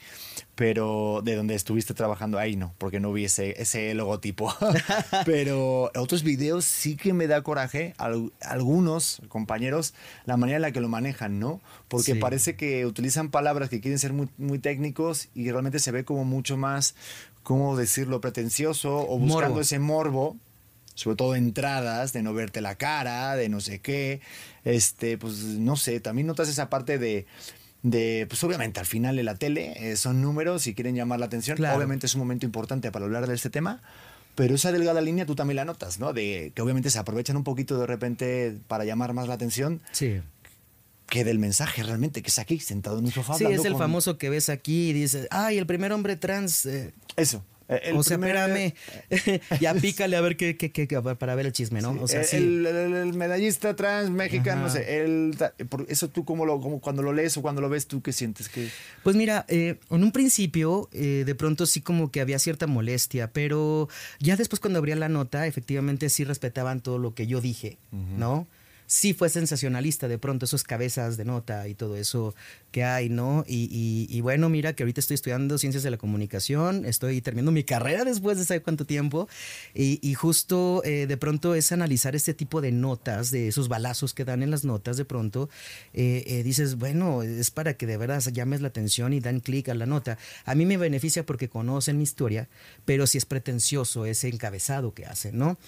Pero 0.55 1.21
de 1.23 1.35
donde 1.35 1.55
estuviste 1.55 1.93
trabajando 1.93 2.39
ahí 2.39 2.57
no, 2.57 2.75
porque 2.79 2.99
no 2.99 3.13
vi 3.13 3.27
ese, 3.27 3.61
ese 3.61 3.93
logotipo. 3.95 4.55
pero 5.27 5.91
otros 5.95 6.23
videos 6.23 6.65
sí 6.65 6.97
que 6.97 7.13
me 7.13 7.27
da 7.27 7.43
coraje, 7.43 7.95
algunos 8.41 9.21
compañeros, 9.29 9.95
la 10.25 10.37
manera 10.37 10.57
en 10.57 10.63
la 10.63 10.73
que 10.73 10.81
lo 10.81 10.89
manejan, 10.89 11.39
¿no? 11.39 11.61
Porque 11.89 12.15
parece 12.15 12.57
que 12.57 12.87
utilizan 12.87 13.31
palabras 13.41 13.71
que 13.71 13.81
quieren 13.81 13.99
ser 13.99 14.13
muy, 14.13 14.29
muy 14.37 14.59
técnicos 14.59 15.29
y 15.35 15.51
realmente 15.51 15.79
se 15.79 15.91
ve 15.93 16.05
como 16.05 16.25
mucho 16.27 16.59
más, 16.59 16.95
¿cómo 17.43 17.75
decirlo?, 17.75 18.21
pretencioso 18.21 19.07
o 19.09 19.19
buscando 19.19 19.63
ese 19.63 19.79
morbo 19.79 20.37
sobre 20.95 21.17
todo 21.17 21.35
entradas, 21.35 22.13
de 22.13 22.23
no 22.23 22.35
verte 22.35 22.61
la 22.61 22.75
cara, 22.75 23.35
de 23.35 23.49
no 23.49 23.61
sé 23.63 23.79
qué, 23.79 24.21
este, 24.65 25.17
pues 25.17 25.37
no 25.39 25.77
sé, 25.77 25.99
también 26.01 26.27
notas 26.27 26.51
esa 26.51 26.69
parte 26.69 26.99
de, 26.99 27.25
de 27.83 28.27
pues 28.29 28.45
obviamente 28.45 28.81
al 28.81 28.85
final 28.85 29.17
de 29.17 29.23
la 29.23 29.35
tele 29.37 29.73
eh, 29.77 29.97
son 29.97 30.21
números 30.21 30.67
y 30.67 30.75
quieren 30.75 30.95
llamar 30.95 31.19
la 31.19 31.27
atención, 31.27 31.57
obviamente 31.65 32.05
es 32.05 32.15
un 32.15 32.21
momento 32.21 32.45
importante 32.45 32.93
para 32.93 33.07
hablar 33.07 33.27
de 33.27 33.35
este 33.35 33.49
tema, 33.49 33.81
Pero 34.35 34.55
esa 34.55 34.73
delgada 34.73 35.01
línea 35.01 35.25
tú 35.25 35.35
también 35.35 35.57
la 35.57 35.65
notas, 35.65 35.99
¿no? 35.99 36.13
De 36.13 36.53
que 36.55 36.61
obviamente 36.61 36.91
se 36.91 36.99
aprovechan 36.99 37.37
un 37.37 37.45
poquito 37.45 37.79
de 37.79 37.87
repente 37.87 38.59
para 38.69 38.85
llamar 38.85 39.15
más 39.15 39.27
la 39.27 39.35
atención. 39.35 39.81
Sí. 39.93 40.21
Que 41.11 41.25
del 41.25 41.39
mensaje 41.39 41.83
realmente, 41.83 42.23
que 42.23 42.29
es 42.29 42.39
aquí, 42.39 42.59
sentado 42.61 42.99
en 42.99 43.05
un 43.05 43.11
sofá. 43.13 43.35
Sí, 43.35 43.45
es 43.45 43.65
el 43.67 43.73
con- 43.73 43.81
famoso 43.81 44.17
que 44.17 44.31
ves 44.31 44.49
aquí 44.49 44.91
y 44.91 44.93
dices, 44.95 45.27
ay, 45.31 45.59
el 45.59 45.67
primer 45.67 45.93
hombre 45.93 46.17
trans. 46.17 46.65
eh, 46.67 46.93
Eso. 47.17 47.45
eh, 47.69 47.81
el 47.85 47.97
o 47.97 48.03
sea, 48.05 48.17
primer- 48.17 48.37
espérame, 48.37 48.75
ya 49.61 49.75
pícale 49.75 50.17
a 50.17 50.21
ver 50.21 50.37
qué, 50.37 50.57
qué, 50.57 50.71
qué, 50.71 50.87
para 51.03 51.35
ver 51.35 51.47
el 51.47 51.53
chisme, 51.53 51.81
¿no? 51.83 51.91
O 52.01 52.07
sea, 52.09 52.21
el, 52.21 52.27
sí. 52.27 52.37
el- 52.37 52.65
el- 52.67 52.95
el 52.95 53.13
medallista 53.15 53.75
trans 53.77 54.09
mexicano, 54.11 54.63
no 54.63 54.71
sé, 54.71 55.03
el, 55.05 55.37
eso 55.89 56.09
tú 56.09 56.25
como 56.25 56.47
lo, 56.47 56.61
como 56.61 56.81
cuando 56.81 57.03
lo 57.03 57.13
lees 57.13 57.37
o 57.37 57.43
cuando 57.43 57.61
lo 57.61 57.69
ves, 57.69 57.87
tú 57.89 58.03
qué 58.03 58.13
sientes 58.13 58.49
que 58.49 58.69
Pues 59.03 59.17
mira, 59.17 59.45
eh, 59.49 59.79
en 59.91 60.05
un 60.05 60.13
principio 60.13 60.89
eh, 60.93 61.25
de 61.27 61.35
pronto 61.35 61.67
sí 61.67 61.81
como 61.81 62.11
que 62.13 62.21
había 62.21 62.39
cierta 62.39 62.67
molestia, 62.69 63.33
pero 63.33 63.89
ya 64.21 64.37
después 64.37 64.61
cuando 64.61 64.79
abría 64.79 64.95
la 64.97 65.09
nota, 65.09 65.47
efectivamente 65.49 66.09
sí 66.09 66.23
respetaban 66.25 66.81
todo 66.81 66.99
lo 66.99 67.15
que 67.15 67.27
yo 67.27 67.41
dije, 67.41 67.79
¿no? 68.17 68.47
Sí 68.91 69.15
fue 69.15 69.29
sensacionalista 69.29 70.09
de 70.09 70.19
pronto 70.19 70.47
esos 70.47 70.65
cabezas 70.65 71.17
de 71.17 71.25
nota 71.25 71.69
y 71.69 71.77
todo 71.77 71.95
eso 71.95 72.35
que 72.73 72.83
hay, 72.83 73.09
¿no? 73.09 73.45
Y, 73.47 74.21
bueno, 74.21 74.49
mira 74.49 74.73
que 74.73 74.83
ahorita 74.83 74.99
estoy 74.99 75.15
estudiando 75.15 75.59
ciencias 75.59 75.85
de 75.85 75.93
la 75.93 75.97
comunicación, 75.97 76.85
estoy 76.85 77.21
terminando 77.21 77.53
mi 77.53 77.63
carrera 77.63 78.03
después 78.05 78.37
de 78.37 78.45
saber 78.45 78.65
cuánto 78.65 78.87
tiempo, 78.87 79.29
y, 79.75 80.13
justo 80.15 80.83
eh, 80.85 81.07
de 81.07 81.17
pronto 81.17 81.55
es 81.55 81.71
analizar 81.71 82.17
este 82.17 82.35
tipo 82.35 82.61
de 82.61 82.73
notas, 82.73 83.31
de 83.31 83.47
esos 83.47 83.69
balazos 83.69 84.13
que 84.13 84.25
dan 84.25 84.43
en 84.43 84.51
las 84.51 84.65
notas 84.65 84.97
de 84.97 85.05
pronto, 85.05 85.49
eh, 85.95 86.25
eh, 86.27 86.43
dices, 86.43 86.75
bueno, 86.75 87.23
es 87.23 87.53
para 87.53 87.75
que 87.75 87.87
de 87.87 87.97
verdad 87.97 88.21
llames 88.33 88.61
la 88.61 88.69
atención 88.69 89.13
y 89.13 89.21
dan 89.21 89.39
clic 89.39 89.69
a 89.69 89.75
la 89.75 89.87
nota. 89.87 90.19
A 90.45 90.57
mí 90.57 90.67
me 90.67 90.77
beneficia 90.79 91.25
porque 91.25 91.49
conocen 91.49 91.97
mi 91.97 92.03
historia, 92.03 92.49
pero 92.87 93.07
si 93.07 93.19
es 93.19 93.25
pretencioso 93.25 94.05
ese 94.05 94.27
encabezado 94.27 94.95
que 94.95 95.07
hacen, 95.07 95.39
¿no? 95.39 95.59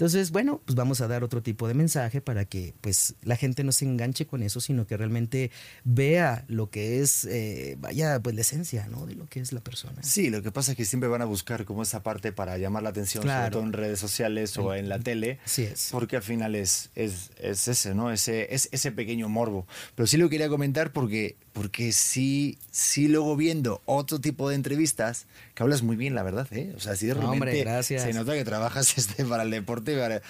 Entonces, 0.00 0.30
bueno, 0.30 0.62
pues 0.64 0.76
vamos 0.76 1.02
a 1.02 1.08
dar 1.08 1.22
otro 1.22 1.42
tipo 1.42 1.68
de 1.68 1.74
mensaje 1.74 2.22
para 2.22 2.46
que 2.46 2.72
pues 2.80 3.16
la 3.20 3.36
gente 3.36 3.64
no 3.64 3.70
se 3.70 3.84
enganche 3.84 4.26
con 4.26 4.42
eso, 4.42 4.58
sino 4.58 4.86
que 4.86 4.96
realmente 4.96 5.50
vea 5.84 6.46
lo 6.48 6.70
que 6.70 7.02
es, 7.02 7.26
eh, 7.26 7.76
vaya, 7.78 8.18
pues 8.18 8.34
la 8.34 8.40
esencia, 8.40 8.88
¿no? 8.88 9.04
De 9.04 9.14
lo 9.14 9.26
que 9.26 9.40
es 9.40 9.52
la 9.52 9.60
persona. 9.60 10.02
Sí, 10.02 10.30
lo 10.30 10.40
que 10.40 10.52
pasa 10.52 10.70
es 10.70 10.78
que 10.78 10.86
siempre 10.86 11.10
van 11.10 11.20
a 11.20 11.26
buscar 11.26 11.66
como 11.66 11.82
esa 11.82 12.02
parte 12.02 12.32
para 12.32 12.56
llamar 12.56 12.82
la 12.82 12.88
atención, 12.88 13.24
sobre 13.24 13.50
todo 13.50 13.62
en 13.62 13.74
redes 13.74 14.00
sociales 14.00 14.56
o 14.56 14.74
en 14.74 14.88
la 14.88 15.00
tele. 15.00 15.38
Así 15.44 15.64
es. 15.64 15.90
Porque 15.92 16.16
al 16.16 16.22
final 16.22 16.54
es, 16.54 16.88
es, 16.94 17.30
es 17.36 17.68
ese, 17.68 17.94
¿no? 17.94 18.10
Ese, 18.10 18.54
es 18.54 18.70
ese 18.72 18.92
pequeño 18.92 19.28
morbo. 19.28 19.66
Pero 19.96 20.06
sí 20.06 20.16
lo 20.16 20.30
quería 20.30 20.48
comentar 20.48 20.94
porque, 20.94 21.36
porque 21.52 21.92
sí, 21.92 22.58
sí 22.70 23.08
luego 23.08 23.36
viendo 23.36 23.80
otro 23.86 24.20
tipo 24.20 24.48
de 24.48 24.54
entrevistas, 24.54 25.26
que 25.54 25.62
hablas 25.62 25.82
muy 25.82 25.96
bien, 25.96 26.14
la 26.14 26.22
verdad, 26.22 26.46
¿eh? 26.52 26.72
O 26.76 26.80
sea, 26.80 26.96
sí 26.96 27.06
de 27.06 27.14
No, 27.14 27.20
repente 27.22 27.36
hombre, 27.36 27.60
gracias. 27.60 28.02
se 28.02 28.12
nota 28.12 28.34
que 28.34 28.44
trabajas 28.44 28.96
este, 28.98 29.24
para 29.24 29.42
el 29.42 29.50
deporte, 29.50 29.96
para, 29.98 30.22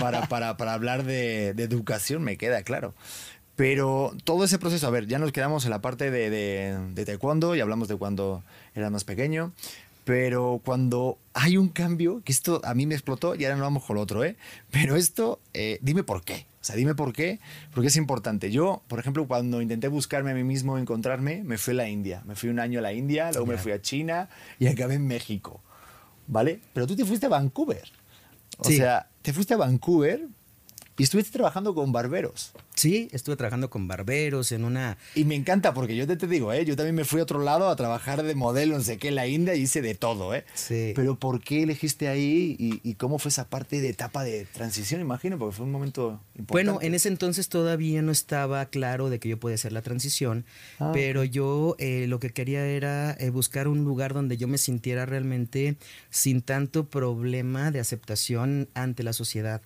para, 0.00 0.26
para, 0.28 0.56
para 0.56 0.72
hablar 0.74 1.04
de, 1.04 1.52
de 1.54 1.62
educación, 1.64 2.22
me 2.22 2.36
queda 2.36 2.62
claro. 2.62 2.94
Pero 3.56 4.12
todo 4.24 4.44
ese 4.44 4.58
proceso, 4.58 4.86
a 4.86 4.90
ver, 4.90 5.06
ya 5.06 5.18
nos 5.20 5.30
quedamos 5.30 5.64
en 5.64 5.70
la 5.70 5.80
parte 5.80 6.10
de, 6.10 6.28
de, 6.30 6.76
de 6.92 7.04
taekwondo 7.04 7.54
y 7.54 7.60
hablamos 7.60 7.86
de 7.86 7.96
cuando 7.96 8.42
eras 8.74 8.90
más 8.90 9.04
pequeño, 9.04 9.52
pero 10.04 10.60
cuando 10.64 11.18
hay 11.34 11.56
un 11.56 11.68
cambio, 11.68 12.20
que 12.24 12.32
esto 12.32 12.60
a 12.64 12.74
mí 12.74 12.84
me 12.86 12.94
explotó 12.94 13.36
y 13.36 13.44
ahora 13.44 13.56
no 13.56 13.62
vamos 13.62 13.84
con 13.84 13.94
lo 13.96 14.02
otro, 14.02 14.24
¿eh? 14.24 14.36
Pero 14.72 14.96
esto, 14.96 15.38
eh, 15.52 15.78
dime 15.82 16.02
por 16.02 16.24
qué. 16.24 16.46
O 16.64 16.66
sea, 16.66 16.76
dime 16.76 16.94
por 16.94 17.12
qué, 17.12 17.40
porque 17.74 17.88
es 17.88 17.96
importante. 17.96 18.50
Yo, 18.50 18.82
por 18.88 18.98
ejemplo, 18.98 19.26
cuando 19.28 19.60
intenté 19.60 19.86
buscarme 19.88 20.30
a 20.30 20.34
mí 20.34 20.44
mismo, 20.44 20.78
encontrarme, 20.78 21.44
me 21.44 21.58
fui 21.58 21.72
a 21.74 21.76
la 21.76 21.88
India. 21.90 22.22
Me 22.24 22.36
fui 22.36 22.48
un 22.48 22.58
año 22.58 22.78
a 22.78 22.82
la 22.82 22.94
India, 22.94 23.30
luego 23.32 23.44
me 23.44 23.58
fui 23.58 23.70
a 23.72 23.82
China 23.82 24.30
y 24.58 24.68
acabé 24.68 24.94
en 24.94 25.06
México. 25.06 25.60
¿Vale? 26.26 26.60
Pero 26.72 26.86
tú 26.86 26.96
te 26.96 27.04
fuiste 27.04 27.26
a 27.26 27.28
Vancouver. 27.28 27.84
O 28.56 28.64
Sí. 28.64 28.78
sea, 28.78 29.10
te 29.20 29.34
fuiste 29.34 29.52
a 29.52 29.58
Vancouver 29.58 30.26
y 30.96 31.02
estuviste 31.02 31.32
trabajando 31.32 31.74
con 31.74 31.92
barberos. 31.92 32.52
Sí, 32.74 33.08
estuve 33.12 33.36
trabajando 33.36 33.70
con 33.70 33.88
barberos 33.88 34.52
en 34.52 34.64
una... 34.64 34.98
Y 35.14 35.24
me 35.24 35.34
encanta 35.34 35.74
porque 35.74 35.96
yo 35.96 36.06
te, 36.06 36.16
te 36.16 36.26
digo, 36.26 36.52
¿eh? 36.52 36.64
yo 36.64 36.76
también 36.76 36.94
me 36.94 37.04
fui 37.04 37.20
a 37.20 37.22
otro 37.22 37.42
lado 37.42 37.68
a 37.68 37.76
trabajar 37.76 38.22
de 38.22 38.34
modelo, 38.34 38.76
no 38.76 38.82
sé 38.82 38.98
qué, 38.98 39.08
en 39.08 39.14
la 39.14 39.26
India 39.26 39.54
y 39.54 39.62
hice 39.62 39.80
de 39.82 39.94
todo. 39.94 40.34
¿eh? 40.34 40.44
Sí. 40.54 40.92
Pero 40.94 41.16
¿por 41.18 41.40
qué 41.40 41.62
elegiste 41.62 42.08
ahí 42.08 42.56
y, 42.58 42.80
y 42.88 42.94
cómo 42.94 43.18
fue 43.18 43.30
esa 43.30 43.48
parte 43.48 43.80
de 43.80 43.88
etapa 43.88 44.24
de 44.24 44.44
transición, 44.46 45.00
imagino? 45.00 45.38
Porque 45.38 45.56
fue 45.56 45.66
un 45.66 45.72
momento 45.72 46.20
importante. 46.36 46.52
Bueno, 46.52 46.78
en 46.80 46.94
ese 46.94 47.08
entonces 47.08 47.48
todavía 47.48 48.02
no 48.02 48.12
estaba 48.12 48.66
claro 48.66 49.10
de 49.10 49.18
que 49.18 49.28
yo 49.28 49.38
podía 49.38 49.54
hacer 49.54 49.72
la 49.72 49.82
transición, 49.82 50.44
Ah, 50.78 50.90
pero 50.92 51.24
yo 51.24 51.76
eh, 51.78 52.06
lo 52.08 52.18
que 52.20 52.30
quería 52.30 52.64
era 52.66 53.12
eh, 53.18 53.30
buscar 53.30 53.68
un 53.68 53.84
lugar 53.84 54.14
donde 54.14 54.36
yo 54.36 54.48
me 54.48 54.58
sintiera 54.58 55.06
realmente 55.06 55.76
sin 56.10 56.42
tanto 56.42 56.88
problema 56.88 57.70
de 57.70 57.80
aceptación 57.80 58.68
ante 58.74 59.02
la 59.02 59.12
sociedad. 59.12 59.62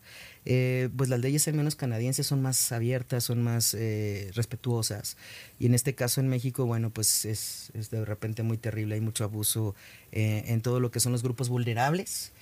Eh, 0.50 0.88
pues 0.96 1.10
las 1.10 1.20
leyes 1.20 1.46
al 1.46 1.52
menos 1.54 1.76
canadienses 1.76 2.26
son 2.26 2.40
más 2.40 2.72
abiertas, 2.72 3.22
son 3.24 3.42
más 3.42 3.74
eh, 3.74 4.30
respetuosas. 4.34 5.18
Y 5.58 5.66
en 5.66 5.74
este 5.74 5.94
caso 5.94 6.22
en 6.22 6.28
México, 6.28 6.64
bueno, 6.64 6.88
pues 6.88 7.26
es, 7.26 7.70
es 7.74 7.90
de 7.90 8.02
repente 8.06 8.42
muy 8.42 8.56
terrible, 8.56 8.94
hay 8.94 9.02
mucho 9.02 9.24
abuso 9.24 9.74
eh, 10.10 10.44
en 10.46 10.62
todo 10.62 10.80
lo 10.80 10.90
que 10.90 11.00
son 11.00 11.12
los 11.12 11.22
grupos 11.22 11.50
vulnerables. 11.50 12.32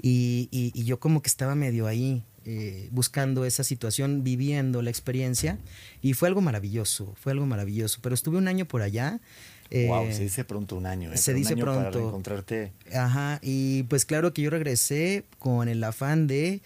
Y, 0.00 0.48
y- 0.50 0.72
y 0.74 0.84
yo 0.84 0.98
como 0.98 1.22
que 1.22 1.28
estaba 1.28 1.54
medio 1.54 1.86
ahí 1.86 2.24
eh, 2.44 2.88
buscando 2.90 3.44
esa 3.44 3.62
situación, 3.62 4.24
viviendo 4.24 4.82
la 4.82 4.90
experiencia. 4.90 5.58
Y 6.00 6.14
fue 6.14 6.26
algo 6.26 6.40
maravilloso, 6.40 7.14
fue 7.20 7.30
algo 7.30 7.46
maravilloso. 7.46 8.00
Pero 8.02 8.14
estuve 8.16 8.38
un 8.38 8.48
año 8.48 8.64
por 8.66 8.82
allá. 8.82 9.20
eh, 9.70 9.86
wow, 9.86 10.10
se 10.12 10.24
dice 10.24 10.44
pronto 10.44 10.74
un 10.74 10.86
año. 10.86 11.12
¿eh? 11.12 11.16
se 11.16 11.30
un 11.30 11.36
dice 11.36 11.52
año 11.52 11.64
Para 11.64 11.82
pronto. 11.82 11.98
reencontrarte. 12.00 12.72
Ajá, 12.92 13.38
y 13.42 13.84
pues 13.84 14.04
claro 14.04 14.32
que 14.34 14.42
yo 14.42 14.50
regresé 14.50 15.24
con 15.38 15.68
el 15.68 15.84
afán 15.84 16.26
de 16.26 16.60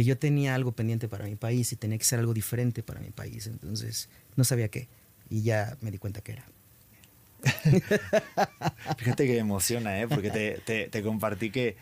que 0.00 0.04
yo 0.04 0.16
tenía 0.16 0.54
algo 0.54 0.72
pendiente 0.72 1.08
para 1.08 1.26
mi 1.26 1.36
país 1.36 1.70
y 1.72 1.76
tenía 1.76 1.98
que 1.98 2.04
ser 2.04 2.18
algo 2.20 2.32
diferente 2.32 2.82
para 2.82 3.00
mi 3.00 3.10
país. 3.10 3.46
Entonces 3.46 4.08
no 4.34 4.44
sabía 4.44 4.68
qué. 4.68 4.88
Y 5.28 5.42
ya 5.42 5.76
me 5.82 5.90
di 5.90 5.98
cuenta 5.98 6.22
que 6.22 6.32
era. 6.32 6.44
Fíjate 8.96 9.26
que 9.26 9.32
me 9.34 9.38
emociona, 9.38 10.00
¿eh? 10.00 10.08
porque 10.08 10.30
te, 10.30 10.58
te- 10.64 10.88
te 10.88 11.02
compartí 11.02 11.50
que, 11.50 11.76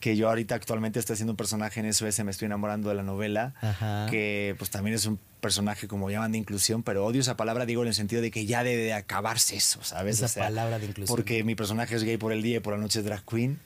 que 0.00 0.16
yo 0.16 0.28
ahorita 0.28 0.54
actualmente 0.54 0.98
estoy 0.98 1.14
haciendo 1.14 1.32
un 1.32 1.36
personaje 1.36 1.80
en 1.80 1.86
SOS, 1.92 2.24
me 2.24 2.30
estoy 2.30 2.46
enamorando 2.46 2.88
de 2.90 2.94
la 2.94 3.02
novela, 3.02 3.54
Ajá. 3.60 4.06
que 4.10 4.54
pues 4.58 4.70
también 4.70 4.94
es 4.94 5.06
un 5.06 5.18
personaje 5.40 5.88
como 5.88 6.10
llaman 6.10 6.32
de 6.32 6.38
inclusión, 6.38 6.82
pero 6.82 7.04
odio 7.06 7.20
esa 7.20 7.36
palabra, 7.36 7.66
digo 7.66 7.82
en 7.82 7.88
el 7.88 7.94
sentido 7.94 8.22
de 8.22 8.30
que 8.30 8.46
ya 8.46 8.62
debe 8.64 8.82
de 8.82 8.92
acabarse 8.92 9.56
eso, 9.56 9.82
¿sabes? 9.82 10.20
Esa 10.20 10.40
palabra 10.40 10.78
de 10.78 10.86
inclusión. 10.86 11.14
Porque 11.16 11.42
mi 11.44 11.54
personaje 11.54 11.94
es 11.96 12.04
gay 12.04 12.16
por 12.16 12.32
el 12.32 12.42
día 12.42 12.58
y 12.58 12.60
por 12.60 12.74
la 12.74 12.80
noche 12.80 12.98
es 13.00 13.04
drag 13.04 13.24
queen, 13.24 13.58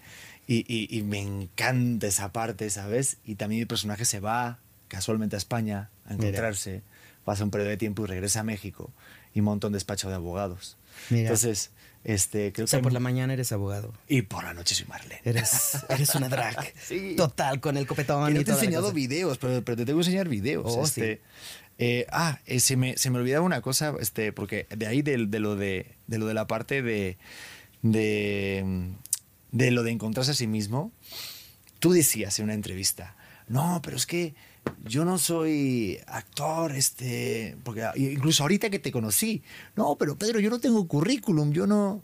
y, 0.47 0.65
y- 0.73 0.89
y 0.97 1.03
me 1.03 1.21
encanta 1.21 2.07
esa 2.07 2.33
parte, 2.33 2.71
¿sabes? 2.71 3.17
Y 3.25 3.35
también 3.35 3.61
mi 3.61 3.67
personaje 3.67 4.05
se 4.05 4.21
va 4.21 4.59
casualmente 4.89 5.37
a 5.37 5.39
España 5.39 5.91
a 6.05 6.13
Mira. 6.15 6.29
encontrarse, 6.29 6.83
pasa 7.25 7.43
un 7.45 7.51
periodo 7.51 7.71
de 7.71 7.77
tiempo 7.77 8.05
y 8.05 8.07
regresa 8.07 8.41
a 8.41 8.45
México 8.45 8.93
y 9.35 9.41
monta 9.41 9.67
un 9.67 9.73
despacho 9.73 10.09
de 10.09 10.15
abogados. 10.15 10.77
Mira. 11.11 11.23
Entonces, 11.23 11.71
este, 12.05 12.53
creo 12.53 12.67
O 12.67 12.69
sea, 12.69 12.79
que 12.79 12.85
por 12.85 12.93
la 12.93 13.01
mañana 13.01 13.33
eres 13.33 13.51
abogado. 13.51 13.93
y 14.09 14.23
por 14.23 14.45
la 14.45 14.55
noche 14.55 14.77
soy 14.77 14.87
Marlene. 14.87 15.21
Eres, 15.25 15.79
eres 15.89 16.15
una 16.15 16.29
drag. 16.29 16.73
Sí. 16.81 17.15
Total, 17.17 17.59
con 17.61 17.77
el 17.77 17.87
copetón. 17.89 18.29
Que 18.29 18.35
no 18.35 18.41
y 18.41 18.45
te 18.45 18.53
he 18.53 18.55
enseñado 18.55 18.93
videos, 18.93 19.39
pero, 19.39 19.63
pero 19.65 19.77
te 19.77 19.85
tengo 19.85 19.99
que 19.99 20.07
enseñar 20.07 20.29
videos. 20.29 20.65
Oh, 20.77 20.85
este, 20.85 21.21
eh, 21.79 22.07
ah, 22.13 22.39
eh, 22.47 22.61
se, 22.61 22.77
me, 22.77 22.97
se 22.97 23.11
me 23.11 23.19
olvidaba 23.19 23.45
una 23.45 23.61
cosa, 23.61 23.93
este, 24.01 24.33
porque 24.33 24.67
de 24.71 24.87
ahí 24.87 25.03
del- 25.03 25.31
de, 25.33 25.41
lo 25.41 25.57
de, 25.57 25.97
de 26.07 26.19
lo 26.19 26.27
de 26.27 26.35
la 26.35 26.47
parte 26.47 26.81
de, 26.81 27.19
de, 27.83 28.65
de 29.53 29.71
lo 29.71 29.83
de 29.83 29.91
encontrarse 29.93 30.33
a 30.33 30.35
sí 30.35 30.47
mismo, 30.47 30.93
tú 31.79 31.93
decías 31.93 32.39
en 32.39 32.45
una 32.47 32.55
entrevista, 32.55 33.17
no, 33.49 33.81
pero 33.83 33.97
es 33.97 34.07
que 34.07 34.35
yo 34.85 35.05
no 35.05 35.19
soy 35.19 35.99
actor, 36.07 36.73
este, 36.73 37.57
porque 37.63 37.85
incluso 37.97 38.43
ahorita 38.43 38.71
que 38.71 38.79
te 38.79 38.91
conocí, 38.93 39.43
no, 39.77 39.97
pero 39.97 40.17
Pedro, 40.19 40.41
yo 40.41 40.51
no 40.51 40.59
tengo 40.59 40.87
currículum, 40.87 41.53
yo 41.53 41.67
no... 41.67 42.03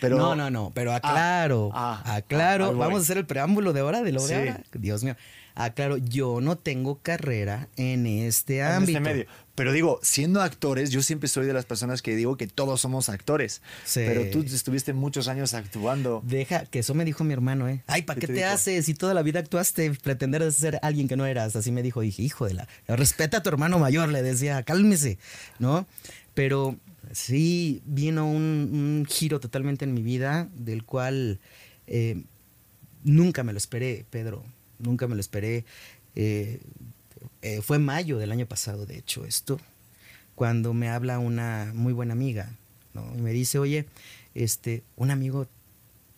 Pero, 0.00 0.16
no, 0.16 0.34
no, 0.34 0.50
no, 0.50 0.72
pero 0.74 0.94
aclaro, 0.94 1.70
ah, 1.74 2.02
ah, 2.06 2.14
aclaro, 2.16 2.74
vamos 2.74 3.00
a 3.00 3.02
hacer 3.02 3.18
el 3.18 3.26
preámbulo 3.26 3.74
de 3.74 3.80
ahora, 3.80 4.02
de 4.02 4.12
lo 4.12 4.20
Sí. 4.20 4.28
de 4.28 4.34
ahora. 4.38 4.62
Dios 4.72 5.04
mío. 5.04 5.14
Aclaro, 5.54 5.96
yo 5.96 6.40
no 6.40 6.56
tengo 6.56 6.98
carrera 7.00 7.68
en 7.76 8.06
este 8.06 8.58
en 8.58 8.66
ámbito. 8.66 8.98
este 8.98 9.00
medio. 9.00 9.26
Pero 9.54 9.72
digo, 9.72 10.00
siendo 10.02 10.40
actores, 10.40 10.90
yo 10.90 11.02
siempre 11.02 11.28
soy 11.28 11.44
de 11.44 11.52
las 11.52 11.66
personas 11.66 12.00
que 12.00 12.16
digo 12.16 12.36
que 12.36 12.46
todos 12.46 12.80
somos 12.80 13.10
actores. 13.10 13.60
Sí. 13.84 14.00
Pero 14.06 14.30
tú 14.30 14.42
estuviste 14.42 14.94
muchos 14.94 15.28
años 15.28 15.52
actuando. 15.52 16.22
Deja, 16.24 16.64
que 16.64 16.78
eso 16.78 16.94
me 16.94 17.04
dijo 17.04 17.24
mi 17.24 17.34
hermano, 17.34 17.68
¿eh? 17.68 17.82
Ay, 17.86 18.02
¿para 18.02 18.18
¿Qué 18.18 18.26
te 18.26 18.34
te, 18.34 18.44
haces? 18.44 18.86
Si 18.86 18.94
toda 18.94 19.12
la 19.12 19.22
vida 19.22 19.40
actuaste, 19.40 19.90
pretender 20.02 20.50
ser 20.52 20.78
alguien 20.82 21.08
que 21.08 21.16
no 21.16 21.26
eras. 21.26 21.56
Así 21.56 21.72
me 21.72 21.82
dijo. 21.82 22.00
Dije, 22.00 22.22
hijo 22.22 22.46
de 22.46 22.54
la. 22.54 22.68
Respeta 22.88 23.38
a 23.38 23.42
tu 23.42 23.50
hermano 23.50 23.78
mayor, 23.78 24.08
le 24.08 24.22
decía, 24.22 24.62
cálmese, 24.62 25.18
¿no? 25.58 25.86
Pero 26.32 26.78
sí 27.12 27.82
vino 27.84 28.30
un, 28.30 28.70
un 28.72 29.06
giro 29.06 29.40
totalmente 29.40 29.84
en 29.84 29.92
mi 29.92 30.02
vida, 30.02 30.48
del 30.54 30.84
cual 30.84 31.38
eh, 31.86 32.22
nunca 33.04 33.42
me 33.42 33.52
lo 33.52 33.58
esperé, 33.58 34.06
Pedro. 34.10 34.44
Nunca 34.80 35.06
me 35.06 35.14
lo 35.14 35.20
esperé. 35.20 35.64
Eh, 36.14 36.60
eh, 37.42 37.60
fue 37.62 37.78
mayo 37.78 38.18
del 38.18 38.32
año 38.32 38.46
pasado, 38.46 38.86
de 38.86 38.98
hecho, 38.98 39.24
esto, 39.24 39.58
cuando 40.34 40.74
me 40.74 40.88
habla 40.88 41.18
una 41.18 41.72
muy 41.74 41.92
buena 41.92 42.12
amiga, 42.12 42.50
¿no? 42.94 43.12
Y 43.16 43.20
me 43.20 43.32
dice, 43.32 43.58
oye, 43.58 43.86
este, 44.34 44.82
un 44.96 45.10
amigo, 45.10 45.46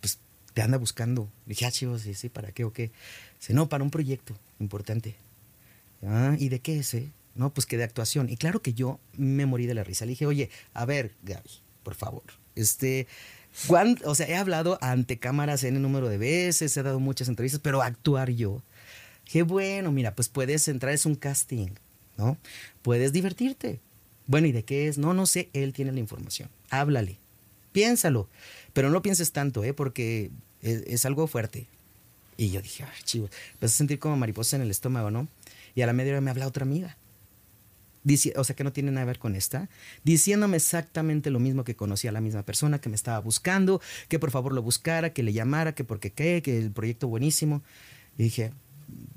pues 0.00 0.18
te 0.54 0.62
anda 0.62 0.78
buscando. 0.78 1.28
Dije, 1.46 1.66
ah, 1.66 1.70
chivos, 1.70 2.02
sí, 2.02 2.14
sí, 2.14 2.28
¿para 2.28 2.52
qué 2.52 2.64
o 2.64 2.72
qué? 2.72 2.90
Dice, 3.40 3.54
no, 3.54 3.68
para 3.68 3.84
un 3.84 3.90
proyecto 3.90 4.34
importante. 4.58 5.14
Ah, 6.04 6.36
¿y 6.38 6.48
de 6.48 6.60
qué 6.60 6.78
es, 6.78 6.94
eh? 6.94 7.10
No, 7.34 7.50
pues 7.50 7.66
que 7.66 7.76
de 7.76 7.84
actuación. 7.84 8.28
Y 8.28 8.36
claro 8.36 8.60
que 8.60 8.74
yo 8.74 9.00
me 9.16 9.46
morí 9.46 9.66
de 9.66 9.74
la 9.74 9.84
risa. 9.84 10.04
Le 10.04 10.10
dije, 10.10 10.26
oye, 10.26 10.50
a 10.74 10.84
ver, 10.84 11.12
Gaby, 11.22 11.50
por 11.82 11.94
favor, 11.94 12.24
este, 12.54 13.06
o 14.04 14.14
sea, 14.14 14.28
he 14.28 14.36
hablado 14.36 14.78
ante 14.80 15.18
cámaras 15.18 15.64
el 15.64 15.80
número 15.80 16.08
de 16.08 16.18
veces, 16.18 16.76
he 16.76 16.82
dado 16.82 17.00
muchas 17.00 17.28
entrevistas, 17.28 17.60
pero 17.62 17.82
actuar 17.82 18.30
yo. 18.30 18.62
Qué 19.24 19.42
bueno, 19.42 19.92
mira, 19.92 20.14
pues 20.14 20.28
puedes 20.28 20.66
entrar, 20.68 20.92
es 20.92 21.06
un 21.06 21.14
casting, 21.14 21.68
¿no? 22.16 22.36
Puedes 22.82 23.12
divertirte. 23.12 23.80
Bueno, 24.26 24.46
¿y 24.46 24.52
de 24.52 24.64
qué 24.64 24.88
es? 24.88 24.98
No, 24.98 25.14
no 25.14 25.26
sé, 25.26 25.48
él 25.52 25.72
tiene 25.72 25.92
la 25.92 26.00
información. 26.00 26.48
Háblale, 26.70 27.18
piénsalo, 27.72 28.28
pero 28.72 28.90
no 28.90 29.02
pienses 29.02 29.32
tanto, 29.32 29.64
¿eh? 29.64 29.74
Porque 29.74 30.30
es, 30.62 31.04
algo 31.06 31.26
fuerte. 31.26 31.66
Y 32.36 32.50
yo 32.50 32.62
dije, 32.62 32.84
ay, 32.84 33.02
chivo, 33.04 33.28
empecé 33.54 33.74
a 33.74 33.78
sentir 33.78 33.98
como 33.98 34.16
mariposa 34.16 34.56
en 34.56 34.62
el 34.62 34.70
estómago, 34.70 35.10
¿no? 35.10 35.28
Y 35.74 35.82
a 35.82 35.86
la 35.86 35.92
media 35.92 36.12
hora 36.12 36.20
me 36.20 36.30
habla 36.30 36.46
otra 36.46 36.64
amiga 36.64 36.96
o 38.36 38.44
sea 38.44 38.56
que 38.56 38.64
no 38.64 38.72
tiene 38.72 38.90
nada 38.90 39.04
que 39.04 39.08
ver 39.08 39.18
con 39.18 39.36
esta, 39.36 39.68
diciéndome 40.04 40.56
exactamente 40.56 41.30
lo 41.30 41.40
mismo 41.40 41.64
que 41.64 41.76
conocía 41.76 42.10
a 42.10 42.12
la 42.12 42.20
misma 42.20 42.42
persona 42.42 42.80
que 42.80 42.88
me 42.88 42.96
estaba 42.96 43.18
buscando, 43.20 43.80
que 44.08 44.18
por 44.18 44.30
favor 44.30 44.52
lo 44.52 44.62
buscara, 44.62 45.12
que 45.12 45.22
le 45.22 45.32
llamara, 45.32 45.74
que 45.74 45.84
porque 45.84 46.10
qué, 46.10 46.42
que 46.42 46.58
el 46.58 46.70
proyecto 46.70 47.08
buenísimo. 47.08 47.62
Y 48.18 48.24
dije, 48.24 48.52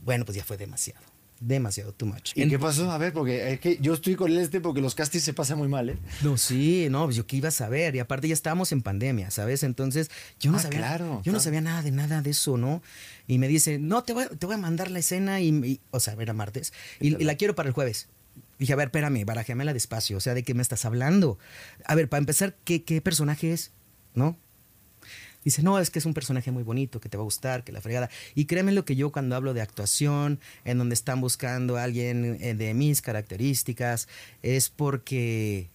bueno, 0.03 0.25
pues 0.25 0.37
ya 0.37 0.43
fue 0.43 0.57
demasiado. 0.57 1.01
Demasiado, 1.41 1.91
too 1.91 2.05
much. 2.05 2.31
¿Y 2.33 2.47
qué 2.47 2.57
pasó? 2.57 2.89
A 2.89 2.97
ver, 2.97 3.11
porque 3.11 3.51
es 3.51 3.59
que 3.59 3.77
yo 3.81 3.93
estoy 3.93 4.15
con 4.15 4.31
este 4.31 4.61
porque 4.61 4.79
los 4.79 4.95
castings 4.95 5.23
se 5.23 5.33
pasan 5.33 5.57
muy 5.57 5.67
mal, 5.67 5.89
¿eh? 5.89 5.97
No, 6.23 6.37
sí, 6.37 6.87
no, 6.89 7.03
pues 7.03 7.17
yo 7.17 7.27
qué 7.27 7.35
iba 7.35 7.49
a 7.49 7.51
saber. 7.51 7.93
Y 7.95 7.99
aparte 7.99 8.29
ya 8.29 8.33
estábamos 8.33 8.71
en 8.71 8.81
pandemia, 8.81 9.29
¿sabes? 9.31 9.63
Entonces 9.63 10.09
yo 10.39 10.51
no 10.51 10.57
ah, 10.57 10.61
sabía. 10.61 10.79
Claro, 10.79 11.21
yo 11.25 11.33
no 11.33 11.41
sabía 11.41 11.59
nada 11.59 11.81
de 11.81 11.91
nada 11.91 12.21
de 12.21 12.29
eso, 12.29 12.57
¿no? 12.57 12.81
Y 13.27 13.37
me 13.37 13.49
dice, 13.49 13.79
no, 13.79 14.03
te 14.03 14.13
voy, 14.13 14.25
te 14.39 14.45
voy 14.45 14.55
a 14.55 14.57
mandar 14.57 14.89
la 14.89 14.99
escena 14.99 15.41
y, 15.41 15.81
o 15.91 15.99
sea, 15.99 16.15
era 16.17 16.33
martes. 16.33 16.71
y, 17.01 17.11
la 17.11 17.35
quiero 17.35 17.53
para 17.53 17.67
el 17.67 17.73
jueves. 17.73 18.07
Dije, 18.57 18.73
a 18.73 18.75
ver, 18.75 18.87
espérame, 18.87 19.25
barajéamela 19.25 19.73
despacio. 19.73 20.17
O 20.17 20.19
sea, 20.19 20.33
¿de 20.33 20.43
qué 20.43 20.53
me 20.53 20.61
estás 20.61 20.85
hablando? 20.85 21.37
A 21.85 21.95
ver, 21.95 22.09
para 22.09 22.19
empezar, 22.19 22.55
¿qué, 22.63 22.83
qué 22.83 23.01
personaje 23.01 23.51
es? 23.51 23.71
¿No? 24.13 24.37
Dice, 25.45 25.61
no, 25.61 25.77
es 25.77 25.91
que 25.91 25.99
es 25.99 26.05
un 26.05 26.15
personaje 26.15 26.51
muy 26.51 26.63
bonito, 26.63 26.99
que 26.99 27.07
te 27.07 27.17
va 27.17 27.21
a 27.21 27.25
gustar, 27.25 27.63
que 27.63 27.71
la 27.71 27.79
fregada. 27.79 28.09
Y 28.33 28.45
créeme 28.45 28.71
lo 28.71 28.83
que 28.83 28.95
yo 28.95 29.11
cuando 29.11 29.35
hablo 29.35 29.53
de 29.53 29.61
actuación, 29.61 30.39
en 30.63 30.79
donde 30.79 30.95
están 30.95 31.21
buscando 31.21 31.77
a 31.77 31.83
alguien 31.83 32.37
eh, 32.41 32.55
de 32.55 32.73
mis 32.73 33.03
características, 33.03 34.07
es 34.41 34.69
porque, 34.69 35.69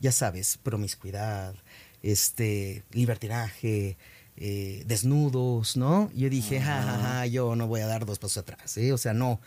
ya 0.00 0.10
sabes, 0.10 0.58
promiscuidad, 0.58 1.54
este, 2.02 2.82
libertinaje, 2.90 3.96
eh, 4.36 4.84
desnudos, 4.86 5.76
¿no? 5.76 6.10
Yo 6.14 6.30
dije, 6.30 6.60
jajaja, 6.60 7.26
yo 7.26 7.54
no 7.56 7.66
voy 7.66 7.80
a 7.80 7.86
dar 7.86 8.06
dos 8.06 8.18
pasos 8.18 8.38
atrás, 8.38 8.76
¿eh? 8.78 8.92
O 8.92 8.98
sea, 8.98 9.14
no. 9.14 9.40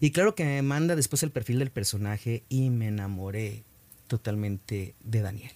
Y 0.00 0.12
claro 0.12 0.34
que 0.34 0.44
me 0.44 0.62
manda 0.62 0.96
después 0.96 1.22
el 1.22 1.30
perfil 1.30 1.58
del 1.58 1.70
personaje 1.70 2.44
y 2.48 2.70
me 2.70 2.88
enamoré 2.88 3.64
totalmente 4.06 4.94
de 5.04 5.20
Daniel. 5.20 5.52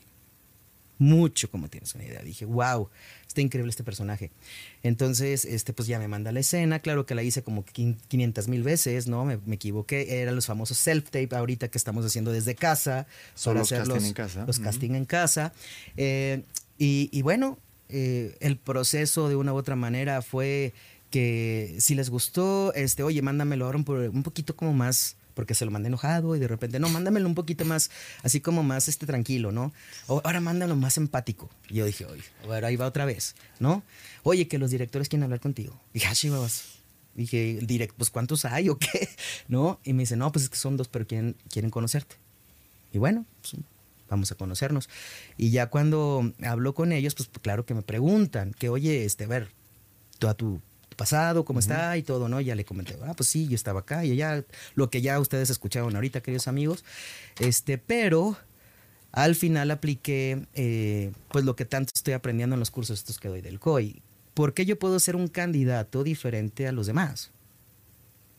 Mucho, 0.98 1.50
como 1.50 1.68
tienes 1.68 1.94
una 1.96 2.04
idea. 2.04 2.22
Dije, 2.22 2.44
wow, 2.44 2.88
está 3.26 3.40
increíble 3.40 3.70
este 3.70 3.82
personaje. 3.82 4.30
Entonces, 4.84 5.44
este, 5.44 5.72
pues 5.72 5.88
ya 5.88 5.98
me 5.98 6.06
manda 6.06 6.30
la 6.30 6.40
escena. 6.40 6.78
Claro 6.78 7.06
que 7.06 7.16
la 7.16 7.24
hice 7.24 7.42
como 7.42 7.64
500 7.64 8.46
mil 8.46 8.62
veces, 8.62 9.08
¿no? 9.08 9.24
Me, 9.24 9.40
equivoqué. 9.52 10.20
Eran 10.20 10.36
los 10.36 10.46
famosos 10.46 10.78
self-tape 10.86 11.34
ahorita 11.34 11.68
que 11.68 11.78
estamos 11.78 12.04
haciendo 12.04 12.30
desde 12.30 12.54
casa. 12.54 13.08
Solo 13.34 13.60
los 13.60 13.70
casting 13.70 14.06
en 14.06 14.12
casa. 14.12 14.44
Los 14.46 14.60
casting 14.60 14.90
en 14.92 15.04
casa. 15.04 15.52
Eh, 15.96 16.44
y, 16.78 17.22
bueno, 17.22 17.58
eh, 17.92 18.36
el 18.40 18.56
proceso 18.56 19.28
de 19.28 19.36
una 19.36 19.52
u 19.52 19.56
otra 19.56 19.76
manera 19.76 20.22
fue 20.22 20.72
que 21.10 21.76
si 21.78 21.94
les 21.94 22.10
gustó, 22.10 22.72
este, 22.74 23.02
oye, 23.02 23.20
mándamelo 23.22 23.66
ahora 23.66 23.78
un, 23.78 23.84
un 23.88 24.22
poquito 24.22 24.56
como 24.56 24.72
más 24.72 25.16
porque 25.34 25.54
se 25.54 25.64
lo 25.64 25.70
mandé 25.70 25.88
enojado 25.88 26.36
y 26.36 26.38
de 26.38 26.48
repente, 26.48 26.78
no, 26.78 26.88
mándamelo 26.88 27.26
un 27.26 27.34
poquito 27.34 27.64
más, 27.64 27.90
así 28.22 28.40
como 28.40 28.62
más 28.62 28.88
este 28.88 29.06
tranquilo, 29.06 29.52
¿no? 29.52 29.72
O 30.06 30.20
ahora 30.24 30.40
mándalo 30.40 30.76
más 30.76 30.96
empático. 30.96 31.50
Y 31.68 31.76
yo 31.76 31.86
dije, 31.86 32.04
oye, 32.04 32.22
ahora 32.44 32.68
ahí 32.68 32.76
va 32.76 32.86
otra 32.86 33.04
vez, 33.04 33.34
¿no? 33.58 33.82
Oye, 34.22 34.48
que 34.48 34.58
los 34.58 34.70
directores 34.70 35.08
quieren 35.08 35.24
hablar 35.24 35.40
contigo. 35.40 35.80
Y 35.92 36.00
dije, 36.00 36.08
ah. 36.08 36.48
Dije, 37.14 37.58
direct, 37.62 37.94
pues 37.96 38.08
¿cuántos 38.08 38.46
hay 38.46 38.70
o 38.70 38.78
qué? 38.78 39.08
¿No? 39.48 39.80
Y 39.84 39.92
me 39.92 40.04
dice, 40.04 40.16
no, 40.16 40.32
pues 40.32 40.44
es 40.44 40.50
que 40.50 40.56
son 40.56 40.76
dos, 40.76 40.88
pero 40.88 41.06
quieren, 41.06 41.36
quieren 41.50 41.70
conocerte. 41.70 42.16
Y 42.92 42.98
bueno, 42.98 43.26
pues, 43.42 43.62
vamos 44.12 44.30
a 44.30 44.34
conocernos. 44.34 44.88
Y 45.36 45.50
ya 45.50 45.66
cuando 45.68 46.32
hablo 46.44 46.74
con 46.74 46.92
ellos, 46.92 47.14
pues 47.14 47.28
claro 47.40 47.64
que 47.66 47.74
me 47.74 47.82
preguntan, 47.82 48.52
que 48.52 48.68
oye, 48.68 49.04
este, 49.04 49.24
a 49.24 49.28
ver, 49.28 49.48
toda 50.18 50.34
tu 50.34 50.60
pasado, 50.96 51.44
cómo 51.44 51.58
está 51.58 51.96
y 51.96 52.02
todo, 52.02 52.28
¿no? 52.28 52.40
Ya 52.40 52.54
le 52.54 52.64
comenté, 52.64 52.96
ah, 53.04 53.14
pues 53.16 53.28
sí, 53.28 53.48
yo 53.48 53.54
estaba 53.54 53.80
acá 53.80 54.04
y 54.04 54.14
ya, 54.14 54.44
lo 54.74 54.90
que 54.90 55.00
ya 55.00 55.18
ustedes 55.18 55.50
escucharon 55.50 55.94
ahorita, 55.96 56.20
queridos 56.20 56.46
amigos, 56.46 56.84
este, 57.40 57.78
pero 57.78 58.36
al 59.12 59.34
final 59.34 59.70
apliqué, 59.70 60.46
eh, 60.54 61.12
pues 61.30 61.44
lo 61.44 61.56
que 61.56 61.64
tanto 61.64 61.90
estoy 61.94 62.12
aprendiendo 62.12 62.54
en 62.54 62.60
los 62.60 62.70
cursos 62.70 62.98
estos 62.98 63.18
que 63.18 63.28
doy 63.28 63.40
del 63.40 63.58
COI. 63.58 64.02
¿Por 64.34 64.52
qué 64.52 64.64
yo 64.66 64.78
puedo 64.78 65.00
ser 65.00 65.16
un 65.16 65.28
candidato 65.28 66.04
diferente 66.04 66.68
a 66.68 66.72
los 66.72 66.86
demás? 66.86 67.30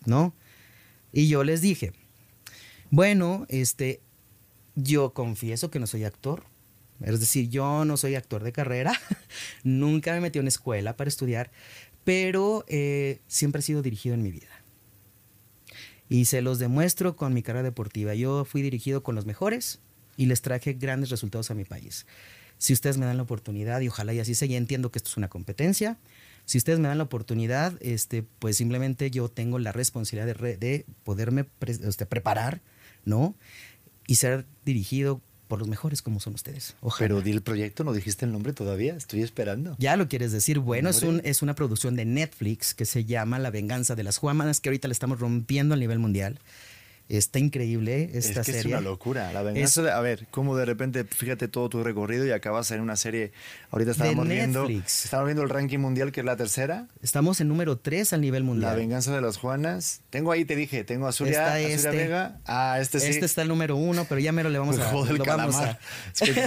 ¿No? 0.06 0.34
Y 1.12 1.28
yo 1.28 1.44
les 1.44 1.62
dije, 1.62 1.94
bueno, 2.90 3.46
este, 3.50 4.02
yo 4.76 5.14
confieso 5.14 5.70
que 5.70 5.80
no 5.80 5.88
soy 5.88 6.04
actor, 6.04 6.44
es 7.02 7.20
decir, 7.20 7.50
yo 7.50 7.86
no 7.86 7.98
soy 7.98 8.16
actor 8.16 8.44
de 8.44 8.52
carrera, 8.52 8.94
nunca 9.64 10.14
me 10.14 10.22
metí 10.22 10.40
en 10.40 10.48
escuela 10.48 10.96
para 10.96 11.08
estudiar, 11.08 11.52
pero 12.04 12.66
eh, 12.68 13.20
siempre 13.28 13.60
he 13.60 13.64
sido 13.64 13.82
dirigido 13.82 14.16
en 14.16 14.24
mi 14.24 14.32
vida. 14.32 14.48
Y 16.10 16.26
se 16.26 16.42
los 16.42 16.60
demuestro 16.60 17.16
con 17.16 17.34
mi 17.34 17.42
carrera 17.42 17.64
deportiva. 17.64 18.14
Yo 18.14 18.46
fui 18.46 18.62
dirigido 18.62 19.04
con 19.04 19.16
los 19.16 19.26
mejores 19.26 19.80
y 20.18 20.28
les 20.28 20.42
traje 20.42 20.74
grandes 20.74 21.10
resultados 21.10 21.50
a 21.50 21.56
mi 21.56 21.64
país. 21.64 22.06
Si 22.58 22.72
ustedes 22.72 22.98
me 22.98 23.06
dan 23.06 23.18
la 23.18 23.24
oportunidad, 23.24 23.82
y 23.82 23.88
ojalá 23.88 24.14
y 24.14 24.20
así 24.20 24.36
sea, 24.36 24.48
ya 24.48 24.58
entiendo 24.58 24.92
que 24.92 25.00
esto 25.00 25.10
es 25.10 25.18
una 25.18 25.30
competencia. 25.30 25.98
Si 26.46 26.58
ustedes 26.58 26.80
me 26.80 26.88
dan 26.88 26.98
la 26.98 27.06
oportunidad, 27.06 27.74
este, 27.82 28.24
pues 28.40 28.58
simplemente 28.58 29.10
yo 29.12 29.30
tengo 29.30 29.60
la 29.60 29.72
responsabilidad 29.72 30.36
de, 30.36 30.86
poderme 31.04 31.46
este, 31.68 32.06
preparar, 32.06 32.62
¿no? 33.06 33.36
Y 34.08 34.16
ser 34.16 34.46
dirigido 34.66 35.22
por 35.48 35.60
los 35.60 35.68
mejores 35.68 36.02
como 36.02 36.20
son 36.20 36.34
ustedes. 36.34 36.76
Pero 36.98 37.22
di 37.22 37.32
el 37.32 37.42
proyecto, 37.42 37.84
no 37.84 37.94
dijiste 37.94 38.26
el 38.26 38.32
nombre 38.32 38.54
todavía, 38.54 38.96
estoy 38.96 39.22
esperando. 39.22 39.76
Ya 39.78 39.96
lo 39.96 40.08
quieres 40.08 40.32
decir. 40.32 40.60
Bueno, 40.60 40.90
es, 40.90 41.04
un, 41.04 41.22
es 41.24 41.42
una 41.42 41.54
producción 41.54 41.96
de 41.96 42.06
Netflix 42.06 42.74
que 42.74 42.86
se 42.86 43.06
llama 43.06 43.38
La 43.40 43.52
venganza 43.52 43.96
de 43.96 44.04
las 44.04 44.18
Juanas, 44.18 44.60
que 44.60 44.70
ahorita 44.70 44.88
le 44.88 44.94
estamos 44.94 45.20
rompiendo 45.20 45.76
a 45.76 45.78
nivel 45.78 46.00
mundial. 46.00 46.40
Está 47.10 47.40
increíble 47.40 48.10
esta 48.14 48.42
es 48.42 48.46
que 48.46 48.60
Es 48.60 48.66
una 48.66 48.82
locura. 48.82 49.32
La 49.34 49.44
venganza 49.44 49.96
a 49.96 50.02
ver, 50.02 50.28
cómo 50.32 50.56
de 50.56 50.66
repente, 50.66 51.04
fíjate 51.04 51.48
todo 51.48 51.70
tu 51.70 51.84
recorrido 51.84 52.26
y 52.26 52.32
acabas 52.32 52.72
en 52.72 52.82
una 52.82 52.96
serie. 52.96 53.34
Ahorita 53.72 53.92
estábamos 53.92 54.28
viendo. 54.28 54.68
Estamos 54.70 55.26
viendo 55.26 55.44
el 55.44 55.50
ranking 55.50 55.80
mundial, 55.80 56.12
que 56.12 56.22
es 56.22 56.26
la 56.26 56.38
tercera. 56.38 56.88
Estamos 57.02 57.42
en 57.42 57.50
número 57.50 57.78
3 57.78 58.14
al 58.14 58.22
nivel 58.22 58.44
mundial. 58.44 58.72
La 58.72 58.78
venganza 58.78 59.14
de 59.14 59.22
las 59.22 59.38
Juanas. 59.38 60.02
Tengo 60.10 60.32
ahí, 60.32 60.46
te 60.46 60.56
dije, 60.56 60.84
tengo 60.84 61.08
a 61.08 61.12
Zulia, 61.12 61.60
este, 61.60 61.90
Vega. 61.90 62.40
Ah, 62.46 62.78
este 62.80 63.00
sí. 63.00 63.10
Este 63.10 63.26
está 63.26 63.42
el 63.42 63.50
número 63.50 63.76
uno, 63.76 64.06
pero 64.08 64.20
ya 64.20 64.32
mero 64.32 64.50
le 64.50 64.60
vamos 64.60 64.80
a. 64.80 64.86
Joder, 64.86 65.18
lo 65.18 65.26
vamos 65.26 65.56
a... 65.56 65.78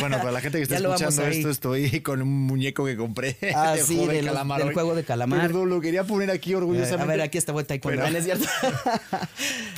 bueno, 0.01 0.19
para 0.19 0.33
la 0.33 0.41
gente 0.41 0.59
que 0.59 0.63
está 0.75 0.77
escuchando 0.77 1.27
esto, 1.27 1.51
estoy 1.51 2.01
con 2.03 2.23
un 2.23 2.47
muñeco 2.47 2.87
que 2.87 2.97
compré. 2.97 3.37
Ah, 3.55 3.75
de 3.75 3.83
sí, 3.83 4.07
del 4.07 4.29
juego 4.73 4.95
de 4.95 5.05
calamar. 5.05 5.43
Perdón, 5.43 5.69
lo 5.69 5.81
quería 5.81 6.05
poner 6.05 6.31
aquí 6.31 6.55
orgullosamente. 6.55 7.03
A 7.03 7.07
ver, 7.07 7.21
aquí 7.21 7.39
está 7.39 7.53
vuelta 7.53 7.75
y 7.75 7.79
pero, 7.79 8.05
es 8.07 8.25
cierto. 8.25 8.47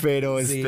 pero 0.03 0.39
este, 0.39 0.68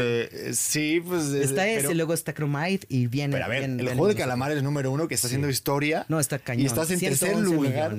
sí, 0.53 1.01
pues. 1.07 1.33
Está 1.33 1.69
ese, 1.69 1.95
luego 1.95 2.15
está 2.15 2.33
Chromite 2.35 2.87
y 2.89 3.07
viene. 3.07 3.33
Pero 3.33 3.45
a 3.45 3.49
ver, 3.49 3.65
el 3.65 3.87
juego 3.89 4.09
de 4.09 4.17
calamar 4.17 4.53
es 4.53 4.59
el 4.59 4.65
número 4.65 4.91
uno 4.91 5.09
que 5.09 5.15
está 5.15 5.27
haciendo 5.27 5.49
historia. 5.49 6.07
No, 6.09 6.21
está 6.21 6.39
cañón. 6.39 6.63
Y 6.63 6.67
estás 6.67 6.91
en 6.91 7.01
tercer 7.01 7.37
lugar. 7.37 7.97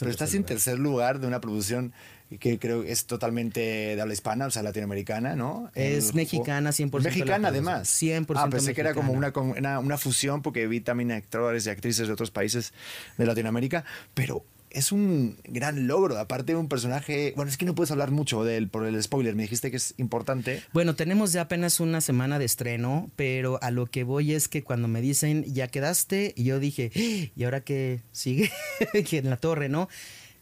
pero 0.00 0.10
estás 0.10 0.34
en 0.34 0.44
tercer 0.44 0.78
lugar 0.78 1.20
de 1.20 1.26
una 1.26 1.40
producción 1.40 1.92
que 2.40 2.58
creo 2.58 2.82
que 2.82 2.90
es 2.90 3.06
totalmente 3.06 3.60
de 3.60 4.00
habla 4.00 4.14
hispana, 4.14 4.46
o 4.46 4.50
sea, 4.50 4.62
latinoamericana, 4.62 5.36
¿no? 5.36 5.70
Es 5.74 6.14
mexicana 6.14 6.70
100%. 6.70 7.02
Mexicana 7.02 7.48
además. 7.48 7.88
100% 8.02 8.34
Ah, 8.36 8.48
pensé 8.50 8.74
que 8.74 8.80
era 8.80 8.94
como 8.94 9.12
una, 9.12 9.32
una, 9.36 9.78
una, 9.78 9.98
fusión 9.98 10.42
porque 10.42 10.66
vi 10.66 10.80
también 10.80 11.12
actores 11.12 11.66
y 11.66 11.70
actrices 11.70 12.06
de 12.06 12.12
otros 12.12 12.30
países 12.30 12.72
de 13.18 13.26
Latinoamérica, 13.26 13.84
pero 14.14 14.44
es 14.74 14.92
un 14.92 15.38
gran 15.44 15.86
logro. 15.86 16.18
Aparte 16.18 16.52
de 16.52 16.58
un 16.58 16.68
personaje. 16.68 17.32
Bueno, 17.36 17.50
es 17.50 17.56
que 17.56 17.64
no 17.64 17.74
puedes 17.74 17.90
hablar 17.90 18.10
mucho 18.10 18.44
de 18.44 18.56
él 18.56 18.68
por 18.68 18.84
el 18.84 19.02
spoiler. 19.02 19.34
Me 19.34 19.44
dijiste 19.44 19.70
que 19.70 19.78
es 19.78 19.94
importante. 19.96 20.62
Bueno, 20.72 20.94
tenemos 20.94 21.32
ya 21.32 21.42
apenas 21.42 21.80
una 21.80 22.00
semana 22.00 22.38
de 22.38 22.44
estreno, 22.44 23.10
pero 23.16 23.58
a 23.62 23.70
lo 23.70 23.86
que 23.86 24.04
voy 24.04 24.32
es 24.32 24.48
que 24.48 24.62
cuando 24.62 24.88
me 24.88 25.00
dicen 25.00 25.44
ya 25.44 25.68
quedaste, 25.68 26.34
y 26.36 26.44
yo 26.44 26.60
dije, 26.60 26.90
¡Ah! 26.94 27.32
¿y 27.34 27.44
ahora 27.44 27.62
qué 27.62 28.02
sigue? 28.12 28.50
que 29.08 29.18
en 29.18 29.30
la 29.30 29.36
torre, 29.36 29.68
¿no? 29.68 29.88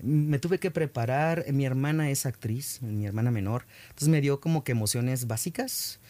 me 0.02 0.40
tuve 0.40 0.58
que 0.58 0.72
preparar, 0.72 1.44
mi 1.52 1.64
hermana 1.64 2.10
es 2.10 2.26
actriz, 2.26 2.82
mi 2.82 3.06
hermana 3.06 3.30
menor, 3.30 3.66
entonces 3.84 4.08
me 4.08 4.20
dio 4.20 4.40
como 4.40 4.64
que 4.64 4.72
emociones 4.72 5.28
básicas. 5.28 6.00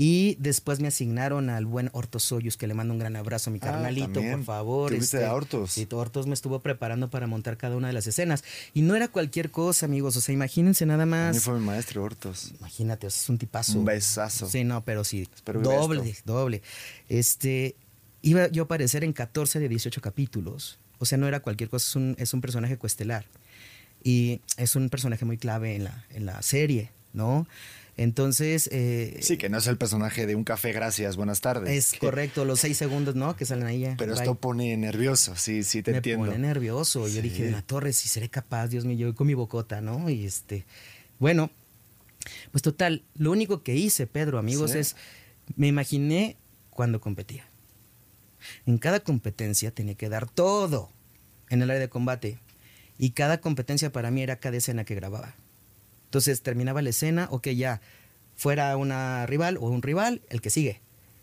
Y 0.00 0.36
después 0.38 0.78
me 0.78 0.86
asignaron 0.86 1.50
al 1.50 1.66
buen 1.66 1.90
Hortos 1.92 2.22
Soyuz, 2.22 2.56
que 2.56 2.68
le 2.68 2.74
mando 2.74 2.92
un 2.94 3.00
gran 3.00 3.16
abrazo 3.16 3.50
a 3.50 3.52
mi 3.52 3.58
Ah, 3.60 3.66
carnalito, 3.66 4.20
por 4.22 4.44
favor. 4.44 4.90
¿Tuviste 4.92 5.16
este, 5.16 5.26
a 5.26 5.34
Hortos? 5.34 5.72
Sí, 5.72 5.88
Hortos 5.90 6.28
me 6.28 6.34
estuvo 6.34 6.60
preparando 6.60 7.10
para 7.10 7.26
montar 7.26 7.56
cada 7.56 7.74
una 7.74 7.88
de 7.88 7.94
las 7.94 8.06
escenas. 8.06 8.44
Y 8.74 8.82
no 8.82 8.94
era 8.94 9.08
cualquier 9.08 9.50
cosa, 9.50 9.86
amigos. 9.86 10.16
O 10.16 10.20
sea, 10.20 10.32
imagínense 10.32 10.86
nada 10.86 11.02
A 11.02 11.06
mí 11.06 11.10
más. 11.10 11.42
fue 11.42 11.58
mi 11.58 11.66
maestro 11.66 12.04
Hortos. 12.04 12.52
Imagínate, 12.60 13.08
o 13.08 13.10
sea, 13.10 13.20
es 13.24 13.28
un 13.28 13.38
tipazo. 13.38 13.76
Un 13.76 13.86
besazo. 13.86 14.48
Sí, 14.48 14.62
no, 14.62 14.84
pero 14.84 15.02
sí. 15.02 15.28
Espero 15.34 15.60
doble, 15.62 16.14
doble. 16.24 16.62
Este, 17.08 17.74
iba 18.22 18.46
yo 18.52 18.62
a 18.62 18.66
aparecer 18.66 19.02
en 19.02 19.12
14 19.12 19.58
de 19.58 19.68
18 19.68 20.00
capítulos. 20.00 20.78
O 21.00 21.06
sea, 21.06 21.18
no 21.18 21.26
era 21.26 21.40
cualquier 21.40 21.70
cosa, 21.70 21.88
es 21.88 21.96
un, 21.96 22.14
es 22.20 22.34
un 22.34 22.40
personaje 22.40 22.76
cuestelar. 22.76 23.24
Y 24.04 24.42
es 24.58 24.76
un 24.76 24.90
personaje 24.90 25.24
muy 25.24 25.38
clave 25.38 25.74
en 25.74 25.82
la, 25.82 26.04
en 26.10 26.24
la 26.24 26.40
serie, 26.42 26.92
¿no? 27.12 27.48
Entonces. 27.98 28.68
eh, 28.72 29.18
Sí, 29.20 29.36
que 29.36 29.48
no 29.48 29.58
es 29.58 29.66
el 29.66 29.76
personaje 29.76 30.24
de 30.26 30.34
un 30.36 30.44
café, 30.44 30.72
gracias, 30.72 31.16
buenas 31.16 31.40
tardes. 31.40 31.92
Es 31.92 31.98
correcto, 31.98 32.44
los 32.44 32.60
seis 32.60 32.76
segundos, 32.78 33.14
¿no? 33.16 33.36
Que 33.36 33.44
salen 33.44 33.66
ahí. 33.66 33.80
ya, 33.80 33.96
Pero 33.98 34.12
bye. 34.14 34.22
esto 34.22 34.36
pone 34.36 34.76
nervioso, 34.76 35.34
sí, 35.36 35.64
sí 35.64 35.82
te 35.82 35.90
me 35.90 35.96
entiendo. 35.98 36.26
pone 36.26 36.38
nervioso. 36.38 37.06
Yo 37.08 37.20
dije, 37.20 37.44
de 37.44 37.50
la 37.50 37.60
torre, 37.62 37.92
si 37.92 38.08
seré 38.08 38.28
capaz, 38.30 38.68
Dios 38.68 38.84
mío, 38.84 38.96
yo 38.96 39.14
con 39.14 39.26
mi 39.26 39.34
bocota, 39.34 39.80
¿no? 39.80 40.08
Y 40.08 40.24
este, 40.24 40.64
bueno, 41.18 41.50
pues 42.52 42.62
total, 42.62 43.02
lo 43.16 43.32
único 43.32 43.62
que 43.64 43.74
hice, 43.74 44.06
Pedro, 44.06 44.38
amigos, 44.38 44.70
Sí. 44.72 44.78
es, 44.78 44.96
me 45.56 45.66
imaginé 45.66 46.36
cuando 46.70 47.00
competía. 47.00 47.46
En 48.64 48.78
cada 48.78 49.00
competencia 49.00 49.72
tenía 49.72 49.96
que 49.96 50.08
dar 50.08 50.30
todo 50.30 50.90
en 51.50 51.62
el 51.62 51.70
área 51.70 51.80
de 51.80 51.88
combate. 51.88 52.38
Y 52.96 53.10
cada 53.10 53.40
competencia 53.40 53.90
para 53.90 54.10
mí 54.12 54.22
era 54.22 54.36
cada 54.38 54.56
escena 54.56 54.84
que 54.84 54.94
grababa. 54.94 55.34
Entonces 56.08 56.40
terminaba 56.42 56.80
la 56.82 56.90
escena, 56.90 57.28
ok, 57.30 57.48
ya, 57.48 57.80
fuera 58.34 58.76
una 58.76 59.26
rival 59.26 59.58
o 59.58 59.68
un 59.68 59.82
rival, 59.82 60.22
el 60.30 60.40
que 60.40 60.48
sigue, 60.50 60.80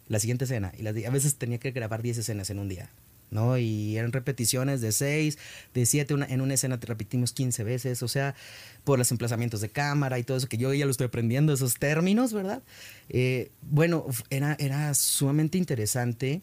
la 0.07 0.19
siguiente 0.19 0.45
escena. 0.45 0.71
Y 0.77 0.83
las- 0.83 0.95
a 0.95 1.09
veces 1.09 1.35
tenía 1.35 1.57
que 1.57 1.71
grabar 1.71 2.01
10 2.03 2.17
escenas 2.19 2.49
en 2.51 2.59
un 2.59 2.69
día, 2.69 2.89
¿no? 3.31 3.57
Y 3.57 3.97
eran 3.97 4.11
repeticiones 4.11 4.81
de 4.81 4.91
6, 4.91 5.39
de 5.73 5.85
7, 5.87 6.13
una, 6.13 6.25
en 6.27 6.41
una 6.41 6.53
escena 6.53 6.79
te 6.79 6.85
repetimos 6.85 7.31
15 7.33 7.63
veces, 7.63 8.03
o 8.03 8.07
sea, 8.07 8.35
por 8.83 8.99
los 8.99 9.09
emplazamientos 9.11 9.61
de 9.61 9.69
cámara 9.69 10.19
y 10.19 10.23
todo 10.23 10.37
eso, 10.37 10.47
que 10.47 10.57
yo 10.57 10.71
ya 10.73 10.85
lo 10.85 10.91
estoy 10.91 11.07
aprendiendo, 11.07 11.51
esos 11.53 11.75
términos, 11.79 12.31
¿verdad? 12.33 12.61
Eh, 13.09 13.49
bueno, 13.63 14.05
era, 14.29 14.55
era 14.59 14.93
sumamente 14.93 15.57
interesante. 15.57 16.41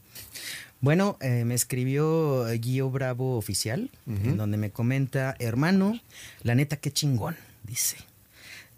Bueno, 0.81 1.17
eh, 1.21 1.45
me 1.45 1.55
escribió 1.55 2.49
eh, 2.49 2.59
Guío 2.59 2.91
Bravo 2.91 3.37
Oficial, 3.37 3.89
en 4.09 4.37
donde 4.37 4.57
me 4.57 4.71
comenta, 4.71 5.37
hermano, 5.39 6.01
la 6.43 6.57
neta, 6.57 6.77
qué 6.79 6.91
chingón, 6.93 7.37
dice. 7.63 7.99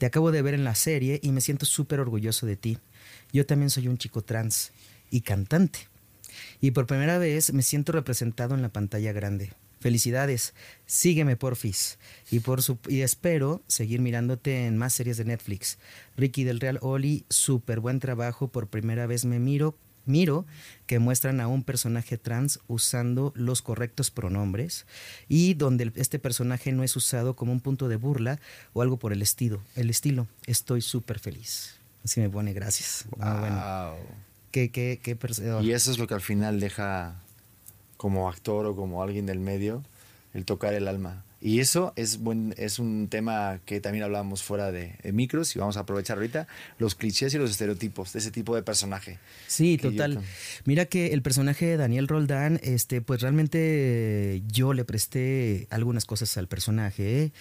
Te 0.05 0.09
acabo 0.09 0.32
de 0.32 0.42
ver 0.42 0.52
en 0.52 0.64
la 0.64 0.74
serie 0.74 1.18
y 1.22 1.32
me 1.32 1.40
siento 1.40 1.64
súper 1.64 1.98
orgulloso 1.98 2.44
de 2.44 2.57
ti. 2.57 2.76
Yo 3.32 3.46
también 3.46 3.70
soy 3.70 3.88
un 3.88 3.96
chico 3.96 4.20
trans 4.20 4.70
y 5.11 5.22
cantante. 5.22 5.88
Y 6.61 6.72
por 6.72 6.86
primera 6.86 7.16
vez 7.16 7.55
me 7.55 7.62
siento 7.62 7.92
representado 7.92 8.55
en 8.55 8.61
la 8.61 8.68
pantalla 8.68 9.12
grande. 9.12 9.55
Felicidades, 9.80 10.52
sígueme 10.84 11.36
porfis. 11.36 11.98
Y, 12.30 12.40
por 12.40 12.62
su, 12.62 12.76
y 12.86 13.00
espero 13.00 13.62
seguir 13.66 14.02
mirándote 14.02 14.66
en 14.66 14.76
más 14.76 14.92
series 14.92 15.16
de 15.16 15.24
Netflix. 15.24 15.78
Ricky 16.18 16.44
del 16.44 16.61
Real 16.61 16.80
Oli, 16.82 17.24
súper 17.30 17.80
buen 17.80 17.98
trabajo. 17.98 18.48
Por 18.48 18.68
primera 18.68 19.07
vez 19.07 19.24
me 19.24 19.38
miro, 19.38 19.74
miro 20.07 20.44
que 20.86 20.98
muestran 20.98 21.40
a 21.40 21.48
un 21.48 21.62
personaje 21.62 22.18
trans 22.18 22.61
usando 22.68 23.32
los 23.36 23.62
correctos 23.62 24.11
pronombres 24.11 24.86
y 25.28 25.55
donde 25.55 25.92
este 25.96 26.18
personaje 26.18 26.72
no 26.72 26.82
es 26.82 26.96
usado 26.96 27.36
como 27.36 27.52
un 27.52 27.61
punto 27.61 27.88
de 27.88 27.96
burla 27.96 28.40
o 28.72 28.82
algo 28.82 28.98
por 28.98 29.12
el 29.12 29.22
estilo. 29.22 29.61
El 29.76 29.90
estilo. 29.90 30.26
Estoy 30.46 30.82
súper 30.82 31.18
feliz. 31.18 31.76
Así 32.05 32.20
me 32.20 32.28
pone 32.28 32.52
gracias. 32.52 33.07
Ah, 33.18 33.40
bueno. 33.40 33.96
Wow. 33.96 34.07
Qué, 34.50 34.70
qué, 34.70 35.00
qué 35.02 35.18
Y 35.62 35.72
eso 35.72 35.90
es 35.90 35.98
lo 35.98 36.07
que 36.07 36.14
al 36.14 36.20
final 36.20 36.61
deja 36.61 37.16
como 37.96 38.28
actor 38.28 38.66
o 38.66 38.76
como 38.76 39.02
alguien 39.02 39.26
del 39.26 39.40
medio, 39.40 39.82
el 40.32 40.44
tocar 40.44 40.74
el 40.74 40.86
alma. 40.86 41.24
Y 41.45 41.61
eso 41.61 41.92
es, 41.95 42.20
buen, 42.20 42.55
es 42.57 42.78
un 42.78 43.09
tema 43.09 43.61
que 43.66 43.78
también 43.78 44.03
hablábamos 44.03 44.42
fuera 44.42 44.72
de, 44.72 44.97
de 45.03 45.12
micros 45.12 45.55
y 45.55 45.59
vamos 45.59 45.76
a 45.76 45.80
aprovechar 45.80 46.16
ahorita 46.16 46.49
los 46.78 46.95
clichés 46.95 47.34
y 47.34 47.38
los 47.38 47.51
estereotipos 47.51 48.14
de 48.14 48.20
ese 48.20 48.30
tipo 48.30 48.57
de 48.57 48.62
personaje. 48.62 49.18
Sí, 49.47 49.76
yo 49.76 49.90
total. 49.90 50.22
Mira 50.64 50.86
que 50.86 51.09
el 51.09 51.20
personaje 51.20 51.66
de 51.66 51.76
Daniel 51.76 52.09
Roldán, 52.09 52.61
este, 52.62 53.03
pues 53.03 53.20
realmente 53.20 54.42
yo 54.51 54.72
le 54.72 54.86
presté 54.86 55.66
algunas 55.68 56.07
cosas 56.07 56.34
al 56.38 56.49
personaje 56.49 57.24
¿eh? 57.24 57.32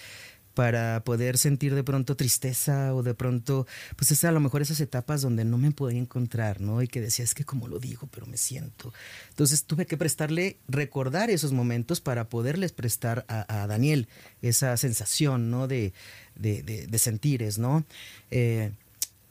Para 0.54 1.02
poder 1.04 1.36
sentir 1.38 1.74
de 1.74 1.84
pronto 1.84 2.16
tristeza 2.16 2.94
o 2.94 3.02
de 3.02 3.14
pronto, 3.14 3.66
pues 3.96 4.10
es 4.12 4.24
a 4.24 4.32
lo 4.32 4.40
mejor 4.40 4.62
esas 4.62 4.80
etapas 4.80 5.20
donde 5.22 5.44
no 5.44 5.58
me 5.58 5.72
podía 5.72 5.98
encontrar, 5.98 6.60
¿no? 6.60 6.80
Y 6.82 6.88
que 6.88 7.00
decía, 7.00 7.24
es 7.24 7.34
que 7.34 7.44
como 7.44 7.68
lo 7.68 7.78
digo, 7.80 8.08
pero 8.12 8.26
me 8.26 8.36
siento. 8.36 8.92
Entonces 9.30 9.64
tuve 9.64 9.86
que 9.86 9.96
prestarle, 9.96 10.56
recordar 10.68 11.30
esos 11.30 11.52
momentos 11.52 12.00
para 12.00 12.28
poderles 12.28 12.72
prestar 12.72 13.24
a, 13.28 13.66
Daniel 13.66 14.08
esa 14.42 14.76
sensación, 14.76 15.50
¿no? 15.50 15.66
De, 15.68 15.92
de, 16.36 16.62
de- 16.62 16.86
de 16.86 16.98
sentires, 16.98 17.58
¿no? 17.58 17.84
Eh, 18.30 18.70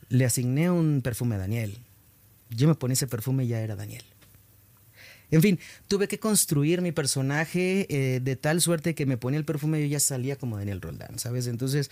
le 0.10 0.26
asigné 0.26 0.70
un 0.70 1.02
perfume 1.02 1.36
a 1.36 1.40
Daniel. 1.40 1.78
Yo 2.50 2.68
me 2.68 2.76
ponía 2.76 2.94
ese 2.94 3.08
perfume 3.08 3.46
y 3.46 3.48
ya 3.48 3.62
era 3.62 3.76
Daniel. 3.76 4.04
En 5.34 5.42
fin, 5.42 5.60
tuve 5.88 6.08
que 6.08 6.20
construir 6.20 6.84
mi 6.84 6.92
personaje 6.92 7.88
eh, 7.90 8.20
de 8.20 8.36
tal 8.36 8.62
suerte 8.62 8.94
que 8.94 9.08
me 9.08 9.18
ponía 9.18 9.40
el 9.40 9.46
perfume 9.46 9.80
y 9.80 9.82
yo 9.82 9.94
ya 9.94 10.00
salía 10.00 10.36
como 10.36 10.58
Daniel 10.58 10.80
Roldán, 10.80 11.18
¿sabes? 11.18 11.48
Entonces 11.48 11.90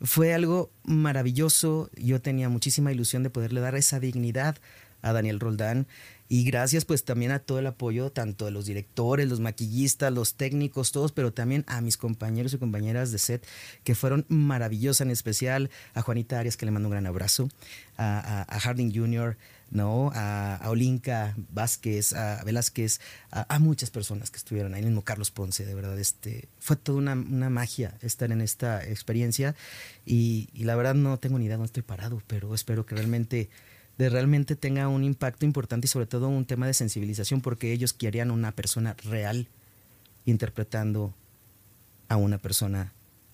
fue 0.00 0.32
algo 0.32 0.70
maravilloso. 0.84 1.90
Yo 1.96 2.22
tenía 2.22 2.48
muchísima 2.48 2.90
ilusión 2.90 3.22
de 3.22 3.28
poderle 3.28 3.60
dar 3.60 3.74
esa 3.74 4.00
dignidad 4.00 4.56
a 5.02 5.12
Daniel 5.12 5.38
Roldán. 5.38 5.86
Y 6.30 6.44
gracias 6.44 6.86
pues 6.86 7.04
también 7.04 7.30
a 7.30 7.40
todo 7.40 7.58
el 7.58 7.66
apoyo, 7.66 8.10
tanto 8.10 8.46
de 8.46 8.52
los 8.52 8.64
directores, 8.64 9.28
los 9.28 9.40
maquillistas, 9.40 10.10
los 10.10 10.34
técnicos, 10.34 10.90
todos, 10.90 11.12
pero 11.12 11.30
también 11.30 11.64
a 11.66 11.82
mis 11.82 11.98
compañeros 11.98 12.54
y 12.54 12.58
compañeras 12.58 13.12
de 13.12 13.18
set 13.18 13.46
que 13.84 13.94
fueron 13.94 14.24
maravillosas, 14.28 15.02
en 15.02 15.10
especial 15.10 15.68
a 15.92 16.00
Juanita 16.00 16.38
Arias, 16.38 16.56
que 16.56 16.64
le 16.64 16.72
mando 16.72 16.88
un 16.88 16.92
gran 16.92 17.06
abrazo, 17.06 17.50
a, 17.98 18.46
Harding 18.60 18.94
Jr., 18.94 19.36
¿no? 19.70 20.10
A, 20.14 20.56
a 20.56 20.70
Olinka 20.70 21.34
Vázquez, 21.50 22.12
a 22.12 22.42
Velázquez, 22.44 23.00
a, 23.30 23.58
muchas 23.58 23.90
personas 23.90 24.30
que 24.30 24.38
estuvieron 24.38 24.74
ahí, 24.74 24.82
mismo 24.82 25.02
Carlos 25.02 25.30
Ponce, 25.30 25.64
de 25.64 25.74
verdad, 25.74 25.98
este, 25.98 26.48
fue 26.58 26.76
toda 26.76 26.98
una, 26.98 27.12
una 27.12 27.50
magia 27.50 27.96
estar 28.00 28.32
en 28.32 28.40
esta 28.40 28.84
experiencia 28.84 29.54
y, 30.06 30.48
y 30.52 30.64
la 30.64 30.76
verdad 30.76 30.94
no 30.94 31.18
tengo 31.18 31.38
ni 31.38 31.46
idea 31.46 31.56
dónde 31.56 31.66
estoy 31.66 31.82
parado, 31.82 32.22
pero 32.26 32.54
espero 32.54 32.86
que 32.86 32.94
realmente, 32.94 33.50
de 33.98 34.08
realmente 34.08 34.56
tenga 34.56 34.88
un 34.88 35.04
impacto 35.04 35.44
importante 35.44 35.86
y 35.86 35.88
sobre 35.88 36.06
todo 36.06 36.28
un 36.28 36.46
tema 36.46 36.66
de 36.66 36.74
sensibilización 36.74 37.40
porque 37.40 37.72
ellos 37.72 37.92
querían 37.92 38.30
una 38.30 38.52
persona 38.52 38.96
real 39.04 39.48
interpretando 40.24 41.14
a 42.08 42.16
una 42.16 42.38
persona 42.38 42.92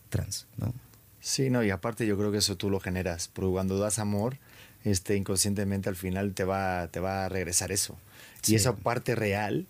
trans, 0.08 0.46
¿no? 0.56 0.72
Sí, 1.20 1.48
no, 1.48 1.64
y 1.64 1.70
aparte 1.70 2.06
yo 2.06 2.18
creo 2.18 2.30
que 2.30 2.38
eso 2.38 2.56
tú 2.56 2.68
lo 2.68 2.80
generas, 2.80 3.28
porque 3.28 3.50
cuando 3.50 3.78
das 3.78 3.98
amor, 3.98 4.36
este, 4.84 5.16
inconscientemente 5.16 5.88
al 5.88 5.96
final 5.96 6.34
te 6.34 6.44
va, 6.44 6.88
te 6.88 7.00
va 7.00 7.24
a 7.24 7.28
regresar 7.28 7.72
eso. 7.72 7.98
Sí. 8.42 8.52
Y 8.52 8.56
esa 8.56 8.76
parte 8.76 9.14
real 9.14 9.66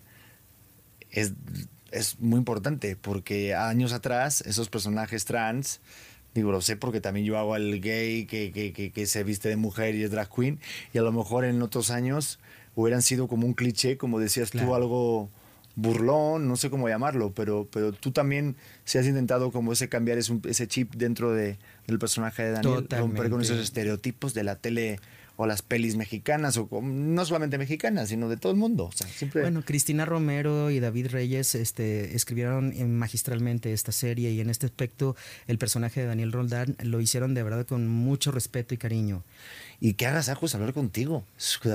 es, 1.11 1.33
es 1.91 2.19
muy 2.19 2.37
importante, 2.37 2.95
porque 2.95 3.55
años 3.55 3.93
atrás 3.93 4.41
esos 4.41 4.69
personajes 4.69 5.25
trans, 5.25 5.79
digo, 6.33 6.51
lo 6.51 6.59
sé 6.61 6.75
porque 6.75 6.99
también 6.99 7.25
yo 7.25 7.37
hago 7.37 7.53
al 7.53 7.79
gay 7.79 8.25
que, 8.25 8.51
que, 8.51 8.73
que, 8.73 8.91
que 8.91 9.05
se 9.07 9.23
viste 9.23 9.47
de 9.47 9.55
mujer 9.55 9.95
y 9.95 10.03
es 10.03 10.11
drag 10.11 10.29
queen, 10.29 10.59
y 10.93 10.97
a 10.97 11.01
lo 11.01 11.13
mejor 11.13 11.45
en 11.45 11.61
otros 11.61 11.89
años 11.91 12.39
hubieran 12.75 13.01
sido 13.01 13.29
como 13.29 13.47
un 13.47 13.53
cliché, 13.53 13.97
como 13.97 14.19
decías 14.19 14.51
tú, 14.51 14.57
Claro. 14.57 14.75
algo 14.75 15.29
burlón, 15.77 16.47
no 16.47 16.55
sé 16.57 16.69
cómo 16.69 16.87
llamarlo, 16.89 17.31
pero, 17.33 17.67
pero 17.71 17.91
tú 17.93 18.11
también 18.11 18.55
si 18.85 18.97
has 18.97 19.05
intentado 19.05 19.51
como 19.51 19.71
ese 19.73 19.89
cambiar 19.89 20.17
ese, 20.17 20.39
ese 20.47 20.67
chip 20.67 20.93
dentro 20.95 21.33
de, 21.33 21.57
del 21.87 21.99
personaje 21.99 22.43
de 22.43 22.51
Daniel, 22.51 22.87
romper 22.89 23.29
con 23.29 23.41
esos 23.41 23.59
estereotipos 23.59 24.33
de 24.33 24.43
la 24.43 24.55
tele 24.55 24.99
o 25.37 25.45
las 25.45 25.61
pelis 25.61 25.95
mexicanas, 25.95 26.57
o 26.57 26.67
no 26.81 27.25
solamente 27.25 27.57
mexicanas, 27.57 28.09
sino 28.09 28.29
de 28.29 28.37
todo 28.37 28.51
el 28.51 28.57
mundo. 28.57 28.85
O 28.85 28.91
sea, 28.91 29.07
siempre... 29.07 29.41
Bueno, 29.41 29.63
Cristina 29.65 30.05
Romero 30.05 30.71
y 30.71 30.79
David 30.79 31.07
Reyes 31.07 31.55
este, 31.55 32.15
escribieron 32.15 32.73
eh, 32.73 32.85
magistralmente 32.85 33.73
esta 33.73 33.91
serie 33.91 34.31
y 34.31 34.39
en 34.39 34.49
este 34.49 34.65
aspecto 34.65 35.15
el 35.47 35.57
personaje 35.57 36.01
de 36.01 36.07
Daniel 36.07 36.31
Roldán 36.31 36.75
lo 36.83 37.01
hicieron 37.01 37.33
de 37.33 37.43
verdad 37.43 37.65
con 37.65 37.87
mucho 37.87 38.31
respeto 38.31 38.73
y 38.73 38.77
cariño. 38.77 39.23
y 39.79 39.93
que 39.93 40.07
hagas 40.07 40.29
ajos 40.29 40.55
hablar 40.55 40.73
contigo. 40.73 41.25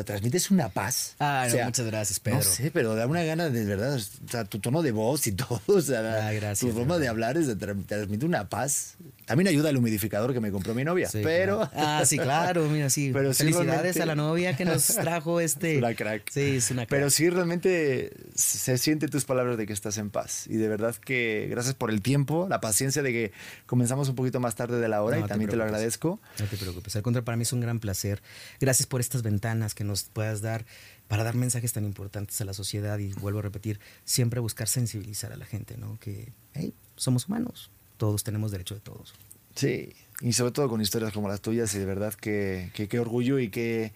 Transmites 0.05 0.51
una 0.51 0.71
paz. 0.71 1.17
Ah, 1.21 1.47
muchas 1.65 1.87
gracias, 1.87 2.21
Pedro. 2.21 2.39
No 2.39 2.43
sé, 2.43 2.71
pero 2.71 2.95
da 2.95 3.07
una 3.07 3.23
gana 3.23 3.51
de 3.51 3.65
verdad. 3.65 3.97
O 3.97 4.29
sea, 4.29 4.45
tu 4.45 4.59
tono 4.59 4.83
de 4.83 4.93
voz 4.93 5.27
y 5.27 5.33
todo. 5.37 5.61
O 5.67 5.81
sea, 5.81 6.29
ah, 6.29 6.33
gracias, 6.33 6.61
tu 6.61 6.77
forma 6.77 6.99
de 6.99 7.09
hablar 7.09 7.37
es 7.37 7.47
de, 7.47 7.57
transmite 7.57 8.25
una 8.25 8.49
paz. 8.49 8.97
También 9.27 9.49
ayuda 9.49 9.71
el 9.71 9.77
humidificador 9.77 10.33
que 10.33 10.41
me 10.41 10.51
compró 10.51 10.75
mi 10.75 10.85
novia. 10.85 11.09
pero. 11.13 11.69
Ah, 11.75 12.03
sí, 12.05 12.19
claro, 12.19 12.69
mira, 12.69 12.91
sí. 12.91 13.11
Pero 13.21 13.33
Felicidades 13.53 14.01
a 14.01 14.07
la 14.07 14.15
novia 14.15 14.57
que 14.57 14.65
nos 14.65 14.87
trajo 14.97 15.41
este. 15.41 15.73
Es 15.73 15.79
una 15.79 15.95
crack. 15.95 16.31
Sí, 16.31 16.57
es 16.57 16.71
una 16.71 16.87
crack. 16.87 16.99
Pero 16.99 17.11
sí, 17.11 17.31
realmente 17.31 18.13
se 18.35 18.79
siente 18.79 19.09
tus 19.09 19.25
palabras 19.25 19.57
de 19.57 19.67
que 19.67 19.73
estás 19.73 19.99
en 19.99 20.11
paz. 20.11 20.47
Y 20.49 20.57
de 20.57 20.69
verdad 20.69 20.95
que 20.97 21.49
gracias 21.51 21.75
por 21.75 21.91
el 21.91 22.03
tiempo, 22.03 22.47
la 22.49 22.61
paciencia 22.61 23.03
de 23.03 23.13
que 23.13 23.33
comenzamos 23.67 24.09
un 24.09 24.15
poquito 24.15 24.41
más 24.41 24.55
tarde 24.55 24.81
de 24.81 24.89
la 24.89 25.03
hora 25.03 25.19
y 25.19 25.25
también 25.25 25.51
te 25.51 25.57
lo 25.57 25.65
agradezco. 25.65 26.21
No 26.39 26.47
te 26.47 26.57
preocupes. 26.57 26.97
Al 26.97 27.03
contrario, 27.03 27.25
para 27.25 27.37
mí 27.37 27.43
es 27.43 27.53
un 27.53 27.61
gran 27.61 27.81
placer. 27.81 28.23
Gracias 28.61 28.87
por 28.87 29.01
estas 29.01 29.23
ventanas 29.23 29.75
que 29.75 29.85
nos 29.85 30.05
puedas 30.05 30.41
dar 30.41 30.65
para 31.11 31.25
dar 31.25 31.35
mensajes 31.35 31.73
tan 31.73 31.85
importantes 31.85 32.41
a 32.41 32.45
la 32.45 32.55
sociedad 32.55 32.97
y 33.01 33.13
vuelvo 33.15 33.41
a 33.41 33.43
repetir, 33.43 33.81
siempre 34.05 34.39
buscar 34.39 34.69
sensibilizar 34.69 35.33
a 35.33 35.37
la 35.37 35.45
gente, 35.45 35.77
¿no? 35.77 35.99
Que 35.99 36.33
somos 36.95 37.27
humanos, 37.27 37.73
todos 37.97 38.23
tenemos 38.23 38.53
derecho 38.53 38.77
de 38.77 38.81
todos. 38.81 39.15
Sí, 39.57 39.93
y 40.21 40.33
sobre 40.33 40.53
todo 40.53 40.69
con 40.69 40.81
historias 40.81 41.13
como 41.13 41.29
las 41.29 41.41
tuyas 41.41 41.75
y 41.75 41.79
de 41.79 41.87
verdad 41.87 42.15
que 42.15 42.71
qué 42.75 43.01
orgullo 43.01 43.39
y 43.39 43.51
que 43.51 43.93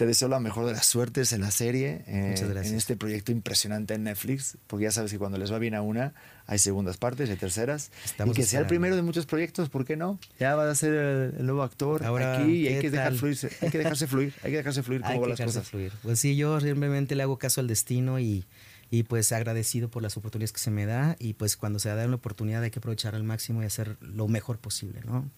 te 0.00 0.06
deseo 0.06 0.28
la 0.28 0.40
mejor 0.40 0.64
de 0.64 0.72
las 0.72 0.86
suertes 0.86 1.34
en 1.34 1.42
la 1.42 1.50
serie, 1.50 2.02
eh, 2.06 2.34
en 2.40 2.74
este 2.74 2.96
proyecto 2.96 3.32
impresionante 3.32 3.92
en 3.92 4.04
Netflix, 4.04 4.56
porque 4.66 4.84
ya 4.84 4.92
sabes 4.92 5.12
que 5.12 5.18
cuando 5.18 5.36
les 5.36 5.52
va 5.52 5.58
bien 5.58 5.74
a 5.74 5.82
una, 5.82 6.14
hay 6.46 6.58
segundas 6.58 6.96
partes, 6.96 7.28
hay 7.28 7.36
terceras. 7.36 7.90
y 8.24 8.30
que 8.30 8.44
sea 8.44 8.60
el 8.60 8.66
primero 8.66 8.96
de 8.96 9.02
muchos 9.02 9.26
proyectos, 9.26 9.68
¿por 9.68 9.84
qué 9.84 9.98
no? 9.98 10.18
Ya 10.38 10.54
va 10.54 10.70
a 10.70 10.74
ser 10.74 10.94
el, 11.38 11.44
nuevo 11.44 11.62
actor 11.62 12.02
aquí 12.02 12.50
y 12.50 12.68
hay 12.68 12.80
que, 12.80 12.90
dejar 12.90 13.12
fluir, 13.12 13.36
hay 13.60 13.68
que 13.68 13.76
dejarse 13.76 14.06
fluir, 14.06 14.32
hay 14.42 14.50
que 14.50 14.56
dejarse 14.56 14.82
fluir 14.82 15.02
cómo 15.06 15.20
van 15.20 15.30
las 15.30 15.40
cosas. 15.42 15.68
Fluir. 15.68 15.92
Pues 16.02 16.18
sí, 16.18 16.34
yo 16.34 16.58
simplemente 16.60 17.14
le 17.14 17.22
hago 17.22 17.36
caso 17.36 17.60
al 17.60 17.66
destino 17.66 18.18
y, 18.18 18.46
y 18.90 19.02
pues 19.02 19.30
agradecido 19.32 19.90
por 19.90 20.02
las 20.02 20.16
oportunidades 20.16 20.52
que 20.52 20.60
se 20.60 20.70
me 20.70 20.86
da 20.86 21.16
y 21.18 21.34
pues 21.34 21.58
cuando 21.58 21.78
se 21.78 21.90
da 21.90 22.06
una 22.06 22.16
oportunidad 22.16 22.62
hay 22.62 22.70
que 22.70 22.78
aprovechar 22.78 23.14
al 23.14 23.24
máximo 23.24 23.62
y 23.62 23.66
hacer 23.66 23.98
lo 24.00 24.28
mejor 24.28 24.56
posible, 24.56 25.02
¿no? 25.04 25.30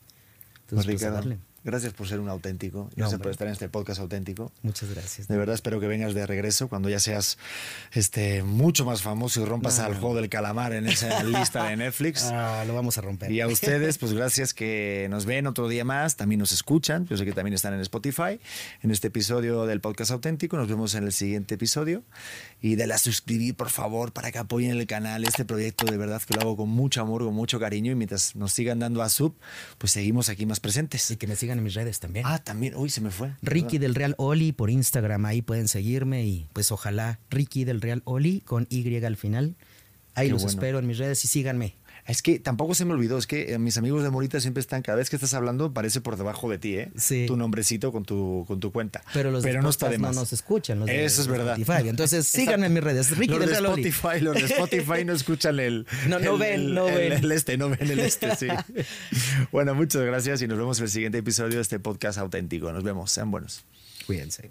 Entonces, 0.72 1.00
pues, 1.00 1.12
darle. 1.12 1.38
Gracias 1.64 1.92
por 1.92 2.08
ser 2.08 2.18
un 2.18 2.28
auténtico. 2.28 2.90
Gracias 2.96 3.20
por 3.20 3.30
estar 3.30 3.46
en 3.46 3.52
este 3.52 3.68
podcast 3.68 4.00
auténtico. 4.00 4.52
Muchas 4.62 4.90
gracias. 4.90 5.28
De 5.28 5.36
verdad 5.36 5.54
espero 5.54 5.78
que 5.78 5.86
vengas 5.86 6.12
de 6.12 6.26
regreso 6.26 6.68
cuando 6.68 6.88
ya 6.88 6.98
seas 6.98 7.38
este, 7.92 8.42
mucho 8.42 8.84
más 8.84 9.02
famoso 9.02 9.40
y 9.40 9.44
rompas 9.44 9.78
al 9.78 9.94
juego 9.94 10.16
del 10.16 10.28
calamar 10.28 10.72
en 10.72 10.88
esa 10.88 11.22
lista 11.24 11.64
de 11.64 11.76
Netflix. 11.76 12.24
Ah, 12.24 12.64
lo 12.66 12.74
vamos 12.74 12.98
a 12.98 13.00
romper. 13.00 13.30
Y 13.30 13.40
a 13.40 13.46
ustedes, 13.48 13.98
pues 13.98 14.12
gracias 14.12 14.54
que 14.54 15.06
nos 15.08 15.24
ven 15.24 15.46
otro 15.46 15.68
día 15.68 15.84
más, 15.84 16.16
también 16.16 16.40
nos 16.40 16.50
escuchan. 16.50 17.06
Yo 17.06 17.16
sé 17.16 17.24
que 17.24 17.32
también 17.32 17.54
están 17.54 17.74
en 17.74 17.80
Spotify. 17.80 18.40
En 18.82 18.90
este 18.90 19.08
episodio 19.08 19.64
del 19.66 19.80
podcast 19.80 20.10
auténtico. 20.10 20.56
Nos 20.56 20.68
vemos 20.68 20.94
en 20.96 21.04
el 21.04 21.12
siguiente 21.12 21.54
episodio. 21.54 22.02
Y 22.60 22.74
de 22.74 22.86
la 22.88 22.98
suscribir, 22.98 23.54
por 23.54 23.70
favor, 23.70 24.12
para 24.12 24.32
que 24.32 24.38
apoyen 24.38 24.72
el 24.72 24.86
canal. 24.86 25.24
Este 25.24 25.44
proyecto 25.44 25.86
de 25.86 25.96
verdad 25.96 26.20
que 26.22 26.34
lo 26.34 26.40
hago 26.40 26.56
con 26.56 26.68
mucho 26.68 27.00
amor, 27.00 27.24
con 27.24 27.34
mucho 27.34 27.60
cariño. 27.60 27.92
Y 27.92 27.94
mientras 27.94 28.34
nos 28.34 28.52
sigan 28.52 28.80
dando 28.80 29.02
a 29.02 29.08
sub, 29.08 29.36
pues 29.78 29.92
seguimos 29.92 30.28
aquí 30.28 30.44
más 30.44 30.58
presentes. 30.58 31.10
Y 31.12 31.16
que 31.16 31.26
me 31.26 31.36
sigan 31.36 31.51
en 31.52 31.62
mis 31.62 31.74
redes 31.74 32.00
también. 32.00 32.24
Ah, 32.26 32.38
también. 32.38 32.74
Uy, 32.76 32.90
se 32.90 33.00
me 33.00 33.10
fue. 33.10 33.32
Ricky 33.42 33.78
del 33.78 33.94
Real 33.94 34.14
Oli 34.18 34.52
por 34.52 34.70
Instagram. 34.70 35.24
Ahí 35.24 35.42
pueden 35.42 35.68
seguirme 35.68 36.24
y 36.24 36.48
pues 36.52 36.72
ojalá 36.72 37.18
Ricky 37.30 37.64
del 37.64 37.80
Real 37.80 38.02
Oli 38.04 38.40
con 38.40 38.66
Y 38.70 39.04
al 39.04 39.16
final. 39.16 39.56
Ahí 40.14 40.28
los 40.28 40.44
espero 40.44 40.78
en 40.78 40.86
mis 40.86 40.98
redes 40.98 41.24
y 41.24 41.28
síganme. 41.28 41.74
Es 42.06 42.20
que 42.20 42.40
tampoco 42.40 42.74
se 42.74 42.84
me 42.84 42.94
olvidó, 42.94 43.16
es 43.16 43.28
que 43.28 43.52
eh, 43.52 43.58
mis 43.58 43.78
amigos 43.78 44.02
de 44.02 44.10
Morita 44.10 44.40
siempre 44.40 44.60
están, 44.60 44.82
cada 44.82 44.98
vez 44.98 45.08
que 45.08 45.16
estás 45.16 45.34
hablando, 45.34 45.72
parece 45.72 46.00
por 46.00 46.16
debajo 46.16 46.50
de 46.50 46.58
ti, 46.58 46.76
¿eh? 46.76 46.90
Sí. 46.96 47.26
Tu 47.28 47.36
nombrecito 47.36 47.92
con 47.92 48.04
tu, 48.04 48.44
con 48.48 48.58
tu 48.58 48.72
cuenta. 48.72 49.04
Pero 49.14 49.30
los 49.30 49.44
Pero 49.44 49.62
no 49.62 49.70
está 49.70 49.88
de 49.88 49.98
más. 49.98 50.14
no 50.14 50.22
nos 50.22 50.32
escuchan. 50.32 50.80
Los 50.80 50.88
Eso 50.88 51.22
es 51.22 51.28
verdad. 51.28 51.58
Spotify. 51.60 51.88
Entonces 51.88 52.26
síganme 52.28 52.66
en 52.66 52.72
mis 52.72 52.82
redes. 52.82 53.16
Ricky 53.16 53.34
los 53.34 53.46
de 53.46 53.52
Spotify, 53.52 54.20
los 54.20 54.34
de 54.34 54.44
Spotify 54.46 55.04
no 55.04 55.12
escuchan 55.12 55.60
el. 55.60 55.86
No, 56.08 56.18
no 56.18 56.36
ven, 56.36 56.74
no 56.74 56.86
ven. 56.86 57.12
El 57.12 57.32
este, 57.32 57.56
no 57.56 57.70
ven 57.70 57.90
el 57.90 58.00
este, 58.00 58.34
sí. 58.34 58.48
bueno, 59.52 59.74
muchas 59.74 60.02
gracias 60.02 60.42
y 60.42 60.48
nos 60.48 60.58
vemos 60.58 60.78
en 60.78 60.84
el 60.84 60.90
siguiente 60.90 61.18
episodio 61.18 61.56
de 61.56 61.62
este 61.62 61.78
podcast 61.78 62.18
auténtico. 62.18 62.72
Nos 62.72 62.82
vemos, 62.82 63.12
sean 63.12 63.30
buenos. 63.30 63.64
Cuídense. 64.06 64.50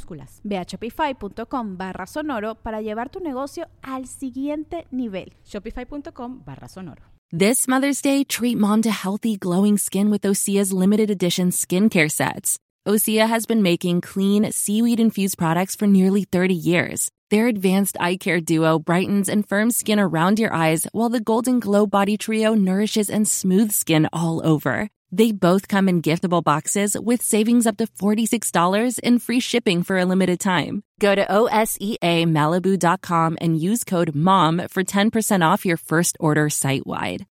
minúsculas 0.01 0.41
Ve 0.43 0.57
a 0.57 0.65
shopify.com 0.65 1.77
barra 1.77 2.05
sonoro 2.05 2.55
para 2.55 2.81
llevar 2.81 3.09
tu 3.09 3.19
negocio 3.19 3.67
al 3.81 4.07
siguiente 4.07 4.87
nivel. 4.91 5.33
Shopify.com 5.45 6.43
barra 6.45 6.67
sonoro. 6.67 7.03
This 7.31 7.67
Mother's 7.67 8.01
Day, 8.01 8.25
treat 8.25 8.57
mom 8.57 8.81
to 8.81 8.91
healthy, 8.91 9.37
glowing 9.37 9.77
skin 9.77 10.11
with 10.11 10.23
Osea's 10.23 10.73
limited 10.73 11.09
edition 11.09 11.51
skincare 11.51 12.09
sets. 12.09 12.57
Osea 12.85 13.27
has 13.27 13.45
been 13.45 13.61
making 13.61 14.01
clean, 14.01 14.51
seaweed 14.51 14.99
infused 14.99 15.37
products 15.37 15.75
for 15.75 15.87
nearly 15.87 16.25
30 16.25 16.53
years. 16.53 17.09
Their 17.31 17.47
advanced 17.47 17.97
eye 17.97 18.17
care 18.17 18.41
duo 18.41 18.77
brightens 18.77 19.29
and 19.29 19.47
firms 19.47 19.77
skin 19.77 20.01
around 20.01 20.37
your 20.37 20.53
eyes, 20.53 20.85
while 20.91 21.07
the 21.07 21.21
Golden 21.21 21.61
Glow 21.61 21.87
Body 21.87 22.17
Trio 22.17 22.53
nourishes 22.53 23.09
and 23.09 23.25
smooths 23.25 23.77
skin 23.77 24.09
all 24.11 24.45
over. 24.45 24.89
They 25.13 25.31
both 25.31 25.69
come 25.69 25.87
in 25.87 26.01
giftable 26.01 26.43
boxes 26.43 26.97
with 26.99 27.21
savings 27.21 27.65
up 27.65 27.77
to 27.77 27.87
$46 27.87 28.99
and 29.01 29.23
free 29.23 29.39
shipping 29.39 29.83
for 29.83 29.97
a 29.97 30.03
limited 30.03 30.41
time. 30.41 30.83
Go 30.99 31.15
to 31.15 31.25
OSEAMalibu.com 31.25 33.37
and 33.39 33.57
use 33.57 33.85
code 33.85 34.13
MOM 34.13 34.67
for 34.67 34.83
10% 34.83 35.53
off 35.53 35.65
your 35.65 35.77
first 35.77 36.17
order 36.19 36.49
site 36.49 36.85
wide. 36.85 37.27